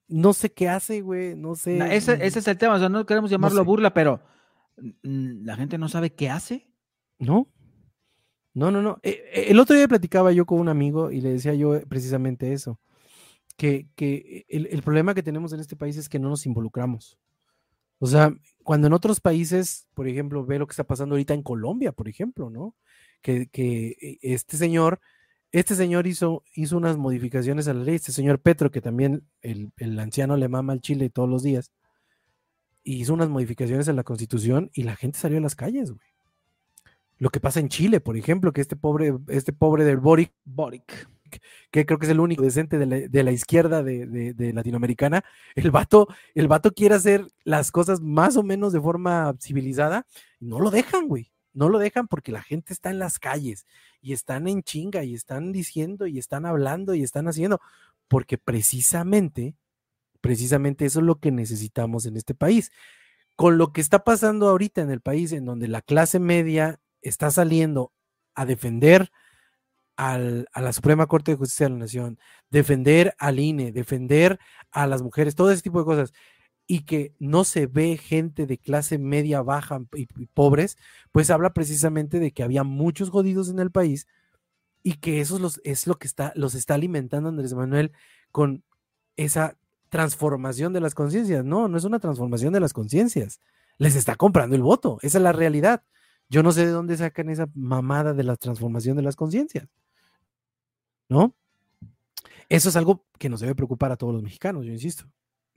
no 0.08 0.32
sé 0.32 0.52
qué 0.52 0.68
hace, 0.68 1.00
güey. 1.00 1.36
No 1.36 1.54
sé. 1.54 1.78
ese, 1.96 2.26
es 2.26 2.48
el 2.48 2.58
tema, 2.58 2.74
o 2.74 2.78
sea, 2.78 2.88
no 2.88 3.06
queremos 3.06 3.30
llamarlo 3.30 3.64
burla, 3.64 3.94
pero 3.94 4.20
la 5.02 5.56
gente 5.56 5.78
no 5.78 5.88
sabe 5.88 6.14
qué 6.14 6.30
hace. 6.30 6.68
No. 7.18 7.48
No, 8.54 8.70
no, 8.70 8.80
no. 8.82 8.98
Eh, 9.02 9.22
eh, 9.32 9.44
el 9.48 9.60
otro 9.60 9.76
día 9.76 9.88
platicaba 9.88 10.32
yo 10.32 10.46
con 10.46 10.58
un 10.60 10.68
amigo 10.68 11.10
y 11.10 11.20
le 11.20 11.30
decía 11.30 11.54
yo 11.54 11.80
precisamente 11.88 12.52
eso. 12.52 12.80
Que, 13.56 13.88
el, 14.48 14.82
problema 14.82 15.14
que 15.14 15.22
tenemos 15.22 15.52
en 15.52 15.60
este 15.60 15.76
país 15.76 15.96
es 15.96 16.08
que 16.08 16.18
no 16.18 16.28
nos 16.28 16.44
involucramos. 16.46 17.18
O 17.98 18.06
sea, 18.06 18.34
cuando 18.62 18.86
en 18.86 18.92
otros 18.92 19.20
países, 19.20 19.86
por 19.94 20.08
ejemplo, 20.08 20.44
ve 20.44 20.58
lo 20.58 20.66
que 20.66 20.72
está 20.72 20.84
pasando 20.84 21.14
ahorita 21.14 21.32
en 21.32 21.42
Colombia, 21.42 21.92
por 21.92 22.08
ejemplo, 22.08 22.50
¿no? 22.50 22.76
Que, 23.22 23.48
eh, 23.52 24.18
este 24.20 24.56
señor, 24.58 25.00
este 25.52 25.74
señor 25.74 26.06
hizo, 26.06 26.44
hizo 26.54 26.76
unas 26.76 26.98
modificaciones 26.98 27.68
a 27.68 27.74
la 27.74 27.82
ley, 27.82 27.96
este 27.96 28.12
señor 28.12 28.40
Petro, 28.40 28.70
que 28.70 28.82
también 28.82 29.26
el, 29.40 29.72
el 29.78 29.98
anciano 29.98 30.36
le 30.36 30.48
mama 30.48 30.74
al 30.74 30.82
Chile 30.82 31.08
todos 31.08 31.28
los 31.28 31.42
días, 31.42 31.72
hizo 32.94 33.14
unas 33.14 33.28
modificaciones 33.28 33.88
en 33.88 33.96
la 33.96 34.04
constitución 34.04 34.70
y 34.72 34.84
la 34.84 34.96
gente 34.96 35.18
salió 35.18 35.38
a 35.38 35.42
las 35.42 35.56
calles, 35.56 35.90
güey. 35.90 36.06
Lo 37.18 37.30
que 37.30 37.40
pasa 37.40 37.60
en 37.60 37.68
Chile, 37.68 38.00
por 38.00 38.16
ejemplo, 38.16 38.52
que 38.52 38.60
este 38.60 38.76
pobre, 38.76 39.14
este 39.28 39.52
pobre 39.52 39.84
del 39.84 39.96
Boric, 39.96 40.32
Boric, 40.44 41.08
que 41.70 41.86
creo 41.86 41.98
que 41.98 42.06
es 42.06 42.12
el 42.12 42.20
único 42.20 42.42
decente 42.42 42.78
de 42.78 43.22
la, 43.24 43.32
izquierda 43.32 43.82
de, 43.82 44.52
latinoamericana, 44.54 45.24
el 45.54 45.70
vato, 45.70 46.08
el 46.34 46.46
vato 46.46 46.72
quiere 46.72 46.94
hacer 46.94 47.26
las 47.42 47.72
cosas 47.72 48.00
más 48.00 48.36
o 48.36 48.42
menos 48.42 48.72
de 48.72 48.80
forma 48.80 49.34
civilizada, 49.40 50.06
no 50.40 50.60
lo 50.60 50.70
dejan, 50.70 51.08
güey. 51.08 51.32
No 51.54 51.70
lo 51.70 51.78
dejan 51.78 52.06
porque 52.06 52.32
la 52.32 52.42
gente 52.42 52.74
está 52.74 52.90
en 52.90 52.98
las 52.98 53.18
calles 53.18 53.66
y 54.02 54.12
están 54.12 54.46
en 54.46 54.62
chinga 54.62 55.04
y 55.04 55.14
están 55.14 55.52
diciendo 55.52 56.06
y 56.06 56.18
están 56.18 56.44
hablando 56.44 56.92
y 56.94 57.02
están 57.02 57.28
haciendo, 57.28 57.62
porque 58.08 58.36
precisamente 58.36 59.54
precisamente 60.20 60.84
eso 60.86 61.00
es 61.00 61.06
lo 61.06 61.18
que 61.20 61.30
necesitamos 61.30 62.06
en 62.06 62.16
este 62.16 62.34
país. 62.34 62.70
Con 63.36 63.58
lo 63.58 63.72
que 63.72 63.80
está 63.80 64.04
pasando 64.04 64.48
ahorita 64.48 64.80
en 64.80 64.90
el 64.90 65.00
país, 65.00 65.32
en 65.32 65.44
donde 65.44 65.68
la 65.68 65.82
clase 65.82 66.18
media 66.18 66.80
está 67.02 67.30
saliendo 67.30 67.92
a 68.34 68.46
defender 68.46 69.10
a 69.96 70.18
la 70.18 70.72
Suprema 70.72 71.06
Corte 71.06 71.32
de 71.32 71.38
Justicia 71.38 71.66
de 71.66 71.72
la 71.72 71.78
Nación, 71.78 72.18
defender 72.50 73.14
al 73.18 73.40
INE, 73.40 73.72
defender 73.72 74.38
a 74.70 74.86
las 74.86 75.02
mujeres, 75.02 75.34
todo 75.34 75.50
ese 75.50 75.62
tipo 75.62 75.78
de 75.78 75.86
cosas, 75.86 76.12
y 76.66 76.80
que 76.80 77.14
no 77.18 77.44
se 77.44 77.66
ve 77.66 77.96
gente 77.96 78.46
de 78.46 78.58
clase 78.58 78.98
media 78.98 79.42
baja 79.42 79.80
y, 79.94 80.06
pobres, 80.26 80.76
pues 81.12 81.30
habla 81.30 81.52
precisamente 81.52 82.18
de 82.18 82.32
que 82.32 82.42
había 82.42 82.64
muchos 82.64 83.10
jodidos 83.10 83.48
en 83.48 83.60
el 83.60 83.70
país 83.70 84.06
y 84.82 84.94
que 84.94 85.20
eso 85.20 85.38
los, 85.38 85.60
es 85.64 85.86
lo 85.86 85.98
que 85.98 86.06
está, 86.06 86.32
los 86.34 86.54
está 86.54 86.74
alimentando 86.74 87.28
Andrés 87.28 87.54
Manuel 87.54 87.92
con 88.32 88.64
esa 89.16 89.56
transformación 89.88 90.72
de 90.72 90.80
las 90.80 90.94
conciencias. 90.94 91.44
No, 91.44 91.68
no 91.68 91.76
es 91.76 91.84
una 91.84 91.98
transformación 91.98 92.52
de 92.52 92.60
las 92.60 92.72
conciencias. 92.72 93.40
Les 93.78 93.94
está 93.94 94.16
comprando 94.16 94.56
el 94.56 94.62
voto. 94.62 94.98
Esa 95.02 95.18
es 95.18 95.22
la 95.22 95.32
realidad. 95.32 95.82
Yo 96.28 96.42
no 96.42 96.52
sé 96.52 96.66
de 96.66 96.72
dónde 96.72 96.96
sacan 96.96 97.30
esa 97.30 97.48
mamada 97.54 98.12
de 98.14 98.24
la 98.24 98.36
transformación 98.36 98.96
de 98.96 99.02
las 99.02 99.16
conciencias. 99.16 99.68
¿No? 101.08 101.34
Eso 102.48 102.68
es 102.68 102.76
algo 102.76 103.04
que 103.18 103.28
nos 103.28 103.40
debe 103.40 103.54
preocupar 103.54 103.92
a 103.92 103.96
todos 103.96 104.12
los 104.12 104.22
mexicanos, 104.22 104.64
yo 104.64 104.72
insisto. 104.72 105.04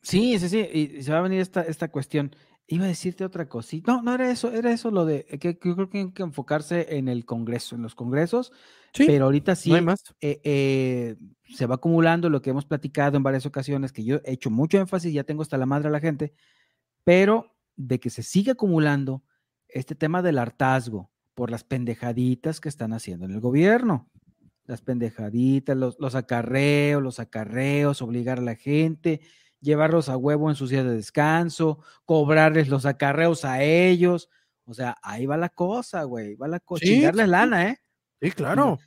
Sí, 0.01 0.39
sí, 0.39 0.49
sí, 0.49 0.59
y 0.59 1.03
se 1.03 1.11
va 1.11 1.19
a 1.19 1.21
venir 1.21 1.41
esta, 1.41 1.61
esta 1.61 1.89
cuestión. 1.89 2.35
Iba 2.71 2.85
a 2.85 2.87
decirte 2.89 3.25
otra 3.25 3.49
cosita. 3.49 3.91
No, 3.91 4.01
no 4.03 4.13
era 4.13 4.29
eso, 4.29 4.51
era 4.51 4.71
eso 4.71 4.91
lo 4.91 5.05
de 5.05 5.25
que, 5.25 5.57
que 5.57 5.69
yo 5.69 5.75
creo 5.75 5.89
que 5.89 5.97
hay 5.99 6.11
que 6.11 6.23
enfocarse 6.23 6.97
en 6.97 7.07
el 7.07 7.25
Congreso, 7.25 7.75
en 7.75 7.81
los 7.81 7.95
congresos, 7.95 8.51
Sí, 8.93 9.05
pero 9.07 9.25
ahorita 9.25 9.55
sí 9.55 9.69
no 9.69 9.75
hay 9.75 9.81
más. 9.81 10.03
eh, 10.21 10.39
eh, 10.43 11.15
se 11.43 11.65
va 11.65 11.75
acumulando 11.75 12.29
lo 12.29 12.41
que 12.41 12.51
hemos 12.51 12.65
platicado 12.65 13.17
en 13.17 13.23
varias 13.23 13.45
ocasiones, 13.45 13.91
que 13.91 14.03
yo 14.03 14.17
he 14.23 14.33
hecho 14.33 14.49
mucho 14.51 14.77
énfasis, 14.79 15.13
ya 15.13 15.23
tengo 15.23 15.41
hasta 15.41 15.57
la 15.57 15.65
madre 15.65 15.87
a 15.89 15.91
la 15.91 15.99
gente, 15.99 16.33
pero 17.03 17.55
de 17.75 17.99
que 17.99 18.09
se 18.09 18.23
sigue 18.23 18.51
acumulando 18.51 19.23
este 19.67 19.95
tema 19.95 20.21
del 20.21 20.37
hartazgo 20.37 21.11
por 21.33 21.49
las 21.51 21.63
pendejaditas 21.63 22.59
que 22.59 22.69
están 22.69 22.93
haciendo 22.93 23.25
en 23.25 23.31
el 23.31 23.39
gobierno. 23.39 24.09
Las 24.65 24.81
pendejaditas, 24.81 25.75
los, 25.75 25.97
los 25.99 26.13
acarreos, 26.13 27.01
los 27.01 27.19
acarreos, 27.19 28.01
obligar 28.01 28.39
a 28.39 28.43
la 28.43 28.55
gente, 28.55 29.21
llevarlos 29.61 30.09
a 30.09 30.17
huevo 30.17 30.49
en 30.49 30.55
sus 30.55 30.69
días 30.69 30.85
de 30.85 30.95
descanso, 30.95 31.79
cobrarles 32.05 32.69
los 32.69 32.85
acarreos 32.85 33.45
a 33.45 33.61
ellos. 33.63 34.29
O 34.65 34.73
sea, 34.73 34.95
ahí 35.01 35.25
va 35.25 35.37
la 35.37 35.49
cosa, 35.49 36.03
güey, 36.03 36.35
va 36.35 36.47
la 36.47 36.59
cosa. 36.59 36.85
Sí, 36.85 37.01
lana, 37.11 37.69
¿eh? 37.69 37.81
Sí, 38.21 38.31
claro. 38.31 38.77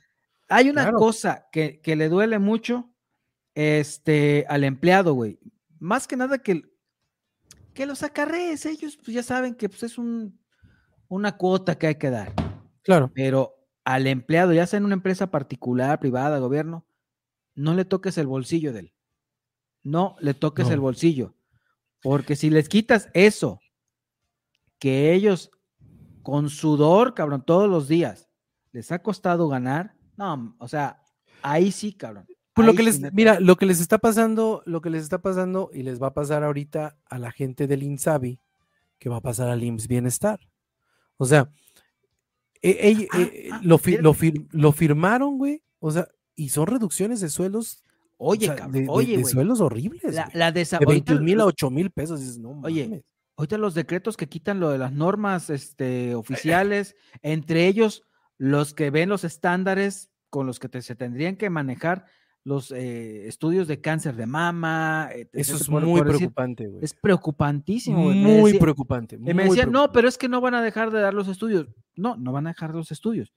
Hay 0.49 0.69
una 0.69 0.83
Claro. 0.83 0.97
cosa 0.97 1.47
que, 1.51 1.81
que 1.81 1.95
le 1.95 2.09
duele 2.09 2.39
mucho 2.39 2.93
este, 3.55 4.45
al 4.49 4.63
empleado, 4.63 5.13
güey. 5.13 5.39
Más 5.79 6.07
que 6.07 6.15
nada 6.15 6.37
que, 6.39 6.63
que 7.73 7.85
los 7.85 8.03
acarrees, 8.03 8.65
ellos 8.65 8.97
pues, 8.97 9.13
ya 9.15 9.23
saben 9.23 9.55
que 9.55 9.69
pues, 9.69 9.83
es 9.83 9.97
un, 9.97 10.39
una 11.07 11.37
cuota 11.37 11.77
que 11.77 11.87
hay 11.87 11.95
que 11.95 12.09
dar. 12.09 12.31
Claro. 12.83 13.11
Pero 13.13 13.55
al 13.83 14.07
empleado, 14.07 14.53
ya 14.53 14.65
sea 14.67 14.77
en 14.77 14.85
una 14.85 14.93
empresa 14.95 15.31
particular, 15.31 15.99
privada, 15.99 16.39
gobierno, 16.39 16.85
no 17.55 17.73
le 17.73 17.85
toques 17.85 18.17
el 18.17 18.27
bolsillo 18.27 18.73
de 18.73 18.79
él. 18.79 18.92
No 19.83 20.15
le 20.19 20.33
toques 20.33 20.69
el 20.69 20.79
bolsillo. 20.79 21.33
Porque 22.01 22.35
si 22.35 22.49
les 22.49 22.69
quitas 22.69 23.09
eso, 23.13 23.59
que 24.79 25.13
ellos 25.13 25.51
con 26.21 26.49
sudor, 26.49 27.13
cabrón, 27.13 27.43
todos 27.45 27.69
los 27.69 27.87
días, 27.87 28.29
les 28.71 28.91
ha 28.91 28.99
costado 28.99 29.47
ganar, 29.49 29.95
no, 30.17 30.55
o 30.59 30.67
sea, 30.67 31.01
ahí 31.41 31.71
sí, 31.71 31.93
cabrón. 31.93 32.25
Pues 32.53 32.65
lo 32.67 32.73
que 32.75 32.83
les, 32.83 33.13
mira, 33.13 33.39
lo 33.39 33.55
que 33.55 33.65
les 33.65 33.79
está 33.81 33.97
pasando, 33.97 34.61
lo 34.65 34.81
que 34.81 34.89
les 34.89 35.03
está 35.03 35.21
pasando 35.21 35.69
y 35.73 35.83
les 35.83 36.01
va 36.01 36.07
a 36.07 36.13
pasar 36.13 36.43
ahorita 36.43 36.97
a 37.09 37.19
la 37.19 37.31
gente 37.31 37.67
del 37.67 37.83
INSABI, 37.83 38.39
que 38.99 39.09
va 39.09 39.17
a 39.17 39.21
pasar 39.21 39.49
al 39.49 39.63
IMSS 39.63 39.87
Bienestar. 39.87 40.39
O 41.17 41.25
sea, 41.25 41.49
eh, 42.61 43.07
ah, 43.51 43.59
lo, 43.63 43.77
fi- 43.77 43.97
lo, 43.97 44.13
fir- 44.13 44.47
lo 44.51 44.71
firmaron, 44.71 45.37
güey. 45.37 45.63
O 45.79 45.91
sea, 45.91 46.07
y 46.35 46.49
son 46.49 46.67
reducciones 46.67 47.19
de 47.21 47.29
sueldos, 47.29 47.83
o 48.23 48.29
Oye, 48.31 48.45
sea, 48.47 48.55
cabrón, 48.55 48.71
de, 48.73 48.81
de- 48.81 48.87
oye, 48.89 49.17
de 49.17 49.25
sueldos 49.25 49.59
horribles. 49.61 50.01
la, 50.13 50.29
la 50.33 50.51
de 50.51 50.65
21 50.85 51.21
mil 51.21 51.35
a 51.35 51.43
lo- 51.43 51.45
8 51.47 51.69
mil 51.69 51.91
pesos. 51.91 52.19
dices, 52.19 52.39
no 52.39 52.59
Oye, 52.63 52.85
mames. 52.87 53.03
Ahorita 53.35 53.57
los 53.57 53.73
decretos 53.73 54.15
que 54.15 54.27
quitan 54.29 54.59
lo 54.59 54.69
de 54.69 54.77
las 54.77 54.91
normas 54.93 55.49
este, 55.49 56.13
oficiales, 56.15 56.95
entre 57.23 57.67
ellos 57.67 58.03
los 58.37 58.73
que 58.73 58.91
ven 58.91 59.09
los 59.09 59.23
estándares 59.23 60.11
con 60.29 60.45
los 60.47 60.59
que 60.59 60.69
te- 60.69 60.81
se 60.81 60.95
tendrían 60.95 61.35
que 61.35 61.49
manejar 61.49 62.05
los 62.45 62.71
eh, 62.71 63.27
estudios 63.27 63.67
de 63.67 63.79
cáncer 63.81 64.15
de 64.15 64.25
mama. 64.27 65.09
eh, 65.13 65.27
Eso 65.33 65.55
es 65.55 65.67
por- 65.67 65.83
muy 65.85 65.99
por 66.01 66.09
preocupante, 66.15 66.67
güey. 66.67 66.83
Es 66.83 66.93
preocupantísimo. 66.93 67.97
Muy 68.11 68.43
decía- 68.51 68.59
preocupante. 68.59 69.15
y 69.15 69.19
muy 69.19 69.33
me 69.33 69.43
decían, 69.45 69.71
no, 69.71 69.91
pero 69.91 70.07
es 70.07 70.17
que 70.17 70.27
no 70.29 70.39
van 70.41 70.53
a 70.53 70.61
dejar 70.61 70.91
de 70.91 70.99
dar 71.01 71.13
los 71.13 71.27
estudios. 71.27 71.67
No, 71.95 72.15
no 72.17 72.31
van 72.31 72.47
a 72.47 72.51
dejar 72.51 72.75
los 72.75 72.91
estudios, 72.91 73.33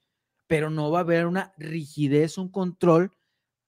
pero 0.47 0.69
no 0.69 0.91
va 0.91 0.99
a 0.99 1.01
haber 1.01 1.25
una 1.25 1.53
rigidez, 1.57 2.37
un 2.37 2.49
control 2.49 3.11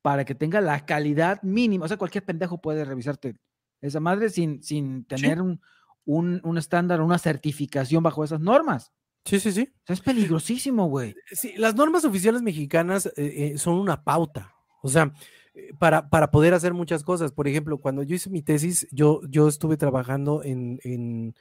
para 0.02 0.26
que 0.26 0.36
tenga 0.36 0.62
la 0.62 0.86
calidad 0.86 1.42
mínima. 1.44 1.86
O 1.86 1.88
sea, 1.88 1.98
cualquier 1.98 2.26
pendejo 2.26 2.62
puede 2.62 2.86
revisarte 2.86 3.36
esa 3.82 4.00
madre 4.00 4.30
sin, 4.30 4.62
sin 4.64 5.06
tener 5.06 5.42
un, 5.42 5.62
un, 6.06 6.42
un 6.44 6.58
estándar, 6.58 7.02
una 7.02 7.18
certificación 7.18 8.04
bajo 8.04 8.24
esas 8.24 8.40
normas. 8.40 8.92
Sí, 9.26 9.40
sí, 9.40 9.52
sí. 9.52 9.70
O 9.72 9.86
sea, 9.86 9.94
es 9.94 10.02
peligrosísimo, 10.02 10.88
güey. 10.88 11.16
Sí, 11.32 11.54
las 11.58 11.76
normas 11.76 12.06
oficiales 12.06 12.42
mexicanas 12.42 13.06
eh, 13.06 13.12
eh, 13.18 13.58
son 13.58 13.76
una 13.76 14.04
pauta, 14.04 14.56
o 14.82 14.90
sea, 14.90 15.14
eh, 15.54 15.74
para, 15.78 16.10
para 16.10 16.32
poder 16.32 16.54
hacer 16.54 16.74
muchas 16.74 17.04
cosas. 17.04 17.32
Por 17.32 17.48
ejemplo, 17.48 17.80
cuando 17.80 18.02
yo 18.04 18.16
hice 18.16 18.30
mi 18.30 18.42
tesis, 18.42 18.88
yo, 18.92 19.22
yo 19.30 19.48
estuve 19.48 19.78
trabajando 19.78 20.44
en, 20.44 20.80
en, 20.84 21.36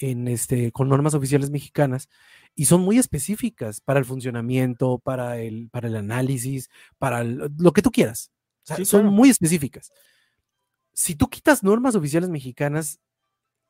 en 0.00 0.26
este, 0.28 0.72
con 0.72 0.88
normas 0.88 1.14
oficiales 1.14 1.50
mexicanas 1.50 2.08
y 2.54 2.64
son 2.64 2.80
muy 2.80 2.98
específicas 2.98 3.80
para 3.80 3.98
el 3.98 4.04
funcionamiento, 4.04 4.98
para 4.98 5.38
el, 5.38 5.68
para 5.70 5.88
el 5.88 5.96
análisis, 5.96 6.68
para 6.98 7.20
el- 7.20 7.50
lo 7.58 7.72
que 7.72 7.82
tú 7.82 7.90
quieras. 7.90 8.30
O 8.62 8.66
sea, 8.66 8.76
Sí, 8.76 8.84
son 8.84 9.02
claro. 9.02 9.12
muy 9.14 9.30
específicas. 9.30 9.92
Si 10.92 11.14
tú 11.14 11.28
quitas 11.28 11.62
normas 11.62 11.94
oficiales 11.94 12.28
mexicanas, 12.30 12.98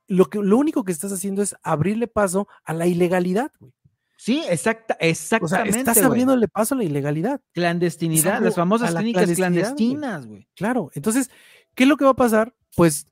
lo, 0.09 0.31
que, 0.31 0.39
lo 0.39 0.57
único 0.57 0.85
que 0.85 0.93
estás 0.93 1.13
haciendo 1.13 1.43
es 1.43 1.55
abrirle 1.63 2.07
paso 2.09 2.49
a 2.65 2.73
la 2.75 2.87
ilegalidad, 2.87 3.53
güey. 3.61 3.73
Sí, 4.17 4.43
exacta, 4.51 4.95
O 4.95 4.99
sea, 4.99 5.09
exactamente. 5.09 5.79
estás 5.79 5.99
abriéndole 6.03 6.47
paso 6.47 6.75
a 6.75 6.79
la 6.79 6.85
ilegalidad. 6.85 7.41
Clandestinidad, 7.53 8.43
las 8.43 8.55
famosas 8.55 8.95
clínicas 8.95 9.31
clandestinas, 9.33 10.27
güey. 10.27 10.47
Claro. 10.55 10.91
Entonces, 10.95 11.31
¿qué 11.75 11.85
es 11.85 11.89
lo 11.89 11.97
que 11.97 12.05
va 12.05 12.11
a 12.11 12.17
pasar? 12.17 12.55
Pues 12.77 13.07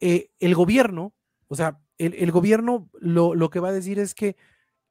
eh, 0.00 0.28
el 0.38 0.54
gobierno, 0.54 1.14
o 1.48 1.56
sea, 1.56 1.80
el, 1.98 2.14
el 2.14 2.30
gobierno 2.30 2.90
lo, 3.00 3.34
lo 3.34 3.50
que 3.50 3.60
va 3.60 3.68
a 3.70 3.72
decir 3.72 3.98
es 3.98 4.14
que 4.14 4.36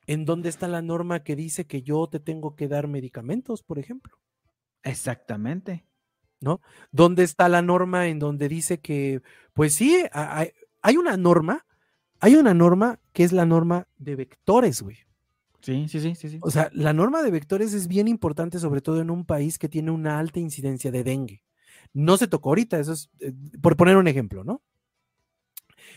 en 0.08 0.26
dónde 0.26 0.50
está 0.50 0.68
la 0.68 0.82
norma 0.82 1.24
que 1.24 1.36
dice 1.36 1.66
que 1.66 1.84
yo 1.84 2.08
te 2.08 2.20
tengo 2.20 2.56
que 2.56 2.68
dar 2.68 2.88
medicamentos, 2.88 3.64
por 3.64 3.80
ejemplo. 3.80 4.18
Exactamente. 4.84 5.86
¿Dónde 6.92 7.24
está 7.24 7.50
la 7.50 7.62
norma 7.62 8.08
en 8.08 8.20
donde 8.20 8.48
dice 8.48 8.80
que, 8.80 9.22
pues 9.54 9.74
sí, 9.76 10.04
ha- 10.12 10.40
hay, 10.40 10.52
hay 10.82 10.98
una 10.98 11.18
norma, 11.18 11.66
hay 12.20 12.36
una 12.36 12.54
norma 12.54 13.00
que 13.14 13.24
es 13.24 13.32
la 13.32 13.46
norma 13.46 13.88
de 13.98 14.16
vectores, 14.16 14.82
güey. 14.82 14.98
Sí, 15.62 15.88
sí, 15.88 16.00
sí, 16.00 16.16
sí, 16.16 16.30
sí. 16.30 16.40
O 16.42 16.52
sea, 16.52 16.70
la 16.74 16.94
norma 16.94 17.24
de 17.24 17.32
vectores 17.32 17.74
es 17.74 17.88
bien 17.88 18.08
importante, 18.08 18.60
sobre 18.60 18.82
todo 18.82 19.02
en 19.02 19.10
un 19.10 19.26
país 19.26 19.58
que 19.58 19.70
tiene 19.70 19.92
una 19.92 20.20
alta 20.20 20.40
incidencia 20.40 20.92
de 20.92 21.04
dengue. 21.04 21.44
No 21.94 22.18
se 22.18 22.28
tocó 22.28 22.50
ahorita, 22.50 22.80
eso 22.80 22.94
es 22.94 23.10
eh, 23.20 23.34
por 23.62 23.76
poner 23.76 23.98
un 23.98 24.08
ejemplo, 24.08 24.44
¿no? 24.44 24.62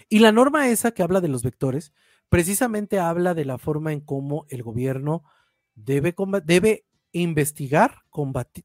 Y 0.09 0.21
la 0.21 0.33
norma 0.33 0.69
esa 0.69 0.93
que 0.93 1.03
habla 1.03 1.21
de 1.21 1.29
los 1.29 1.43
vectores, 1.43 1.93
precisamente 2.29 2.99
habla 2.99 3.35
de 3.35 3.45
la 3.45 3.59
forma 3.59 3.93
en 3.93 4.01
cómo 4.01 4.47
el 4.49 4.63
gobierno 4.63 5.25
debe, 5.75 6.15
debe 6.45 6.85
investigar, 7.13 8.03
combatir, 8.11 8.65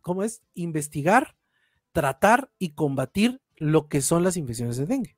¿cómo 0.00 0.22
es? 0.22 0.42
Investigar, 0.54 1.36
tratar 1.92 2.50
y 2.58 2.70
combatir 2.70 3.40
lo 3.56 3.88
que 3.88 4.00
son 4.00 4.22
las 4.22 4.36
infecciones 4.36 4.76
de 4.76 4.86
dengue. 4.86 5.16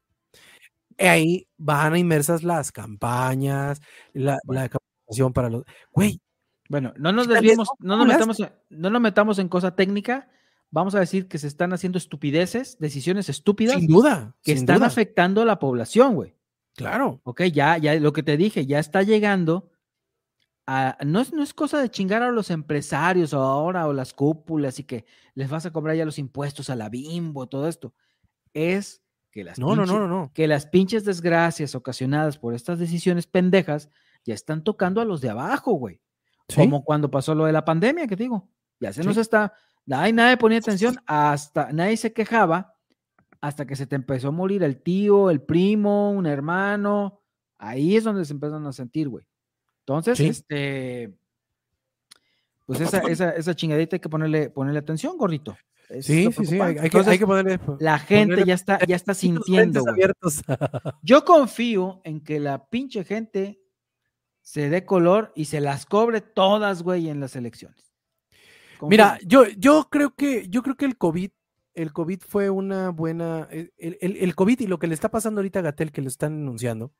Y 0.99 1.05
ahí 1.07 1.49
van 1.57 1.97
inmersas 1.97 2.43
las 2.43 2.73
campañas, 2.73 3.81
la, 4.13 4.39
la 4.49 4.69
capacitación 4.69 5.33
para 5.33 5.49
los... 5.49 5.65
Güey, 5.91 6.21
Bueno, 6.69 6.93
no 6.97 7.13
nos 7.13 7.29
desviemos, 7.29 7.69
no 7.79 7.95
¿cómo 7.95 8.05
nos, 8.05 8.15
metamos, 8.15 8.39
no 8.71 8.91
nos 8.91 9.01
metamos 9.01 9.39
en 9.39 9.49
cosa 9.49 9.75
técnica. 9.75 10.29
Vamos 10.73 10.95
a 10.97 11.01
decir 11.01 11.29
que 11.29 11.39
se 11.39 11.47
están 11.47 11.73
haciendo 11.73 11.99
estupideces, 11.99 12.79
decisiones 12.81 13.29
estúpidas 13.29 13.77
sin 13.77 13.87
duda, 13.87 14.35
que 14.43 14.53
sin 14.53 14.63
están 14.63 14.79
duda, 14.79 14.87
afectando 14.89 15.43
a 15.43 15.45
la 15.45 15.59
población, 15.61 16.15
güey. 16.17 16.35
Claro, 16.75 17.21
Ok, 17.25 17.43
ya, 17.53 17.77
ya 17.79 17.95
lo 18.01 18.13
que 18.15 18.23
te 18.25 18.37
dije, 18.39 18.65
ya 18.67 18.79
está 18.79 19.03
llegando 19.03 19.71
a, 20.67 20.97
no 21.05 21.21
es, 21.21 21.33
no 21.33 21.43
es 21.43 21.53
cosa 21.55 21.81
de 21.81 21.91
chingar 21.91 22.23
a 22.23 22.31
los 22.31 22.51
empresarios 22.51 23.35
ahora 23.35 23.87
o 23.87 23.93
las 23.93 24.15
cúpulas 24.15 24.79
y 24.79 24.85
que 24.85 25.05
les 25.35 25.51
vas 25.51 25.67
a 25.67 25.73
cobrar 25.73 25.97
ya 25.97 26.05
los 26.07 26.19
impuestos 26.19 26.71
a 26.71 26.77
la 26.77 26.89
bimbo, 26.89 27.47
todo 27.47 27.69
esto. 27.69 27.93
Es 28.55 29.03
que 29.31 29.45
las, 29.45 29.59
no, 29.59 29.75
no, 29.77 29.83
pinche- 29.83 29.87
no, 29.93 29.99
no, 30.01 30.09
no. 30.09 30.31
que 30.33 30.47
las 30.47 30.67
pinches 30.67 31.05
desgracias 31.05 31.75
ocasionadas 31.75 32.39
por 32.39 32.55
estas 32.55 32.79
decisiones 32.79 33.27
pendejas 33.27 33.91
ya 34.25 34.35
están 34.35 34.63
tocando 34.65 35.01
a 35.01 35.05
los 35.05 35.21
de 35.21 35.31
abajo, 35.31 35.73
güey. 35.73 36.01
Sí, 36.49 36.57
Como 36.57 36.85
cuando 36.85 37.11
pasó 37.11 37.35
lo 37.35 37.45
de 37.47 37.53
la 37.53 37.65
pandemia, 37.65 38.07
que 38.07 38.17
digo. 38.17 38.49
Ya 38.81 38.93
se 38.93 39.05
nos 39.05 39.17
está. 39.17 39.53
Nadie, 39.87 40.13
nadie 40.13 40.37
ponía 40.37 40.59
atención, 40.59 40.97
hasta 41.07 41.73
nadie 41.73 41.97
se 41.97 42.13
quejaba, 42.13 42.75
hasta 43.41 43.67
que 43.67 43.75
se 43.77 43.87
te 43.87 43.97
empezó 43.97 44.29
a 44.29 44.33
morir 44.33 44.63
el 44.63 44.81
tío, 44.81 45.29
el 45.31 45.41
primo, 45.43 46.13
un 46.13 46.27
hermano. 46.27 47.21
Ahí 47.59 47.97
es 47.97 48.05
donde 48.05 48.25
se 48.25 48.33
empezaron 48.33 48.67
a 48.67 48.73
sentir, 48.73 49.09
güey. 49.09 49.27
Entonces, 49.81 50.19
Sí. 50.19 50.29
este. 50.29 51.13
Pues 52.67 52.81
esa, 52.81 52.99
esa, 53.01 53.31
esa 53.31 53.55
chingadita 53.57 53.97
hay 53.97 54.01
que 54.01 54.09
ponerle, 54.09 54.49
ponerle 54.51 54.79
atención, 54.79 55.19
gordito. 55.19 55.57
Es 55.89 56.07
sí, 56.07 56.31
sí, 56.33 56.47
sí, 56.47 56.61
hay, 56.61 56.75
que, 56.75 56.81
hay 56.81 56.87
Entonces, 56.87 57.19
que 57.19 57.27
ponerle... 57.27 57.61
la 57.81 57.99
gente 57.99 58.35
ponerle- 58.37 58.47
ya 58.47 58.55
está, 58.55 58.79
ya 58.87 58.97
está 58.97 59.13
sintiendo, 59.15 59.83
güey. 59.83 60.01
Yo 61.03 61.25
confío 61.25 62.01
en 62.05 62.21
que 62.21 62.39
la 62.41 62.65
pinche 62.67 63.05
gente 63.05 63.61
se 64.41 64.71
dé 64.71 64.87
color 64.87 65.33
y 65.35 65.47
se 65.47 65.61
las 65.61 65.85
cobre 65.85 66.21
todas, 66.21 66.83
güey, 66.83 67.09
en 67.11 67.21
las 67.21 67.37
elecciones. 67.37 67.92
Mira, 68.91 69.19
yo, 69.25 69.47
yo 69.59 69.89
creo 69.91 70.15
que, 70.15 70.49
yo 70.49 70.63
creo 70.63 70.77
que 70.77 70.85
el 70.85 70.97
COVID, 70.97 71.31
el 71.75 71.93
COVID 71.93 72.21
fue 72.27 72.51
una 72.51 72.91
buena, 72.91 73.49
el, 73.51 73.73
el- 73.79 74.17
el 74.17 74.35
COVID 74.35 74.61
y 74.61 74.67
lo 74.67 74.79
que 74.79 74.87
le 74.87 74.95
está 74.95 75.11
pasando 75.11 75.41
ahorita 75.41 75.61
a 75.61 75.63
Gatel, 75.63 75.93
que 75.93 76.03
lo 76.03 76.09
están 76.09 76.33
anunciando, 76.35 76.93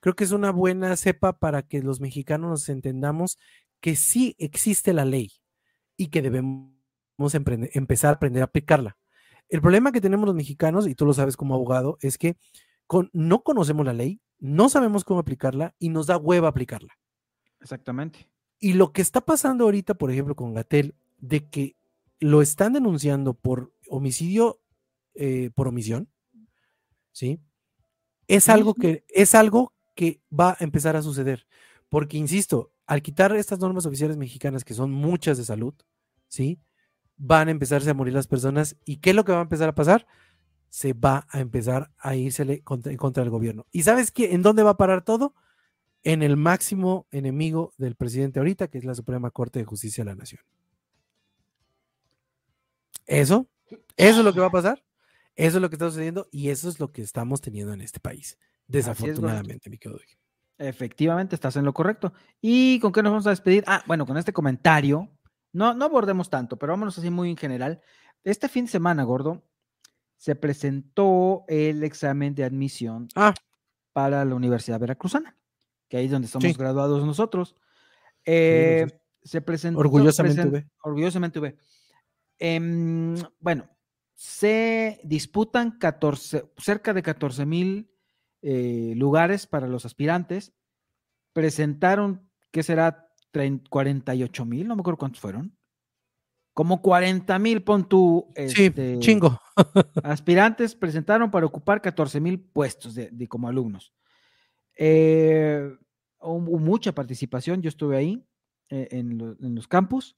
creo 0.00 0.14
que 0.14 0.24
es 0.24 0.32
una 0.32 0.50
buena 0.50 0.96
cepa 0.96 1.38
para 1.38 1.62
que 1.62 1.80
los 1.82 2.00
mexicanos 2.00 2.50
nos 2.50 2.68
entendamos 2.68 3.38
que 3.80 3.96
sí 3.96 4.34
existe 4.38 4.92
la 4.92 5.04
ley 5.04 5.32
y 5.96 6.08
que 6.08 6.22
debemos 6.22 6.72
empezar 7.34 8.10
a 8.10 8.16
aprender 8.16 8.42
a 8.42 8.46
aplicarla. 8.46 8.96
El 9.48 9.60
problema 9.60 9.92
que 9.92 10.00
tenemos 10.00 10.26
los 10.26 10.34
mexicanos, 10.34 10.86
y 10.88 10.94
tú 10.94 11.04
lo 11.06 11.12
sabes 11.14 11.36
como 11.36 11.54
abogado, 11.54 11.98
es 12.00 12.16
que 12.18 12.36
con, 12.86 13.10
no 13.12 13.42
conocemos 13.42 13.84
la 13.86 13.92
ley, 13.92 14.20
no 14.38 14.68
sabemos 14.68 15.04
cómo 15.04 15.20
aplicarla 15.20 15.74
y 15.78 15.90
nos 15.90 16.06
da 16.06 16.16
hueva 16.16 16.48
aplicarla. 16.48 16.94
Exactamente. 17.60 18.28
Y 18.58 18.74
lo 18.74 18.92
que 18.92 19.02
está 19.02 19.20
pasando 19.20 19.64
ahorita, 19.64 19.94
por 19.94 20.10
ejemplo, 20.10 20.34
con 20.34 20.54
Gatel, 20.54 20.94
de 21.22 21.48
que 21.48 21.76
lo 22.20 22.42
están 22.42 22.74
denunciando 22.74 23.32
por 23.32 23.72
homicidio 23.88 24.60
eh, 25.14 25.50
por 25.54 25.68
omisión, 25.68 26.08
¿sí? 27.12 27.40
Es 28.28 28.48
algo 28.48 28.74
que 28.74 29.04
es 29.08 29.34
algo 29.34 29.74
que 29.94 30.22
va 30.32 30.52
a 30.52 30.56
empezar 30.60 30.96
a 30.96 31.02
suceder, 31.02 31.46
porque 31.88 32.16
insisto, 32.16 32.72
al 32.86 33.02
quitar 33.02 33.34
estas 33.36 33.58
normas 33.58 33.86
oficiales 33.86 34.16
mexicanas 34.16 34.64
que 34.64 34.74
son 34.74 34.90
muchas 34.90 35.38
de 35.38 35.44
salud, 35.44 35.74
¿sí? 36.28 36.60
Van 37.16 37.48
a 37.48 37.50
empezarse 37.50 37.90
a 37.90 37.94
morir 37.94 38.14
las 38.14 38.26
personas 38.26 38.76
y 38.84 38.96
¿qué 38.96 39.10
es 39.10 39.16
lo 39.16 39.24
que 39.24 39.32
va 39.32 39.38
a 39.38 39.42
empezar 39.42 39.68
a 39.68 39.74
pasar? 39.74 40.06
Se 40.70 40.94
va 40.94 41.26
a 41.28 41.40
empezar 41.40 41.92
a 41.98 42.16
irse 42.16 42.62
contra, 42.62 42.96
contra 42.96 43.22
el 43.22 43.30
gobierno. 43.30 43.66
¿Y 43.70 43.82
sabes 43.82 44.10
qué? 44.10 44.32
¿En 44.32 44.42
dónde 44.42 44.62
va 44.62 44.70
a 44.70 44.76
parar 44.78 45.04
todo? 45.04 45.34
En 46.02 46.22
el 46.22 46.36
máximo 46.38 47.06
enemigo 47.10 47.74
del 47.76 47.96
presidente 47.96 48.38
ahorita, 48.40 48.68
que 48.68 48.78
es 48.78 48.84
la 48.84 48.94
Suprema 48.94 49.30
Corte 49.30 49.58
de 49.58 49.66
Justicia 49.66 50.04
de 50.04 50.10
la 50.10 50.16
Nación. 50.16 50.40
Eso, 53.06 53.48
eso 53.96 54.18
es 54.18 54.24
lo 54.24 54.32
que 54.32 54.40
va 54.40 54.46
a 54.46 54.50
pasar. 54.50 54.82
Eso 55.34 55.56
es 55.58 55.62
lo 55.62 55.70
que 55.70 55.76
está 55.76 55.88
sucediendo 55.88 56.28
y 56.30 56.50
eso 56.50 56.68
es 56.68 56.78
lo 56.78 56.92
que 56.92 57.02
estamos 57.02 57.40
teniendo 57.40 57.72
en 57.72 57.80
este 57.80 58.00
país, 58.00 58.38
desafortunadamente, 58.66 59.70
mi 59.70 59.78
querido. 59.78 60.00
Efectivamente, 60.58 61.34
estás 61.34 61.56
en 61.56 61.64
lo 61.64 61.72
correcto. 61.72 62.12
¿Y 62.40 62.78
con 62.80 62.92
qué 62.92 63.02
nos 63.02 63.12
vamos 63.12 63.26
a 63.26 63.30
despedir? 63.30 63.64
Ah, 63.66 63.82
bueno, 63.86 64.06
con 64.06 64.16
este 64.16 64.32
comentario. 64.32 65.10
No, 65.52 65.74
no 65.74 65.84
abordemos 65.86 66.30
tanto, 66.30 66.58
pero 66.58 66.72
vámonos 66.72 66.96
así 66.98 67.10
muy 67.10 67.30
en 67.30 67.36
general. 67.36 67.80
Este 68.24 68.48
fin 68.48 68.66
de 68.66 68.70
semana, 68.70 69.02
gordo, 69.04 69.42
se 70.16 70.36
presentó 70.36 71.44
el 71.48 71.82
examen 71.82 72.34
de 72.34 72.44
admisión 72.44 73.08
ah. 73.16 73.34
para 73.92 74.24
la 74.24 74.34
Universidad 74.34 74.78
Veracruzana, 74.78 75.36
que 75.88 75.96
ahí 75.96 76.04
es 76.04 76.12
donde 76.12 76.26
estamos 76.26 76.56
graduados 76.56 77.04
nosotros. 77.04 77.56
Eh, 78.24 78.86
se 79.24 79.40
presentó. 79.40 79.80
Orgullosamente 79.80 80.68
Orgullosamente 80.82 81.40
V. 81.40 81.56
Em, 82.44 83.14
bueno, 83.38 83.70
se 84.14 85.00
disputan 85.04 85.78
14, 85.78 86.50
cerca 86.56 86.92
de 86.92 87.00
14 87.00 87.46
mil 87.46 87.88
eh, 88.42 88.94
lugares 88.96 89.46
para 89.46 89.68
los 89.68 89.86
aspirantes. 89.86 90.52
Presentaron, 91.32 92.28
¿qué 92.50 92.64
será? 92.64 93.08
48 93.70 94.44
mil, 94.44 94.66
no 94.66 94.74
me 94.74 94.80
acuerdo 94.80 94.98
cuántos 94.98 95.20
fueron. 95.20 95.56
Como 96.52 96.82
40 96.82 97.38
mil, 97.38 97.62
pon 97.62 97.88
tú. 97.88 98.26
Este, 98.34 98.98
chingo. 98.98 99.40
aspirantes 100.02 100.74
presentaron 100.74 101.30
para 101.30 101.46
ocupar 101.46 101.80
14 101.80 102.20
mil 102.20 102.40
puestos 102.40 102.96
de, 102.96 103.28
como 103.28 103.46
alumnos. 103.46 103.94
Eh, 104.76 105.72
hubo 106.18 106.58
mucha 106.58 106.92
participación, 106.92 107.62
yo 107.62 107.68
estuve 107.68 107.96
ahí 107.96 108.26
eh, 108.68 108.88
en, 108.90 109.36
en, 109.40 109.54
los 109.54 109.68
campus 109.68 110.16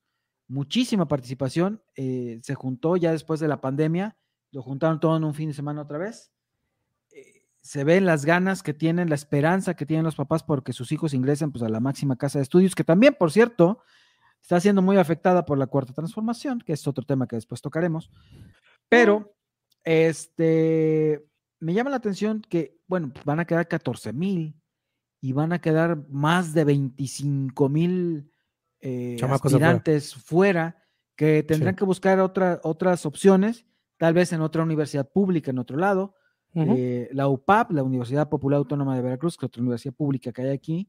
muchísima 0.48 1.06
participación. 1.08 1.82
Eh, 1.96 2.40
se 2.42 2.54
juntó 2.54 2.96
ya 2.96 3.12
después 3.12 3.40
de 3.40 3.48
la 3.48 3.60
pandemia, 3.60 4.16
lo 4.50 4.62
juntaron 4.62 5.00
todo 5.00 5.16
en 5.16 5.24
un 5.24 5.34
fin 5.34 5.48
de 5.48 5.54
semana 5.54 5.82
otra 5.82 5.98
vez. 5.98 6.32
Eh, 7.10 7.46
se 7.60 7.84
ven 7.84 8.06
las 8.06 8.24
ganas 8.24 8.62
que 8.62 8.74
tienen, 8.74 9.08
la 9.08 9.14
esperanza 9.14 9.74
que 9.74 9.86
tienen 9.86 10.04
los 10.04 10.16
papás 10.16 10.42
porque 10.42 10.72
sus 10.72 10.92
hijos 10.92 11.14
ingresen 11.14 11.50
pues, 11.50 11.62
a 11.62 11.68
la 11.68 11.80
máxima 11.80 12.16
casa 12.16 12.38
de 12.38 12.44
estudios, 12.44 12.74
que 12.74 12.84
también, 12.84 13.16
por 13.18 13.32
cierto, 13.32 13.80
está 14.40 14.60
siendo 14.60 14.82
muy 14.82 14.96
afectada 14.96 15.44
por 15.44 15.58
la 15.58 15.66
cuarta 15.66 15.92
transformación, 15.92 16.60
que 16.60 16.74
es 16.74 16.86
otro 16.86 17.04
tema 17.04 17.26
que 17.26 17.36
después 17.36 17.60
tocaremos. 17.62 18.10
Pero, 18.88 19.34
este, 19.82 21.24
me 21.60 21.74
llama 21.74 21.90
la 21.90 21.96
atención 21.96 22.42
que, 22.42 22.78
bueno, 22.86 23.12
van 23.24 23.40
a 23.40 23.46
quedar 23.46 23.66
14 23.66 24.12
mil 24.12 24.54
y 25.20 25.32
van 25.32 25.52
a 25.54 25.60
quedar 25.60 26.06
más 26.10 26.52
de 26.52 26.64
25 26.64 27.68
mil 27.70 28.30
eh, 28.84 29.16
aspirantes 29.22 30.14
fuera. 30.14 30.76
que 31.16 31.42
tendrán 31.42 31.74
que 31.74 31.84
buscar 31.84 32.20
otras 32.20 33.06
opciones, 33.06 33.64
tal 33.96 34.14
vez 34.14 34.32
en 34.32 34.40
otra 34.40 34.62
universidad 34.62 35.08
pública 35.08 35.50
en 35.50 35.58
otro 35.58 35.76
lado. 35.76 36.14
Eh, 36.54 37.08
la 37.12 37.26
UPAP, 37.26 37.72
la 37.72 37.82
Universidad 37.82 38.28
Popular 38.28 38.58
Autónoma 38.58 38.94
de 38.94 39.02
Veracruz, 39.02 39.36
que 39.36 39.46
es 39.46 39.48
otra 39.48 39.62
universidad 39.62 39.94
pública 39.94 40.32
que 40.32 40.42
hay 40.42 40.50
aquí. 40.50 40.88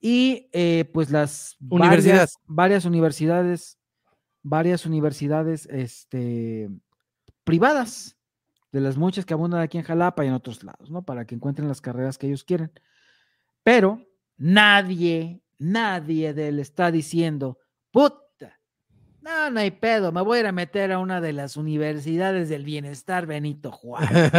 Y 0.00 0.50
eh, 0.52 0.84
pues 0.92 1.10
las 1.10 1.56
universidades. 1.60 2.36
Varias, 2.44 2.84
universidades, 2.84 3.78
varias 4.42 4.84
universidades 4.84 5.66
este, 5.66 6.68
privadas, 7.44 8.18
de 8.72 8.80
las 8.80 8.98
muchas 8.98 9.24
que 9.24 9.32
abundan 9.32 9.60
aquí 9.60 9.78
en 9.78 9.84
Jalapa 9.84 10.24
y 10.24 10.28
en 10.28 10.34
otros 10.34 10.62
lados, 10.62 10.90
¿no? 10.90 11.02
Para 11.02 11.24
que 11.24 11.34
encuentren 11.34 11.68
las 11.68 11.80
carreras 11.80 12.18
que 12.18 12.26
ellos 12.26 12.44
quieren. 12.44 12.70
Pero 13.62 14.06
nadie, 14.36 15.40
nadie 15.58 16.34
de 16.34 16.48
él 16.48 16.58
está 16.58 16.90
diciendo, 16.90 17.58
puta, 17.90 18.60
no, 19.20 19.50
no 19.50 19.60
hay 19.60 19.70
pedo, 19.70 20.12
me 20.12 20.22
voy 20.22 20.38
a 20.38 20.40
ir 20.40 20.46
a 20.46 20.52
meter 20.52 20.92
a 20.92 20.98
una 20.98 21.20
de 21.20 21.32
las 21.32 21.56
universidades 21.56 22.48
del 22.48 22.64
bienestar 22.64 23.26
Benito 23.26 23.72
Juárez, 23.72 24.30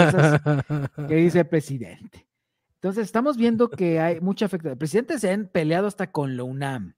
que 1.07 1.15
dice 1.15 1.39
el 1.39 1.47
presidente. 1.49 2.27
Entonces, 2.75 3.05
estamos 3.05 3.37
viendo 3.37 3.69
que 3.69 3.99
hay 3.99 4.21
mucha 4.21 4.45
afectación. 4.45 4.73
El 4.73 4.77
presidente 4.77 5.19
se 5.19 5.31
han 5.31 5.47
peleado 5.47 5.87
hasta 5.87 6.11
con 6.11 6.37
la 6.37 6.43
UNAM. 6.43 6.93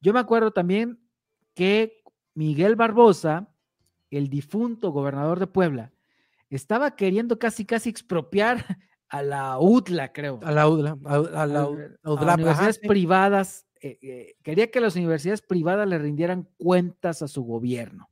Yo 0.00 0.12
me 0.12 0.18
acuerdo 0.20 0.50
también 0.50 0.98
que 1.54 2.02
Miguel 2.34 2.74
Barbosa, 2.74 3.54
el 4.10 4.28
difunto 4.28 4.90
gobernador 4.90 5.38
de 5.38 5.46
Puebla, 5.46 5.92
estaba 6.48 6.96
queriendo 6.96 7.38
casi, 7.38 7.64
casi 7.64 7.90
expropiar 7.90 8.78
a 9.14 9.22
la 9.22 9.58
UDLA, 9.60 10.12
creo. 10.12 10.40
A 10.42 10.50
la 10.50 10.68
UDLA, 10.68 10.98
a, 11.04 11.46
la, 11.46 11.68
universidades 11.68 12.80
privadas. 12.80 13.64
Eh, 13.80 13.98
eh, 14.02 14.36
quería 14.42 14.72
que 14.72 14.80
las 14.80 14.96
universidades 14.96 15.40
privadas 15.40 15.86
le 15.88 15.98
rindieran 15.98 16.48
cuentas 16.58 17.22
a 17.22 17.28
su 17.28 17.44
gobierno. 17.44 18.10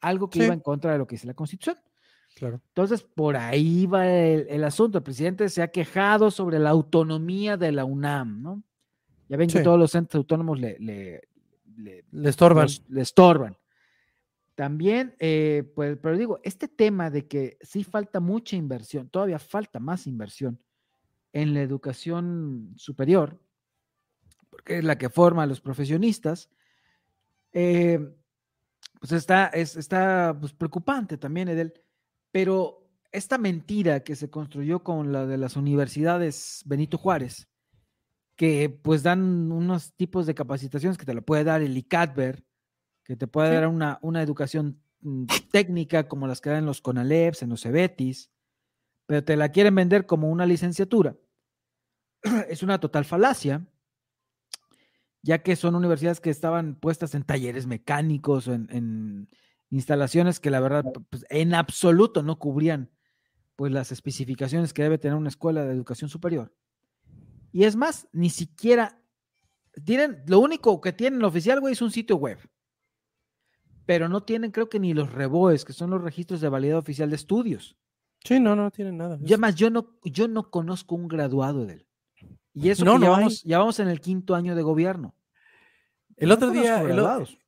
Algo 0.00 0.30
que 0.30 0.44
iba 0.44 0.54
en 0.54 0.60
contra 0.60 0.92
de 0.92 0.98
lo 0.98 1.06
que 1.08 1.16
dice 1.16 1.26
la 1.26 1.34
Constitución. 1.34 1.76
Claro. 2.36 2.60
Entonces, 2.68 3.02
por 3.02 3.36
ahí 3.36 3.86
va 3.86 4.06
el, 4.06 4.62
asunto. 4.62 4.98
El 4.98 5.04
presidente 5.04 5.48
se 5.48 5.62
ha 5.62 5.68
quejado 5.68 6.30
sobre 6.30 6.60
la 6.60 6.70
autonomía 6.70 7.56
de 7.56 7.72
la 7.72 7.84
UNAM, 7.84 8.40
¿no? 8.40 8.62
Ya 9.28 9.36
ven 9.36 9.50
que 9.50 9.62
todos 9.62 9.78
los 9.78 9.90
centros 9.90 10.20
autónomos 10.20 10.60
le, 10.60 10.78
le, 10.78 11.22
estorban. 12.28 12.68
le 12.88 13.00
estorban. 13.00 13.56
También, 14.60 15.16
eh, 15.20 15.72
pues, 15.74 15.96
pero 16.02 16.18
digo, 16.18 16.38
este 16.42 16.68
tema 16.68 17.08
de 17.08 17.26
que 17.26 17.56
sí 17.62 17.82
falta 17.82 18.20
mucha 18.20 18.56
inversión, 18.56 19.08
todavía 19.08 19.38
falta 19.38 19.80
más 19.80 20.06
inversión 20.06 20.60
en 21.32 21.54
la 21.54 21.62
educación 21.62 22.74
superior, 22.76 23.40
porque 24.50 24.76
es 24.76 24.84
la 24.84 24.98
que 24.98 25.08
forma 25.08 25.44
a 25.44 25.46
los 25.46 25.62
profesionistas, 25.62 26.50
eh, 27.54 28.06
pues 29.00 29.12
está, 29.12 29.46
es, 29.46 29.76
está 29.76 30.36
pues, 30.38 30.52
preocupante 30.52 31.16
también, 31.16 31.48
Edel. 31.48 31.72
Pero 32.30 32.86
esta 33.12 33.38
mentira 33.38 34.00
que 34.00 34.14
se 34.14 34.28
construyó 34.28 34.84
con 34.84 35.10
la 35.10 35.24
de 35.24 35.38
las 35.38 35.56
universidades 35.56 36.64
Benito 36.66 36.98
Juárez, 36.98 37.48
que 38.36 38.68
pues 38.68 39.02
dan 39.02 39.50
unos 39.50 39.94
tipos 39.94 40.26
de 40.26 40.34
capacitaciones 40.34 40.98
que 40.98 41.06
te 41.06 41.14
lo 41.14 41.22
puede 41.22 41.44
dar 41.44 41.62
el 41.62 41.78
ICADBER, 41.78 42.44
que 43.10 43.16
te 43.16 43.26
puede 43.26 43.52
dar 43.52 43.66
una, 43.66 43.98
una, 44.02 44.22
educación 44.22 44.80
mm, 45.00 45.24
técnica 45.50 46.06
como 46.06 46.28
las 46.28 46.40
que 46.40 46.50
dan 46.50 46.64
los 46.64 46.80
CONALEPS, 46.80 47.42
en 47.42 47.48
los 47.48 47.62
CEBETIS, 47.62 48.30
pero 49.04 49.24
te 49.24 49.34
la 49.34 49.48
quieren 49.48 49.74
vender 49.74 50.06
como 50.06 50.30
una 50.30 50.46
licenciatura. 50.46 51.16
Es 52.48 52.62
una 52.62 52.78
total 52.78 53.04
falacia, 53.04 53.66
ya 55.22 55.42
que 55.42 55.56
son 55.56 55.74
universidades 55.74 56.20
que 56.20 56.30
estaban 56.30 56.76
puestas 56.76 57.16
en 57.16 57.24
talleres 57.24 57.66
mecánicos, 57.66 58.46
en, 58.46 58.68
en 58.70 59.28
instalaciones 59.70 60.38
que 60.38 60.50
la 60.50 60.60
verdad 60.60 60.84
pues, 61.10 61.26
en 61.30 61.52
absoluto 61.54 62.22
no 62.22 62.38
cubrían 62.38 62.92
pues 63.56 63.72
las 63.72 63.90
especificaciones 63.90 64.72
que 64.72 64.84
debe 64.84 64.98
tener 64.98 65.16
una 65.16 65.30
escuela 65.30 65.64
de 65.64 65.72
educación 65.72 66.08
superior. 66.08 66.54
Y 67.50 67.64
es 67.64 67.74
más, 67.74 68.06
ni 68.12 68.30
siquiera 68.30 69.02
tienen, 69.84 70.22
lo 70.28 70.38
único 70.38 70.80
que 70.80 70.92
tienen 70.92 71.24
oficial, 71.24 71.58
güey, 71.58 71.72
es 71.72 71.82
un 71.82 71.90
sitio 71.90 72.14
web 72.14 72.38
pero 73.90 74.08
no 74.08 74.22
tienen, 74.22 74.52
creo 74.52 74.68
que 74.68 74.78
ni 74.78 74.94
los 74.94 75.10
reboes, 75.10 75.64
que 75.64 75.72
son 75.72 75.90
los 75.90 76.00
registros 76.00 76.40
de 76.40 76.48
validad 76.48 76.78
oficial 76.78 77.10
de 77.10 77.16
estudios. 77.16 77.76
Sí, 78.22 78.38
no, 78.38 78.54
no 78.54 78.70
tienen 78.70 78.96
nada. 78.96 79.18
Y 79.20 79.26
además, 79.32 79.56
yo 79.56 79.68
no, 79.68 79.98
yo 80.04 80.28
no 80.28 80.48
conozco 80.48 80.94
un 80.94 81.08
graduado 81.08 81.66
de 81.66 81.72
él. 81.72 81.86
Y 82.54 82.68
eso 82.68 82.84
no, 82.84 83.00
ya, 83.00 83.10
vamos, 83.10 83.42
ya, 83.42 83.58
vamos, 83.58 83.80
en 83.80 83.88
el 83.88 84.00
quinto 84.00 84.36
año 84.36 84.54
de 84.54 84.62
gobierno. 84.62 85.16
El 86.16 86.30
otro 86.30 86.52
día, 86.52 86.80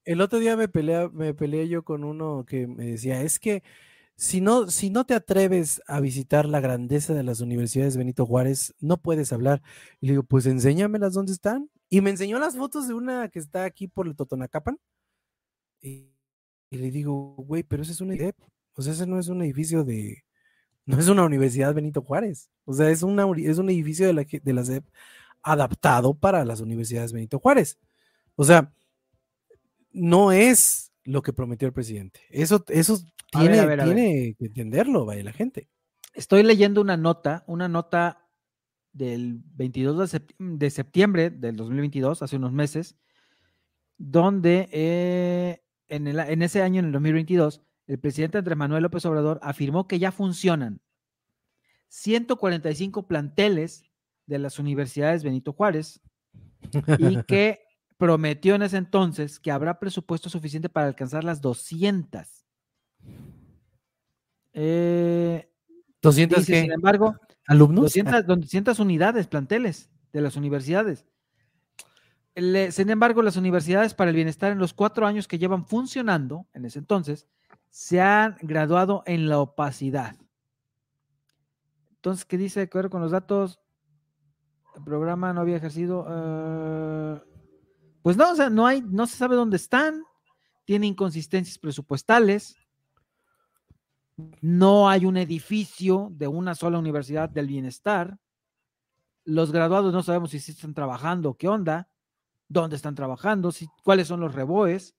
el, 0.05 0.21
otro 0.21 0.41
día 0.41 0.57
me 0.57 0.67
peleé, 0.67 1.09
me 1.11 1.33
peleé 1.33 1.69
yo 1.69 1.85
con 1.85 2.03
uno 2.03 2.45
que 2.45 2.67
me 2.67 2.87
decía, 2.87 3.23
es 3.23 3.39
que 3.39 3.63
si 4.17 4.41
no, 4.41 4.69
si 4.69 4.91
no 4.91 5.05
te 5.05 5.15
atreves 5.15 5.81
a 5.87 6.01
visitar 6.01 6.47
la 6.47 6.59
grandeza 6.59 7.15
de 7.15 7.23
las 7.23 7.39
universidades 7.39 7.97
Benito 7.97 8.27
Juárez, 8.27 8.75
no 8.81 8.97
puedes 8.97 9.33
hablar. 9.33 9.63
Y 10.01 10.07
le 10.07 10.13
digo, 10.15 10.25
pues 10.25 10.47
enséñamelas 10.47 11.15
dónde 11.15 11.35
están. 11.35 11.71
Y 11.89 12.01
me 12.01 12.11
enseñó 12.11 12.41
las 12.41 12.57
fotos 12.57 12.89
de 12.89 12.95
una 12.95 13.29
que 13.29 13.39
está 13.39 13.63
aquí 13.63 13.87
por 13.87 14.09
el 14.09 14.17
Totonacapan. 14.17 14.81
Y 15.81 16.12
Y 16.73 16.79
le 16.79 16.91
digo, 16.91 17.35
güey, 17.37 17.63
pero 17.63 17.83
ese 17.83 17.93
es 17.93 18.01
un 18.01 18.13
EDEP. 18.13 18.35
O 18.73 18.81
sea, 18.81 18.95
ese 18.95 19.07
no 19.07 19.19
es 19.19 19.29
un 19.29 19.43
edificio 19.43 19.85
de. 19.85 20.25
No 20.87 20.99
es 20.99 21.07
una 21.09 21.23
universidad 21.23 21.75
Benito 21.75 22.01
Juárez. 22.01 22.51
O 22.65 22.73
sea, 22.73 22.89
es, 22.89 23.03
una, 23.03 23.27
es 23.37 23.59
un 23.59 23.69
edificio 23.69 24.07
de 24.07 24.15
la, 24.15 24.25
de 24.25 24.53
la 24.55 24.65
SEP 24.65 24.83
adaptado 25.43 26.15
para 26.15 26.47
las 26.47 26.63
universidades 26.63 27.13
Benito 27.13 27.39
Juárez. 27.39 27.79
O 28.37 28.45
sea, 28.45 28.73
no 29.93 30.33
es 30.33 30.93
lo 31.05 31.21
que 31.21 31.35
prometió 31.35 31.69
el 31.69 31.75
presidente. 31.75 32.21
Eso, 32.31 32.65
eso 32.69 32.99
tiene, 33.31 33.67
tiene 33.85 34.35
que 34.39 34.47
entenderlo, 34.47 35.05
vaya 35.05 35.23
la 35.25 35.33
gente. 35.33 35.69
Estoy 36.15 36.43
leyendo 36.43 36.81
una 36.81 36.97
nota, 36.97 37.45
una 37.47 37.69
nota 37.69 38.27
del 38.95 39.43
22 39.57 40.11
de 40.39 40.71
septiembre 40.71 41.29
del 41.29 41.55
2022, 41.55 42.23
hace 42.23 42.37
unos 42.37 42.53
meses, 42.53 42.97
donde 43.99 44.71
eh, 44.73 45.63
en, 45.95 46.07
en 46.07 46.43
ese 46.43 46.63
año, 46.63 46.81
en 46.81 46.87
el 46.87 46.93
2022, 46.93 47.63
el 47.87 47.99
presidente 47.99 48.39
Andrés 48.39 48.57
Manuel 48.57 48.83
López 48.83 49.05
Obrador 49.07 49.39
afirmó 49.43 49.87
que 49.87 49.99
ya 49.99 50.13
funcionan 50.13 50.81
145 51.89 53.07
planteles 53.07 53.85
de 54.27 54.39
las 54.39 54.59
universidades 54.59 55.23
Benito 55.23 55.53
Juárez 55.53 56.01
y 56.99 57.23
que 57.27 57.61
prometió 57.99 58.55
en 58.55 58.63
ese 58.63 58.79
entonces 58.79 59.39
que 59.39 59.51
habrá 59.51 59.79
presupuesto 59.79 60.29
suficiente 60.29 60.69
para 60.69 60.87
alcanzar 60.87 61.23
las 61.23 61.41
200. 61.41 62.27
Eh, 64.55 65.51
¿200 66.03 66.47
qué? 66.47 66.63
Sin 66.63 66.73
embargo, 66.73 67.17
¿Alumnos? 67.47 67.93
200, 67.95 68.79
unidades, 68.79 69.27
planteles 69.27 69.91
de 70.13 70.21
las 70.21 70.37
universidades. 70.37 71.05
Sin 72.35 72.91
embargo, 72.91 73.23
las 73.23 73.37
universidades 73.37 73.95
para 73.95 74.11
el 74.11 74.17
bienestar 74.17 74.53
en 74.53 74.59
los 74.59 74.73
cuatro 74.73 75.07
años 75.07 75.29
que 75.29 75.39
llevan 75.39 75.67
funcionando 75.67 76.47
en 76.55 76.65
ese 76.65 76.79
entonces 76.79 77.29
se 77.71 78.01
han 78.01 78.37
graduado 78.41 79.03
en 79.07 79.29
la 79.29 79.39
opacidad. 79.39 80.17
Entonces, 81.97 82.25
¿qué 82.25 82.37
dice 82.37 82.61
de 82.61 82.65
acuerdo 82.65 82.91
con 82.91 83.01
los 83.01 83.13
datos? 83.13 83.61
El 84.77 84.83
programa 84.83 85.33
no 85.33 85.41
había 85.41 85.57
ejercido. 85.57 86.07
Eh, 86.09 87.21
pues 88.03 88.17
no, 88.17 88.33
o 88.33 88.35
sea, 88.35 88.51
no 88.51 88.67
hay, 88.67 88.83
no 88.83 89.07
se 89.07 89.17
sabe 89.17 89.37
dónde 89.37 89.57
están, 89.57 90.03
tiene 90.65 90.87
inconsistencias 90.87 91.59
presupuestales, 91.59 92.57
no 94.41 94.89
hay 94.89 95.07
un 95.07 95.17
edificio 95.17 96.09
de 96.13 96.29
una 96.29 96.55
sola 96.55 96.79
universidad 96.79 97.29
del 97.29 97.47
bienestar. 97.47 98.19
Los 99.25 99.53
graduados 99.53 99.93
no 99.93 100.03
sabemos 100.03 100.31
si 100.31 100.39
están 100.39 100.75
trabajando, 100.75 101.35
qué 101.35 101.49
onda, 101.49 101.89
dónde 102.53 102.77
están 102.77 102.95
trabajando, 102.95 103.53
si, 103.53 103.69
cuáles 103.83 104.09
son 104.09 104.21
los 104.21 104.35
reboes. 104.35 104.95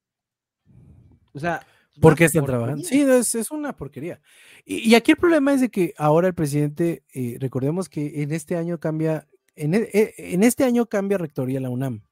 O 1.33 1.39
sea, 1.39 1.65
¿Por 1.99 2.15
qué 2.15 2.25
están 2.25 2.45
trabajando? 2.45 2.83
Sí, 2.83 3.01
es, 3.01 3.51
una 3.51 3.75
porquería. 3.75 4.19
Y, 4.65 4.95
aquí 4.95 5.11
el 5.11 5.17
problema 5.17 5.53
es 5.53 5.61
de 5.61 5.69
que 5.69 5.93
ahora 5.97 6.27
el 6.27 6.33
presidente, 6.33 7.03
eh, 7.13 7.37
recordemos 7.39 7.89
que 7.89 8.23
en 8.23 8.31
este 8.31 8.55
año 8.55 8.79
cambia, 8.79 9.27
en, 9.55 9.75
e, 9.75 9.89
e, 9.93 10.13
en, 10.17 10.43
este 10.43 10.63
año 10.63 10.87
cambia 10.87 11.17
rectoría 11.17 11.59
la 11.59 11.69
UNAM. 11.69 12.03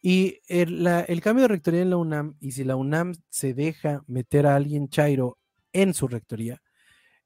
Y 0.00 0.40
el, 0.48 0.84
el, 0.86 1.20
cambio 1.20 1.42
de 1.42 1.48
rectoría 1.48 1.82
en 1.82 1.90
la 1.90 1.96
UNAM, 1.96 2.36
y 2.40 2.52
si 2.52 2.64
la 2.64 2.74
UNAM 2.74 3.14
se 3.28 3.54
deja 3.54 4.02
meter 4.08 4.46
a 4.46 4.56
alguien 4.56 4.88
chairo 4.88 5.38
en 5.72 5.94
su 5.94 6.08
rectoría, 6.08 6.60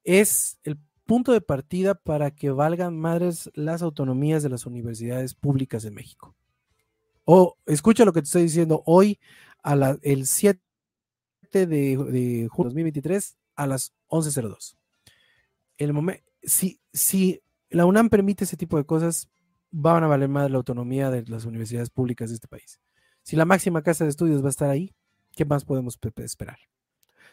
es 0.04 0.58
el 0.62 0.78
punto 1.06 1.32
de 1.32 1.40
partida 1.40 1.94
para 1.94 2.32
que 2.32 2.50
valgan 2.50 2.98
madres 2.98 3.50
las 3.54 3.80
autonomías 3.80 4.42
de 4.42 4.50
las 4.50 4.66
universidades 4.66 5.34
públicas 5.34 5.82
de 5.84 5.90
México. 5.90 6.36
O 7.26 7.58
escucha 7.66 8.04
lo 8.04 8.12
que 8.12 8.22
te 8.22 8.26
estoy 8.26 8.42
diciendo 8.42 8.82
hoy, 8.86 9.18
a 9.62 9.74
la, 9.74 9.98
el 10.02 10.26
7 10.26 10.60
de, 11.52 11.66
de 11.66 12.48
junio 12.48 12.70
de 12.70 12.74
2023 12.74 13.36
a 13.56 13.66
las 13.66 13.92
11.02. 14.08 14.76
El 15.76 15.92
momento, 15.92 16.22
si, 16.42 16.80
si 16.92 17.42
la 17.68 17.84
UNAM 17.84 18.08
permite 18.08 18.44
ese 18.44 18.56
tipo 18.56 18.76
de 18.76 18.84
cosas, 18.84 19.28
van 19.72 20.04
a 20.04 20.06
valer 20.06 20.28
más 20.28 20.50
la 20.50 20.56
autonomía 20.58 21.10
de 21.10 21.24
las 21.26 21.44
universidades 21.44 21.90
públicas 21.90 22.30
de 22.30 22.36
este 22.36 22.48
país. 22.48 22.80
Si 23.22 23.34
la 23.34 23.44
máxima 23.44 23.82
casa 23.82 24.04
de 24.04 24.10
estudios 24.10 24.40
va 24.40 24.46
a 24.46 24.50
estar 24.50 24.70
ahí, 24.70 24.94
¿qué 25.34 25.44
más 25.44 25.64
podemos 25.64 25.98
esperar? 26.18 26.58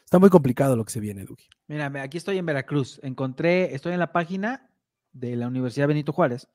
Está 0.03 0.17
muy 0.17 0.31
complicado 0.31 0.75
lo 0.75 0.83
que 0.83 0.91
se 0.91 0.99
viene, 0.99 1.23
Dugi. 1.23 1.47
Mira, 1.67 1.91
aquí 2.01 2.17
estoy 2.17 2.39
en 2.39 2.45
Veracruz. 2.47 2.99
Encontré, 3.03 3.75
estoy 3.75 3.93
en 3.93 3.99
la 3.99 4.11
página 4.11 4.69
de 5.11 5.35
la 5.35 5.47
Universidad 5.47 5.87
Benito 5.87 6.11
Juárez. 6.11 6.47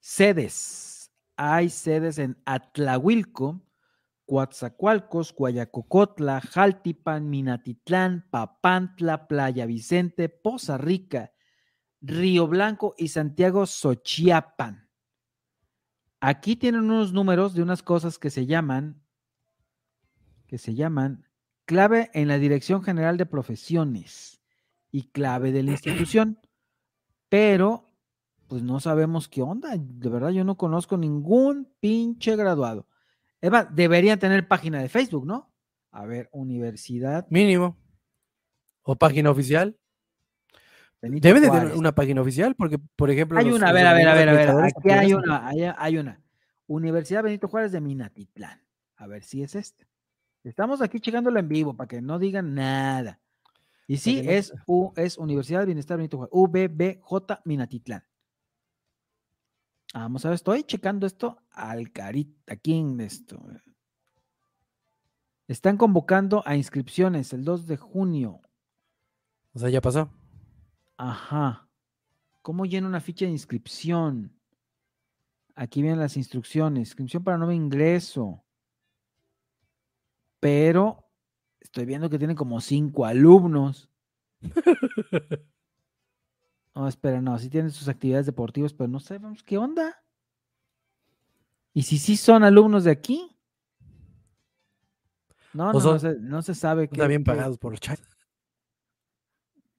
Sedes. 0.00 0.95
Hay 1.36 1.68
sedes 1.68 2.18
en 2.18 2.40
Atlahuilco, 2.46 3.62
Coatzacoalcos, 4.24 5.34
Guayacocotla, 5.34 6.40
Jaltipan, 6.40 7.28
Minatitlán, 7.28 8.26
Papantla, 8.30 9.28
Playa 9.28 9.66
Vicente, 9.66 10.28
Poza 10.28 10.78
Rica, 10.78 11.32
Río 12.00 12.46
Blanco 12.48 12.94
y 12.98 13.08
Santiago 13.08 13.66
Xochiapan. 13.66 14.88
Aquí 16.20 16.56
tienen 16.56 16.82
unos 16.82 17.12
números 17.12 17.54
de 17.54 17.62
unas 17.62 17.82
cosas 17.82 18.18
que 18.18 18.30
se 18.30 18.46
llaman, 18.46 19.02
que 20.46 20.58
se 20.58 20.74
llaman 20.74 21.28
clave 21.66 22.10
en 22.14 22.28
la 22.28 22.38
Dirección 22.38 22.82
General 22.82 23.16
de 23.16 23.26
Profesiones 23.26 24.40
y 24.90 25.10
clave 25.10 25.52
de 25.52 25.62
la 25.62 25.72
institución, 25.72 26.40
pero 27.28 27.85
pues 28.48 28.62
no 28.62 28.80
sabemos 28.80 29.28
qué 29.28 29.42
onda. 29.42 29.76
De 29.76 30.08
verdad, 30.08 30.30
yo 30.30 30.44
no 30.44 30.56
conozco 30.56 30.96
ningún 30.96 31.68
pinche 31.80 32.36
graduado. 32.36 32.86
Eva, 33.40 33.64
deberían 33.64 34.18
tener 34.18 34.48
página 34.48 34.80
de 34.80 34.88
Facebook, 34.88 35.26
¿no? 35.26 35.50
A 35.90 36.04
ver, 36.04 36.28
universidad. 36.32 37.26
Mínimo. 37.30 37.76
O 38.82 38.96
página 38.96 39.30
oficial. 39.30 39.76
Debe 41.00 41.40
de 41.40 41.50
tener 41.50 41.74
una 41.74 41.94
página 41.94 42.20
oficial, 42.20 42.54
porque, 42.54 42.78
por 42.78 43.10
ejemplo. 43.10 43.38
Hay 43.38 43.50
una, 43.50 43.68
a 43.68 43.72
ver, 43.72 43.86
a 43.86 43.94
ver, 43.94 44.08
a 44.08 44.14
ver, 44.14 44.28
a 44.28 44.32
ver. 44.32 44.64
Aquí 44.64 44.90
hay 44.90 45.14
una, 45.14 45.48
hay, 45.78 45.98
una. 45.98 46.20
Universidad 46.66 47.22
Benito 47.22 47.48
Juárez 47.48 47.72
de 47.72 47.80
Minatitlán. 47.80 48.60
A 48.96 49.06
ver 49.06 49.22
si 49.22 49.42
es 49.42 49.54
esta. 49.54 49.86
Estamos 50.42 50.80
aquí 50.80 51.00
checándolo 51.00 51.38
en 51.38 51.48
vivo 51.48 51.74
para 51.74 51.88
que 51.88 52.00
no 52.00 52.18
digan 52.18 52.54
nada. 52.54 53.20
Y 53.86 53.98
sí, 53.98 54.22
es, 54.24 54.52
U, 54.66 54.92
es 54.96 55.16
Universidad 55.16 55.60
de 55.60 55.66
Bienestar 55.66 55.96
Benito 55.96 56.16
Juárez, 56.16 56.32
UBBJ 56.32 57.40
Minatitlán. 57.44 58.02
Vamos 59.94 60.24
a 60.24 60.28
ver, 60.28 60.34
estoy 60.34 60.64
checando 60.64 61.06
esto 61.06 61.38
al 61.50 61.90
carita, 61.92 62.54
aquí 62.54 62.74
en 62.74 63.00
esto. 63.00 63.40
Están 65.48 65.76
convocando 65.76 66.42
a 66.44 66.56
inscripciones 66.56 67.32
el 67.32 67.44
2 67.44 67.66
de 67.66 67.76
junio. 67.76 68.40
O 69.54 69.58
sea, 69.58 69.70
ya 69.70 69.80
pasó. 69.80 70.10
Ajá. 70.96 71.68
¿Cómo 72.42 72.66
lleno 72.66 72.88
una 72.88 73.00
ficha 73.00 73.24
de 73.26 73.30
inscripción? 73.30 74.36
Aquí 75.54 75.82
vienen 75.82 76.00
las 76.00 76.16
instrucciones. 76.16 76.88
Inscripción 76.88 77.22
para 77.22 77.38
nuevo 77.38 77.52
ingreso. 77.52 78.44
Pero 80.40 81.08
estoy 81.60 81.86
viendo 81.86 82.10
que 82.10 82.18
tienen 82.18 82.36
como 82.36 82.60
cinco 82.60 83.04
alumnos. 83.04 83.88
No, 86.76 86.86
espera, 86.86 87.22
no, 87.22 87.38
sí 87.38 87.48
tienen 87.48 87.70
sus 87.70 87.88
actividades 87.88 88.26
deportivas, 88.26 88.74
pero 88.74 88.86
no 88.86 89.00
sabemos 89.00 89.42
qué 89.42 89.56
onda. 89.56 90.04
¿Y 91.72 91.84
si 91.84 91.96
sí 91.96 92.18
son 92.18 92.44
alumnos 92.44 92.84
de 92.84 92.90
aquí? 92.90 93.34
No, 95.54 95.72
no, 95.72 95.80
no, 95.80 95.98
se, 95.98 96.16
no 96.20 96.42
se 96.42 96.54
sabe. 96.54 96.84
Está 96.84 97.06
bien 97.06 97.24
pagados 97.24 97.56
por 97.56 97.72
el 97.72 97.80
chat. 97.80 97.98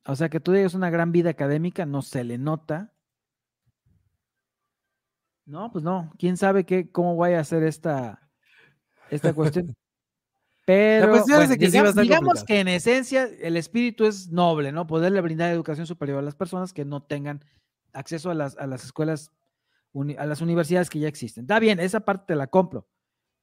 O 0.05 0.15
sea, 0.15 0.29
que 0.29 0.39
tú 0.39 0.53
digas 0.53 0.73
una 0.73 0.89
gran 0.89 1.11
vida 1.11 1.29
académica, 1.29 1.85
no 1.85 2.01
se 2.01 2.23
le 2.23 2.39
nota. 2.39 2.95
No, 5.45 5.71
pues 5.71 5.83
no. 5.83 6.11
¿Quién 6.17 6.35
sabe 6.35 6.65
qué, 6.65 6.91
cómo 6.91 7.15
vaya 7.15 7.39
a 7.39 7.43
ser 7.43 7.61
esta, 7.61 8.27
esta 9.11 9.35
cuestión? 9.35 9.75
Pero 10.68 11.24
digamos, 11.95 12.43
que 12.43 12.59
en 12.59 12.68
esencia 12.68 13.24
el 13.39 13.55
espíritu 13.55 14.03
es 14.03 14.30
noble, 14.30 14.74
¿no? 14.74 14.86
Poderle 14.86 15.22
brindar 15.22 15.49
educación 15.49 15.88
superior 15.88 16.20
a 16.20 16.22
las 16.22 16.36
personas 16.36 16.74
que 16.74 16.84
no 16.84 17.01
tengan 17.03 17.45
acceso 17.93 18.32
a 18.32 18.34
las, 18.34 18.57
a 18.57 18.68
las 18.68 18.84
escuelas, 18.84 19.32
a 20.18 20.26
las 20.26 20.41
universidades 20.41 20.89
que 20.89 20.99
ya 20.99 21.07
existen. 21.07 21.45
Está 21.45 21.59
bien, 21.59 21.80
esa 21.80 22.01
parte 22.01 22.34
te 22.34 22.36
la 22.36 22.47
compro, 22.47 22.86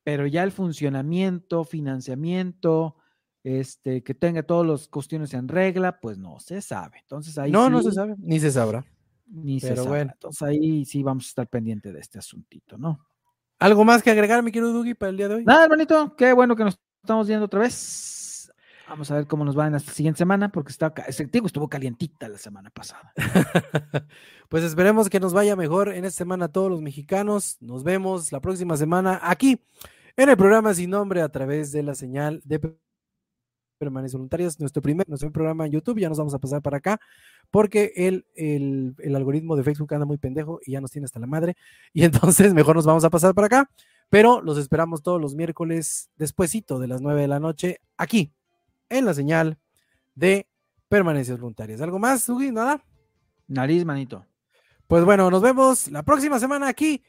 pero 0.03 0.27
ya 0.27 0.43
el 0.43 0.53
funcionamiento, 0.53 1.65
financiamiento, 1.65 2.97
este, 3.43 4.03
que 4.03 4.13
tenga 4.13 4.43
todas 4.43 4.67
las 4.67 4.89
cuestiones 4.89 5.33
en 5.33 5.49
regla, 5.49 6.01
pues 6.01 6.19
no 6.19 6.39
se 6.41 6.61
sabe. 6.61 6.99
Entonces 7.01 7.39
ahí 7.39 7.51
No, 7.51 7.71
no 7.71 7.83
se 7.83 7.93
sabe, 7.93 8.17
ni 8.19 8.39
se 8.39 8.51
sabrá. 8.51 8.85
Ni 9.29 9.61
se 9.61 9.75
sabe. 9.75 9.89
Bueno. 9.89 10.11
Entonces 10.13 10.43
ahí 10.43 10.85
sí 10.85 11.03
vamos 11.03 11.25
a 11.25 11.29
estar 11.29 11.49
pendiente 11.49 11.91
de 11.91 12.01
este 12.01 12.19
asuntito, 12.19 12.77
¿no? 12.77 13.01
¿Algo 13.61 13.83
más 13.87 14.03
que 14.03 14.11
agregar, 14.11 14.43
mi 14.43 14.53
querido 14.53 14.75
Dugi, 14.75 14.93
para 14.93 15.09
el 15.09 15.17
día 15.17 15.29
de 15.29 15.37
hoy? 15.37 15.45
Nada, 15.47 15.65
hermanito, 15.65 16.15
qué 16.17 16.35
bueno 16.35 16.55
que 16.55 16.65
nos 16.65 16.79
estamos 17.05 17.29
viendo 17.29 17.45
otra 17.45 17.61
vez. 17.61 18.51
Vamos 18.89 19.11
a 19.11 19.17
ver 19.17 19.27
cómo 19.27 19.45
nos 19.45 19.59
va 19.59 19.67
en 19.67 19.75
la 19.75 19.79
siguiente 19.79 20.19
semana, 20.19 20.51
porque 20.51 20.73
está, 20.73 20.93
estuvo 21.07 21.69
calientita 21.69 22.29
la 22.29 22.39
semana 22.39 22.71
pasada. 22.71 23.13
pues 24.49 24.65
esperemos 24.65 25.09
que 25.09 25.21
nos 25.21 25.33
vaya 25.33 25.55
mejor 25.55 25.91
en 25.91 26.05
esta 26.05 26.19
semana 26.19 26.49
todos 26.49 26.71
los 26.71 26.81
mexicanos. 26.81 27.59
Nos 27.61 27.83
vemos 27.83 28.33
la 28.33 28.41
próxima 28.41 28.77
semana 28.77 29.21
aquí 29.23 29.61
en 30.17 30.29
el 30.29 30.37
programa 30.37 30.75
Sin 30.75 30.91
Nombre 30.91 31.23
a 31.23 31.29
través 31.29 31.73
de 31.73 31.83
la 31.83 31.95
señal 31.95 32.41
de 32.45 32.59
Permanece 33.85 34.17
Voluntarias, 34.17 34.59
nuestro 34.59 34.83
primer, 34.83 35.09
nuestro 35.09 35.31
programa 35.31 35.67
en 35.67 35.73
YouTube, 35.73 35.99
ya 35.99 36.09
nos 36.09 36.19
vamos 36.19 36.35
a 36.35 36.39
pasar 36.39 36.63
para 36.63 36.79
acá, 36.79 37.01
porque 37.51 37.93
el, 37.97 38.27
el, 38.35 38.95
el, 38.99 39.17
algoritmo 39.17 39.57
de 39.57 39.63
Facebook 39.63 39.93
anda 39.95 40.07
muy 40.07 40.19
pendejo 40.19 40.61
y 40.65 40.73
ya 40.73 40.81
nos 40.81 40.91
tiene 40.91 41.05
hasta 41.05 41.21
la 41.21 41.27
madre, 41.27 41.57
y 41.93 42.05
entonces 42.05 42.55
mejor 42.55 42.77
nos 42.77 42.87
vamos 42.87 43.05
a 43.05 43.11
pasar 43.11 43.35
para 43.35 43.47
acá, 43.47 43.71
pero 44.11 44.41
los 44.41 44.59
esperamos 44.59 45.03
todos 45.03 45.21
los 45.21 45.35
miércoles 45.35 46.11
despuesito 46.17 46.79
de 46.79 46.89
las 46.89 47.01
9 47.01 47.23
de 47.23 47.29
la 47.29 47.41
noche, 47.41 47.81
aquí, 47.97 48.33
en 48.89 49.05
la 49.05 49.15
señal 49.15 49.59
de 50.15 50.47
Permanencias 50.89 51.39
Voluntarias. 51.39 51.81
¿Algo 51.81 51.99
más, 51.99 52.29
Ugi? 52.29 52.53
¿Nada? 52.53 52.85
Nariz, 53.49 53.85
manito. 53.85 54.27
Pues 54.87 55.05
bueno, 55.05 55.31
nos 55.31 55.43
vemos 55.43 55.91
la 55.91 56.03
próxima 56.03 56.39
semana 56.39 56.69
aquí 56.69 57.03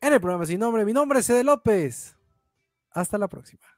en 0.00 0.12
el 0.12 0.20
programa 0.20 0.46
Sin 0.46 0.60
Nombre. 0.60 0.84
Mi 0.84 0.92
nombre 0.92 1.20
es 1.20 1.30
Ede 1.30 1.44
López. 1.44 2.16
Hasta 2.90 3.18
la 3.18 3.28
próxima. 3.28 3.75